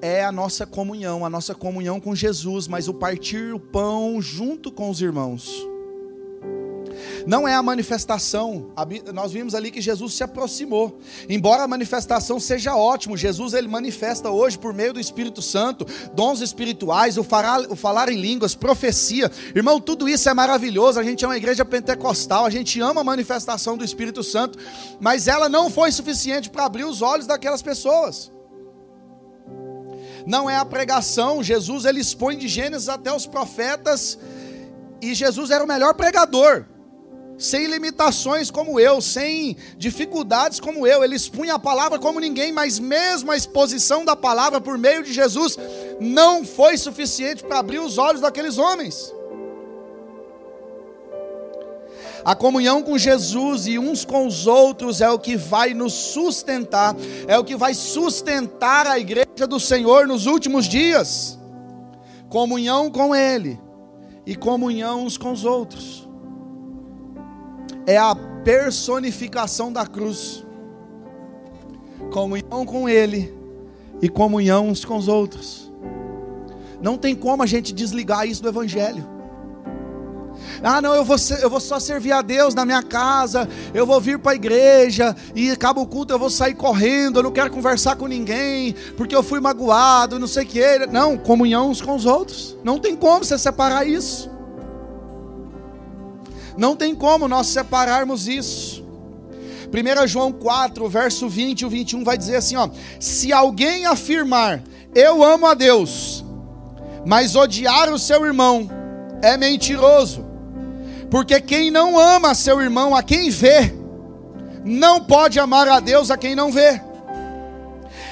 é 0.00 0.24
a 0.24 0.32
nossa 0.32 0.66
comunhão, 0.66 1.24
a 1.24 1.30
nossa 1.30 1.54
comunhão 1.54 2.00
com 2.00 2.14
Jesus, 2.14 2.68
mas 2.68 2.88
o 2.88 2.94
partir 2.94 3.54
o 3.54 3.60
pão 3.60 4.20
junto 4.20 4.70
com 4.70 4.90
os 4.90 5.00
irmãos 5.00 5.66
não 7.26 7.46
é 7.46 7.54
a 7.54 7.62
manifestação. 7.62 8.70
Nós 9.12 9.32
vimos 9.32 9.54
ali 9.54 9.70
que 9.70 9.80
Jesus 9.80 10.14
se 10.14 10.22
aproximou. 10.22 10.98
Embora 11.28 11.64
a 11.64 11.68
manifestação 11.68 12.38
seja 12.38 12.76
ótimo, 12.76 13.16
Jesus 13.16 13.52
ele 13.52 13.68
manifesta 13.68 14.30
hoje 14.30 14.58
por 14.58 14.72
meio 14.72 14.92
do 14.92 15.00
Espírito 15.00 15.42
Santo, 15.42 15.86
dons 16.14 16.40
espirituais, 16.40 17.18
o 17.18 17.24
falar, 17.24 17.60
o 17.70 17.76
falar 17.76 18.10
em 18.10 18.20
línguas, 18.20 18.54
profecia. 18.54 19.30
Irmão, 19.54 19.80
tudo 19.80 20.08
isso 20.08 20.28
é 20.28 20.34
maravilhoso. 20.34 21.00
A 21.00 21.02
gente 21.02 21.24
é 21.24 21.28
uma 21.28 21.36
igreja 21.36 21.64
pentecostal, 21.64 22.44
a 22.44 22.50
gente 22.50 22.80
ama 22.80 23.00
a 23.00 23.04
manifestação 23.04 23.76
do 23.76 23.84
Espírito 23.84 24.22
Santo, 24.22 24.58
mas 25.00 25.26
ela 25.26 25.48
não 25.48 25.68
foi 25.70 25.90
suficiente 25.92 26.48
para 26.48 26.64
abrir 26.64 26.84
os 26.84 27.02
olhos 27.02 27.26
daquelas 27.26 27.62
pessoas 27.62 28.35
não 30.26 30.50
é 30.50 30.56
a 30.56 30.64
pregação. 30.64 31.42
Jesus 31.42 31.84
ele 31.84 32.00
expõe 32.00 32.36
de 32.36 32.48
Gênesis 32.48 32.88
até 32.88 33.12
os 33.12 33.26
profetas 33.26 34.18
e 35.00 35.14
Jesus 35.14 35.50
era 35.50 35.62
o 35.62 35.68
melhor 35.68 35.94
pregador 35.94 36.66
sem 37.38 37.66
limitações 37.66 38.50
como 38.50 38.80
eu, 38.80 39.00
sem 39.00 39.56
dificuldades 39.76 40.58
como 40.60 40.86
eu. 40.86 41.04
Ele 41.04 41.14
expunha 41.14 41.54
a 41.54 41.58
palavra 41.58 41.98
como 41.98 42.20
ninguém, 42.20 42.52
mas 42.52 42.78
mesmo 42.78 43.30
a 43.30 43.36
exposição 43.36 44.04
da 44.04 44.16
palavra 44.16 44.60
por 44.60 44.78
meio 44.78 45.02
de 45.02 45.12
Jesus 45.12 45.56
não 46.00 46.44
foi 46.44 46.76
suficiente 46.76 47.44
para 47.44 47.58
abrir 47.58 47.78
os 47.78 47.98
olhos 47.98 48.20
daqueles 48.20 48.58
homens. 48.58 49.12
A 52.26 52.34
comunhão 52.34 52.82
com 52.82 52.98
Jesus 52.98 53.68
e 53.68 53.78
uns 53.78 54.04
com 54.04 54.26
os 54.26 54.48
outros 54.48 55.00
é 55.00 55.08
o 55.08 55.16
que 55.16 55.36
vai 55.36 55.72
nos 55.72 55.92
sustentar, 55.92 56.96
é 57.28 57.38
o 57.38 57.44
que 57.44 57.54
vai 57.54 57.72
sustentar 57.72 58.84
a 58.84 58.98
igreja 58.98 59.46
do 59.48 59.60
Senhor 59.60 60.08
nos 60.08 60.26
últimos 60.26 60.64
dias. 60.64 61.38
Comunhão 62.28 62.90
com 62.90 63.14
Ele 63.14 63.60
e 64.26 64.34
comunhão 64.34 65.04
uns 65.04 65.16
com 65.16 65.30
os 65.30 65.44
outros 65.44 66.08
é 67.86 67.96
a 67.96 68.12
personificação 68.42 69.72
da 69.72 69.86
cruz. 69.86 70.44
Comunhão 72.10 72.66
com 72.66 72.88
Ele 72.88 73.32
e 74.02 74.08
comunhão 74.08 74.66
uns 74.66 74.84
com 74.84 74.96
os 74.96 75.06
outros. 75.06 75.72
Não 76.82 76.98
tem 76.98 77.14
como 77.14 77.44
a 77.44 77.46
gente 77.46 77.72
desligar 77.72 78.26
isso 78.26 78.42
do 78.42 78.48
Evangelho. 78.48 79.15
Ah, 80.62 80.80
não, 80.80 80.94
eu 80.94 81.04
vou, 81.04 81.18
ser, 81.18 81.42
eu 81.42 81.50
vou 81.50 81.60
só 81.60 81.78
servir 81.78 82.12
a 82.12 82.22
Deus 82.22 82.54
na 82.54 82.64
minha 82.64 82.82
casa, 82.82 83.48
eu 83.74 83.86
vou 83.86 84.00
vir 84.00 84.18
para 84.18 84.32
a 84.32 84.34
igreja 84.34 85.14
e 85.34 85.50
acaba 85.50 85.80
o 85.80 85.86
culto, 85.86 86.12
eu 86.12 86.18
vou 86.18 86.30
sair 86.30 86.54
correndo, 86.54 87.18
eu 87.18 87.24
não 87.24 87.32
quero 87.32 87.50
conversar 87.50 87.96
com 87.96 88.06
ninguém, 88.06 88.74
porque 88.96 89.14
eu 89.14 89.22
fui 89.22 89.40
magoado, 89.40 90.18
não 90.18 90.26
sei 90.26 90.44
o 90.44 90.46
que. 90.46 90.86
Não, 90.86 91.16
comunhão 91.16 91.70
uns 91.70 91.80
com 91.80 91.94
os 91.94 92.06
outros. 92.06 92.56
Não 92.64 92.78
tem 92.78 92.96
como 92.96 93.24
você 93.24 93.38
separar 93.38 93.86
isso. 93.86 94.30
Não 96.56 96.74
tem 96.74 96.94
como 96.94 97.28
nós 97.28 97.48
separarmos 97.48 98.26
isso. 98.26 98.84
1 99.66 100.06
João 100.06 100.32
4, 100.32 100.88
verso 100.88 101.28
20 101.28 101.62
e 101.62 101.68
21 101.68 102.04
vai 102.04 102.16
dizer 102.16 102.36
assim: 102.36 102.56
ó, 102.56 102.68
se 102.98 103.32
alguém 103.32 103.86
afirmar, 103.86 104.62
eu 104.94 105.22
amo 105.22 105.46
a 105.46 105.54
Deus, 105.54 106.24
mas 107.04 107.36
odiar 107.36 107.92
o 107.92 107.98
seu 107.98 108.24
irmão, 108.24 108.70
é 109.22 109.36
mentiroso. 109.36 110.25
Porque 111.10 111.40
quem 111.40 111.70
não 111.70 111.98
ama 111.98 112.34
seu 112.34 112.60
irmão, 112.60 112.94
a 112.94 113.02
quem 113.02 113.30
vê, 113.30 113.72
não 114.64 115.00
pode 115.00 115.38
amar 115.38 115.68
a 115.68 115.78
Deus 115.78 116.10
a 116.10 116.16
quem 116.16 116.34
não 116.34 116.50
vê. 116.50 116.80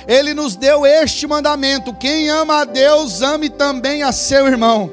Ele 0.06 0.34
nos 0.34 0.54
deu 0.54 0.86
este 0.86 1.26
mandamento: 1.26 1.92
quem 1.94 2.28
ama 2.28 2.60
a 2.60 2.64
Deus, 2.64 3.22
ame 3.22 3.48
também 3.48 4.02
a 4.02 4.12
seu 4.12 4.46
irmão. 4.46 4.90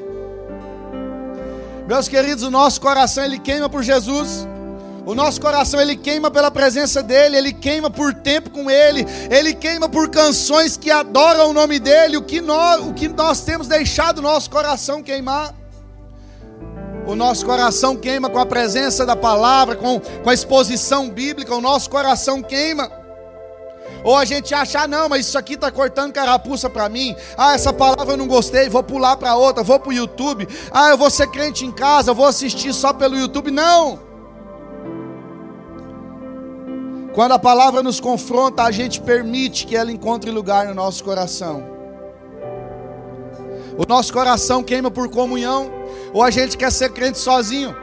Meus 1.86 2.08
queridos, 2.08 2.42
o 2.42 2.50
nosso 2.50 2.80
coração 2.80 3.24
ele 3.24 3.38
queima 3.38 3.68
por 3.68 3.82
Jesus. 3.82 4.46
O 5.04 5.14
nosso 5.16 5.40
coração 5.40 5.80
ele 5.80 5.96
queima 5.96 6.30
pela 6.30 6.50
presença 6.50 7.02
dele, 7.02 7.36
ele 7.36 7.52
queima 7.52 7.90
por 7.90 8.14
tempo 8.14 8.50
com 8.50 8.70
ele, 8.70 9.04
ele 9.30 9.52
queima 9.52 9.88
por 9.88 10.08
canções 10.08 10.76
que 10.76 10.92
adoram 10.92 11.50
o 11.50 11.52
nome 11.52 11.80
dele. 11.80 12.16
O 12.16 12.22
que 12.22 12.40
nós, 12.40 12.80
o 12.86 12.92
que 12.92 13.08
nós 13.08 13.40
temos 13.40 13.66
deixado 13.66 14.22
nosso 14.22 14.48
coração 14.48 15.02
queimar? 15.02 15.61
O 17.06 17.16
nosso 17.16 17.44
coração 17.44 17.96
queima 17.96 18.30
com 18.30 18.38
a 18.38 18.46
presença 18.46 19.04
da 19.04 19.16
palavra, 19.16 19.74
com, 19.74 20.00
com 20.00 20.30
a 20.30 20.34
exposição 20.34 21.10
bíblica, 21.10 21.54
o 21.54 21.60
nosso 21.60 21.90
coração 21.90 22.42
queima. 22.42 22.90
Ou 24.04 24.16
a 24.16 24.24
gente 24.24 24.54
acha, 24.54 24.82
ah, 24.82 24.88
não, 24.88 25.08
mas 25.08 25.26
isso 25.26 25.38
aqui 25.38 25.54
está 25.54 25.70
cortando 25.70 26.12
carapuça 26.12 26.68
para 26.68 26.88
mim. 26.88 27.14
Ah, 27.36 27.54
essa 27.54 27.72
palavra 27.72 28.14
eu 28.14 28.16
não 28.16 28.26
gostei, 28.26 28.68
vou 28.68 28.82
pular 28.82 29.16
para 29.16 29.36
outra, 29.36 29.62
vou 29.62 29.78
para 29.78 29.90
o 29.90 29.92
YouTube. 29.92 30.48
Ah, 30.72 30.90
eu 30.90 30.98
vou 30.98 31.10
ser 31.10 31.28
crente 31.28 31.64
em 31.64 31.70
casa, 31.70 32.12
vou 32.12 32.26
assistir 32.26 32.72
só 32.72 32.92
pelo 32.92 33.16
YouTube. 33.16 33.50
Não! 33.50 34.12
Quando 37.14 37.32
a 37.32 37.38
palavra 37.38 37.82
nos 37.82 38.00
confronta, 38.00 38.62
a 38.62 38.70
gente 38.70 39.00
permite 39.00 39.66
que 39.66 39.76
ela 39.76 39.92
encontre 39.92 40.30
lugar 40.30 40.66
no 40.66 40.74
nosso 40.74 41.04
coração. 41.04 41.62
O 43.76 43.86
nosso 43.86 44.12
coração 44.12 44.62
queima 44.62 44.90
por 44.90 45.08
comunhão, 45.10 45.70
ou 46.12 46.22
a 46.22 46.30
gente 46.30 46.56
quer 46.56 46.70
ser 46.70 46.90
crente 46.90 47.18
sozinho. 47.18 47.74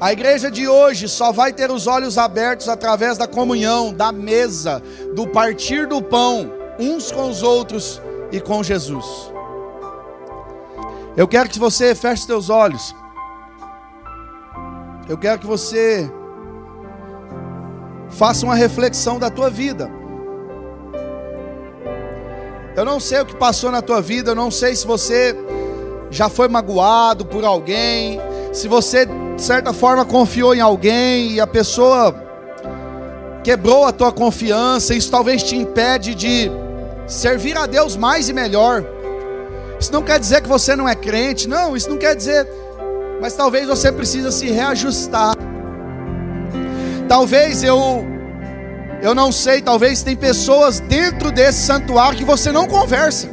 A 0.00 0.12
igreja 0.12 0.50
de 0.50 0.66
hoje 0.66 1.08
só 1.08 1.30
vai 1.30 1.52
ter 1.52 1.70
os 1.70 1.86
olhos 1.86 2.18
abertos 2.18 2.68
através 2.68 3.16
da 3.16 3.28
comunhão, 3.28 3.94
da 3.94 4.10
mesa, 4.10 4.82
do 5.14 5.28
partir 5.28 5.86
do 5.86 6.02
pão, 6.02 6.52
uns 6.78 7.12
com 7.12 7.30
os 7.30 7.42
outros 7.42 8.02
e 8.32 8.40
com 8.40 8.64
Jesus. 8.64 9.32
Eu 11.16 11.28
quero 11.28 11.48
que 11.48 11.58
você 11.58 11.94
feche 11.94 12.24
seus 12.24 12.50
olhos. 12.50 12.94
Eu 15.08 15.16
quero 15.16 15.38
que 15.38 15.46
você 15.46 16.10
faça 18.08 18.44
uma 18.44 18.54
reflexão 18.54 19.18
da 19.18 19.30
tua 19.30 19.50
vida. 19.50 20.01
Eu 22.74 22.84
não 22.84 22.98
sei 22.98 23.20
o 23.20 23.26
que 23.26 23.36
passou 23.36 23.70
na 23.70 23.82
tua 23.82 24.00
vida, 24.00 24.30
eu 24.30 24.34
não 24.34 24.50
sei 24.50 24.74
se 24.74 24.86
você 24.86 25.36
já 26.10 26.28
foi 26.28 26.48
magoado 26.48 27.24
por 27.24 27.44
alguém, 27.44 28.20
se 28.52 28.66
você 28.66 29.06
de 29.06 29.42
certa 29.42 29.72
forma 29.72 30.04
confiou 30.04 30.54
em 30.54 30.60
alguém 30.60 31.32
e 31.32 31.40
a 31.40 31.46
pessoa 31.46 32.14
quebrou 33.44 33.84
a 33.84 33.92
tua 33.92 34.10
confiança, 34.10 34.94
isso 34.94 35.10
talvez 35.10 35.42
te 35.42 35.56
impede 35.56 36.14
de 36.14 36.50
servir 37.06 37.56
a 37.58 37.66
Deus 37.66 37.96
mais 37.96 38.28
e 38.28 38.32
melhor. 38.32 38.84
Isso 39.78 39.92
não 39.92 40.02
quer 40.02 40.18
dizer 40.18 40.40
que 40.40 40.48
você 40.48 40.74
não 40.76 40.88
é 40.88 40.94
crente, 40.94 41.48
não, 41.48 41.76
isso 41.76 41.90
não 41.90 41.98
quer 41.98 42.14
dizer, 42.14 42.48
mas 43.20 43.34
talvez 43.34 43.66
você 43.66 43.92
precisa 43.92 44.30
se 44.30 44.50
reajustar. 44.50 45.34
Talvez 47.08 47.62
eu 47.62 48.04
eu 49.02 49.14
não 49.14 49.30
sei, 49.30 49.60
talvez 49.60 50.02
tem 50.02 50.16
pessoas 50.16 50.80
dentro 50.80 51.30
desse 51.30 51.66
santuário 51.66 52.16
que 52.16 52.24
você 52.24 52.50
não 52.50 52.66
conversa. 52.66 53.28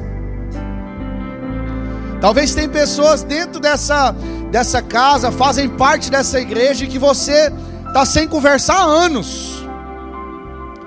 Talvez 2.20 2.54
tem 2.54 2.68
pessoas 2.68 3.24
dentro 3.24 3.62
dessa 3.62 4.14
dessa 4.50 4.82
casa, 4.82 5.32
fazem 5.32 5.70
parte 5.70 6.10
dessa 6.10 6.40
igreja 6.40 6.88
que 6.88 6.98
você 6.98 7.54
está 7.88 8.06
sem 8.06 8.28
conversar 8.28 8.78
há 8.78 8.84
anos. 8.84 9.64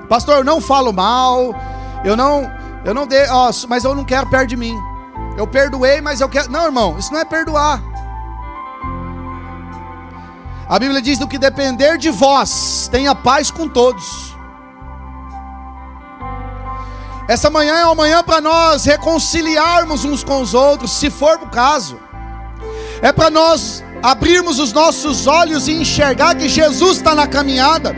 Pastor, 0.08 0.38
eu 0.38 0.44
não 0.44 0.60
falo 0.60 0.92
mal, 0.92 1.54
eu 2.04 2.16
não, 2.16 2.50
eu 2.84 2.92
não 2.92 3.06
dei, 3.06 3.22
mas 3.68 3.84
eu 3.84 3.94
não 3.94 4.04
quero 4.04 4.28
perto 4.28 4.48
de 4.48 4.56
mim. 4.56 4.76
Eu 5.36 5.46
perdoei, 5.46 6.00
mas 6.00 6.20
eu 6.20 6.28
quero. 6.28 6.50
Não, 6.50 6.64
irmão, 6.64 6.98
isso 6.98 7.12
não 7.12 7.20
é 7.20 7.24
perdoar. 7.24 7.82
A 10.68 10.78
Bíblia 10.78 11.00
diz: 11.00 11.18
do 11.18 11.28
que 11.28 11.38
depender 11.38 11.96
de 11.96 12.10
vós, 12.10 12.88
tenha 12.92 13.14
paz 13.14 13.50
com 13.50 13.68
todos. 13.68 14.36
Essa 17.28 17.48
manhã 17.48 17.74
é 17.74 17.84
uma 17.86 17.94
manhã 17.94 18.22
para 18.22 18.40
nós 18.40 18.84
reconciliarmos 18.84 20.04
uns 20.04 20.24
com 20.24 20.40
os 20.40 20.54
outros, 20.54 20.92
se 20.92 21.10
for 21.10 21.36
o 21.42 21.48
caso 21.48 21.98
é 23.02 23.10
para 23.10 23.28
nós 23.28 23.82
abrirmos 24.00 24.60
os 24.60 24.72
nossos 24.72 25.26
olhos 25.26 25.66
e 25.66 25.72
enxergar 25.72 26.36
que 26.36 26.48
Jesus 26.48 26.98
está 26.98 27.16
na 27.16 27.26
caminhada, 27.26 27.94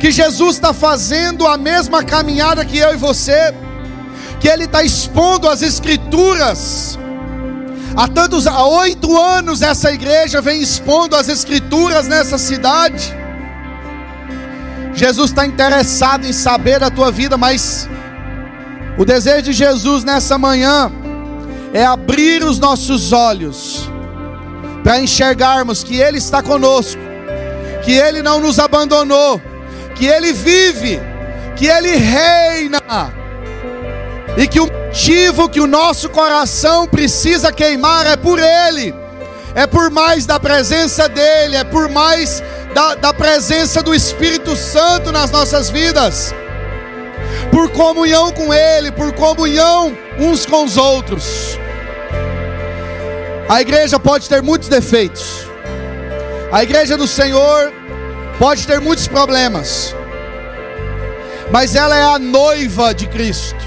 que 0.00 0.10
Jesus 0.10 0.54
está 0.54 0.72
fazendo 0.72 1.46
a 1.46 1.58
mesma 1.58 2.02
caminhada 2.02 2.64
que 2.64 2.78
eu 2.78 2.94
e 2.94 2.96
você, 2.96 3.54
que 4.40 4.48
Ele 4.48 4.64
está 4.64 4.82
expondo 4.82 5.46
as 5.46 5.60
Escrituras. 5.60 6.98
Há 7.94 8.08
tantos, 8.08 8.46
há 8.46 8.64
oito 8.64 9.20
anos 9.20 9.60
essa 9.60 9.92
igreja 9.92 10.40
vem 10.40 10.62
expondo 10.62 11.14
as 11.14 11.28
Escrituras 11.28 12.08
nessa 12.08 12.38
cidade. 12.38 13.14
Jesus 14.94 15.30
está 15.30 15.46
interessado 15.46 16.26
em 16.26 16.32
saber 16.32 16.80
da 16.80 16.90
tua 16.90 17.10
vida, 17.10 17.36
mas 17.36 17.86
o 18.98 19.04
desejo 19.04 19.42
de 19.42 19.52
Jesus 19.52 20.04
nessa 20.04 20.36
manhã 20.38 20.90
é 21.72 21.84
abrir 21.84 22.44
os 22.44 22.58
nossos 22.58 23.12
olhos 23.12 23.90
para 24.82 25.00
enxergarmos 25.00 25.82
que 25.82 25.96
Ele 25.96 26.18
está 26.18 26.42
conosco, 26.42 27.00
que 27.84 27.92
Ele 27.92 28.22
não 28.22 28.40
nos 28.40 28.58
abandonou, 28.58 29.40
que 29.94 30.06
Ele 30.06 30.32
vive, 30.32 31.00
que 31.56 31.66
Ele 31.66 31.96
reina, 31.96 32.80
e 34.36 34.46
que 34.46 34.60
o 34.60 34.66
motivo 34.92 35.48
que 35.48 35.58
o 35.58 35.66
nosso 35.66 36.10
coração 36.10 36.86
precisa 36.86 37.50
queimar 37.50 38.06
é 38.06 38.14
por 38.14 38.38
Ele, 38.38 38.94
é 39.54 39.66
por 39.66 39.90
mais 39.90 40.26
da 40.26 40.38
presença 40.38 41.08
dEle, 41.08 41.56
é 41.56 41.64
por 41.64 41.88
mais 41.88 42.42
da, 42.74 42.94
da 42.94 43.14
presença 43.14 43.82
do 43.82 43.94
Espírito 43.94 44.54
Santo 44.54 45.10
nas 45.10 45.30
nossas 45.30 45.70
vidas, 45.70 46.34
por 47.52 47.68
comunhão 47.68 48.32
com 48.32 48.52
Ele, 48.52 48.90
por 48.90 49.12
comunhão 49.12 49.96
uns 50.18 50.46
com 50.46 50.64
os 50.64 50.78
outros. 50.78 51.58
A 53.46 53.60
igreja 53.60 54.00
pode 54.00 54.26
ter 54.26 54.42
muitos 54.42 54.68
defeitos. 54.68 55.46
A 56.50 56.62
igreja 56.62 56.96
do 56.96 57.06
Senhor 57.06 57.70
pode 58.38 58.66
ter 58.66 58.80
muitos 58.80 59.06
problemas. 59.06 59.94
Mas 61.50 61.74
ela 61.74 61.94
é 61.94 62.02
a 62.02 62.18
noiva 62.18 62.94
de 62.94 63.06
Cristo. 63.06 63.62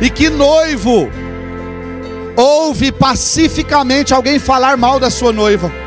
E 0.00 0.08
que 0.08 0.30
noivo 0.30 1.10
ouve 2.36 2.92
pacificamente 2.92 4.14
alguém 4.14 4.38
falar 4.38 4.76
mal 4.76 5.00
da 5.00 5.10
sua 5.10 5.32
noiva? 5.32 5.81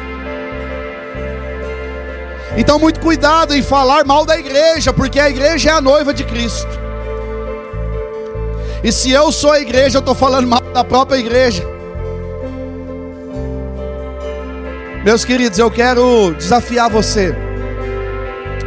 Então, 2.58 2.80
muito 2.80 3.00
cuidado 3.02 3.54
em 3.54 3.62
falar 3.62 4.06
mal 4.06 4.26
da 4.26 4.38
igreja, 4.38 4.94
porque 4.94 5.20
a 5.20 5.30
igreja 5.30 5.72
é 5.72 5.74
a 5.74 5.82
noiva 5.82 6.14
de 6.14 6.24
Cristo. 6.24 6.86
E 8.84 8.92
se 8.92 9.12
eu 9.12 9.32
sou 9.32 9.52
a 9.52 9.60
igreja, 9.60 9.98
eu 9.98 10.00
estou 10.00 10.16
falando 10.16 10.48
mal 10.48 10.62
da 10.62 10.84
própria 10.84 11.18
igreja. 11.18 11.64
Meus 15.04 15.26
queridos, 15.26 15.60
eu 15.60 15.70
quero 15.70 16.34
desafiar 16.34 16.90
você. 16.90 17.36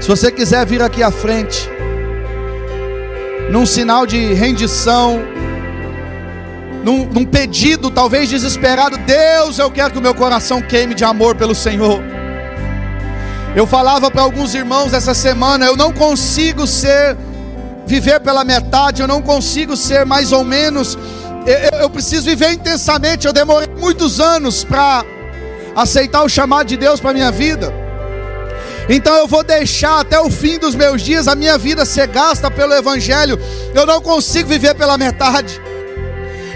Se 0.01 0.07
você 0.07 0.30
quiser 0.30 0.66
vir 0.66 0.82
aqui 0.82 1.03
à 1.03 1.11
frente, 1.11 1.68
num 3.51 3.64
sinal 3.64 4.07
de 4.07 4.34
rendição, 4.34 5.20
num, 6.84 7.07
num, 7.07 7.24
pedido 7.24 7.91
talvez 7.91 8.28
desesperado, 8.28 8.99
Deus, 8.99 9.59
eu 9.59 9.70
quero 9.70 9.93
que 9.93 9.99
o 9.99 10.03
meu 10.03 10.14
coração 10.14 10.61
queime 10.61 10.95
de 10.95 11.05
amor 11.05 11.34
pelo 11.34 11.55
Senhor. 11.55 12.18
Eu 13.59 13.66
falava 13.66 14.09
para 14.09 14.22
alguns 14.22 14.54
irmãos 14.54 14.92
essa 14.92 15.12
semana, 15.12 15.66
eu 15.66 15.76
não 15.76 15.92
consigo 15.92 16.64
ser, 16.64 17.16
viver 17.84 18.20
pela 18.20 18.44
metade, 18.44 19.02
eu 19.02 19.09
não 19.09 19.20
consigo 19.20 19.76
ser 19.76 20.06
mais 20.06 20.30
ou 20.30 20.44
menos, 20.44 20.96
eu, 21.44 21.80
eu 21.80 21.90
preciso 21.90 22.26
viver 22.26 22.52
intensamente. 22.52 23.26
Eu 23.26 23.32
demorei 23.32 23.68
muitos 23.76 24.20
anos 24.20 24.62
para 24.62 25.04
aceitar 25.74 26.22
o 26.22 26.28
chamado 26.28 26.68
de 26.68 26.76
Deus 26.76 27.00
para 27.00 27.12
minha 27.12 27.32
vida. 27.32 27.74
Então 28.88 29.12
eu 29.16 29.26
vou 29.26 29.42
deixar 29.42 29.98
até 29.98 30.20
o 30.20 30.30
fim 30.30 30.56
dos 30.56 30.76
meus 30.76 31.02
dias 31.02 31.26
a 31.26 31.34
minha 31.34 31.59
vida 31.59 31.84
ser 31.84 32.06
gasta 32.06 32.48
pelo 32.48 32.74
Evangelho. 32.74 33.40
Eu 33.74 33.84
não 33.84 34.00
consigo 34.00 34.48
viver 34.48 34.76
pela 34.76 34.96
metade. 34.96 35.61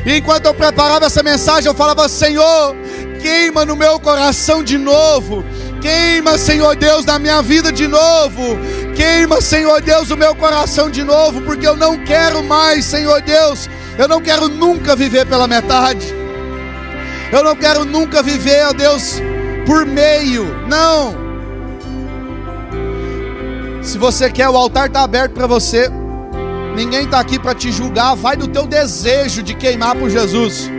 E 0.07 0.19
enquanto 0.19 0.47
eu 0.47 0.55
preparava 0.55 1.07
essa 1.07 1.21
mensagem, 1.21 1.67
eu 1.67 1.75
falava: 1.75 2.09
Senhor, 2.09 2.77
queima 3.21 3.65
no 3.65 3.75
meu 3.75 3.99
coração 3.99 4.63
de 4.63 4.79
novo. 4.79 5.45
Queima, 5.83 6.39
Senhor 6.39 6.77
Deus, 6.77 7.05
na 7.05 7.19
minha 7.19 7.43
vida 7.43 7.73
de 7.73 7.89
novo. 7.89 8.57
Queima, 8.95 9.41
Senhor 9.41 9.83
Deus, 9.83 10.11
o 10.13 10.17
meu 10.17 10.33
coração 10.33 10.89
de 10.89 11.03
novo, 11.03 11.43
porque 11.43 11.67
eu 11.67 11.77
não 11.77 11.99
quero 12.05 12.41
mais, 12.41 12.85
Senhor 12.85 13.21
Deus. 13.21 13.69
Eu 13.99 14.07
não 14.07 14.21
quero 14.21 14.49
nunca 14.49 14.95
viver 14.95 15.27
pela 15.27 15.49
metade. 15.49 16.15
Eu 17.33 17.43
não 17.43 17.57
quero 17.57 17.85
nunca 17.85 18.23
viver, 18.23 18.65
ó 18.67 18.73
Deus, 18.73 19.21
por 19.67 19.85
meio. 19.85 20.45
Não. 20.69 21.21
Se 23.83 23.99
você 23.99 24.31
quer, 24.31 24.49
o 24.49 24.57
altar 24.57 24.87
está 24.87 25.03
aberto 25.03 25.33
para 25.33 25.49
você. 25.49 25.91
Ninguém 26.77 27.07
está 27.07 27.19
aqui 27.19 27.41
para 27.41 27.57
te 27.57 27.73
julgar. 27.73 28.15
Vai 28.15 28.37
do 28.37 28.47
teu 28.47 28.69
desejo 28.69 29.43
de 29.43 29.53
queimar 29.55 29.97
por 29.97 30.09
Jesus. 30.09 30.71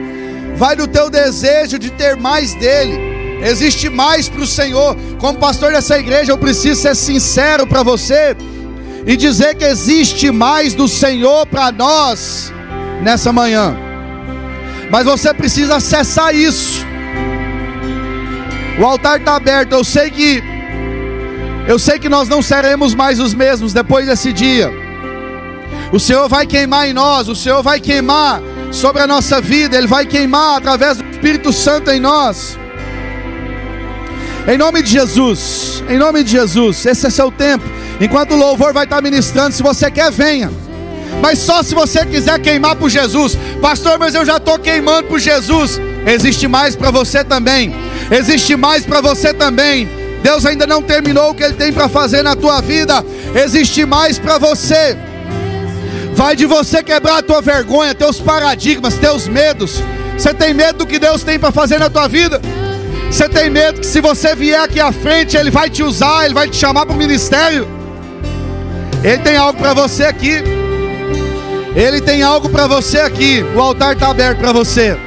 Vai 0.55 0.77
do 0.77 0.87
teu 0.87 1.09
desejo 1.09 1.77
de 1.77 1.91
ter 1.91 2.15
mais 2.15 2.53
dele. 2.55 3.12
Existe 3.41 3.89
mais 3.89 4.29
para 4.29 4.41
o 4.41 4.47
Senhor. 4.47 4.95
Como 5.19 5.39
pastor 5.39 5.71
dessa 5.71 5.97
igreja, 5.97 6.31
eu 6.31 6.37
preciso 6.37 6.81
ser 6.81 6.95
sincero 6.95 7.65
para 7.67 7.83
você 7.83 8.35
e 9.05 9.17
dizer 9.17 9.55
que 9.55 9.65
existe 9.65 10.31
mais 10.31 10.73
do 10.73 10.87
Senhor 10.87 11.45
para 11.45 11.71
nós 11.71 12.53
nessa 13.01 13.33
manhã. 13.33 13.75
Mas 14.89 15.05
você 15.05 15.33
precisa 15.33 15.77
acessar 15.77 16.33
isso. 16.35 16.85
O 18.79 18.85
altar 18.85 19.19
está 19.19 19.35
aberto. 19.35 19.73
Eu 19.73 19.83
sei 19.83 20.09
que 20.09 20.43
eu 21.67 21.79
sei 21.79 21.97
que 21.97 22.09
nós 22.09 22.27
não 22.27 22.41
seremos 22.41 22.93
mais 22.93 23.19
os 23.19 23.33
mesmos 23.33 23.71
depois 23.71 24.05
desse 24.05 24.33
dia. 24.33 24.71
O 25.93 25.99
Senhor 25.99 26.27
vai 26.27 26.45
queimar 26.45 26.89
em 26.89 26.93
nós, 26.93 27.29
o 27.29 27.35
Senhor 27.35 27.63
vai 27.63 27.79
queimar 27.79 28.41
sobre 28.71 29.01
a 29.01 29.07
nossa 29.07 29.39
vida, 29.39 29.77
Ele 29.77 29.87
vai 29.87 30.05
queimar 30.05 30.57
através 30.57 30.97
do 30.97 31.09
Espírito 31.09 31.53
Santo 31.53 31.89
em 31.89 31.99
nós. 31.99 32.57
Em 34.47 34.57
nome 34.57 34.81
de 34.81 34.91
Jesus, 34.91 35.83
em 35.89 35.97
nome 35.97 36.23
de 36.23 36.31
Jesus, 36.31 36.85
esse 36.85 37.07
é 37.07 37.09
seu 37.09 37.31
tempo. 37.31 37.63
Enquanto 37.99 38.31
o 38.31 38.37
louvor 38.37 38.73
vai 38.73 38.83
estar 38.83 39.01
ministrando, 39.01 39.53
se 39.53 39.63
você 39.63 39.89
quer, 39.89 40.11
venha 40.11 40.51
mas 41.21 41.39
só 41.39 41.63
se 41.63 41.73
você 41.73 42.05
quiser 42.05 42.39
queimar 42.39 42.75
por 42.75 42.89
Jesus. 42.89 43.37
Pastor, 43.61 43.97
mas 43.97 44.15
eu 44.15 44.25
já 44.25 44.37
estou 44.37 44.59
queimando 44.59 45.07
por 45.07 45.19
Jesus. 45.19 45.79
Existe 46.05 46.47
mais 46.47 46.75
para 46.75 46.91
você 46.91 47.23
também. 47.23 47.73
Existe 48.11 48.55
mais 48.55 48.85
para 48.85 49.01
você 49.01 49.33
também. 49.33 49.87
Deus 50.21 50.45
ainda 50.45 50.65
não 50.65 50.81
terminou 50.81 51.31
o 51.31 51.33
que 51.33 51.43
Ele 51.43 51.53
tem 51.53 51.71
para 51.71 51.87
fazer 51.87 52.23
na 52.23 52.35
tua 52.35 52.61
vida. 52.61 53.03
Existe 53.35 53.85
mais 53.85 54.17
para 54.17 54.37
você. 54.37 54.97
Vai 56.13 56.35
de 56.35 56.45
você 56.45 56.83
quebrar 56.83 57.19
a 57.19 57.23
tua 57.23 57.41
vergonha, 57.41 57.95
teus 57.95 58.19
paradigmas, 58.19 58.95
teus 58.95 59.27
medos. 59.27 59.81
Você 60.17 60.33
tem 60.33 60.53
medo 60.53 60.79
do 60.79 60.85
que 60.85 60.99
Deus 60.99 61.23
tem 61.23 61.39
para 61.39 61.51
fazer 61.51 61.79
na 61.79 61.89
tua 61.89 62.07
vida? 62.07 62.41
Você 63.13 63.29
tem 63.29 63.47
medo 63.47 63.79
que 63.79 63.85
se 63.85 64.01
você 64.01 64.35
vier 64.35 64.59
aqui 64.59 64.79
à 64.79 64.91
frente, 64.91 65.37
Ele 65.37 65.51
vai 65.51 65.69
te 65.69 65.83
usar, 65.83 66.25
Ele 66.25 66.33
vai 66.33 66.49
te 66.49 66.55
chamar 66.55 66.83
para 66.83 66.95
o 66.95 66.97
ministério? 66.97 67.67
Ele 69.03 69.19
tem 69.19 69.37
algo 69.37 69.59
para 69.59 69.71
você 69.71 70.05
aqui. 70.05 70.43
Ele 71.75 72.01
tem 72.01 72.23
algo 72.23 72.49
para 72.49 72.65
você 72.65 72.97
aqui. 72.97 73.45
O 73.55 73.61
altar 73.61 73.93
está 73.93 74.09
aberto 74.09 74.39
para 74.39 74.51
você. 74.51 74.97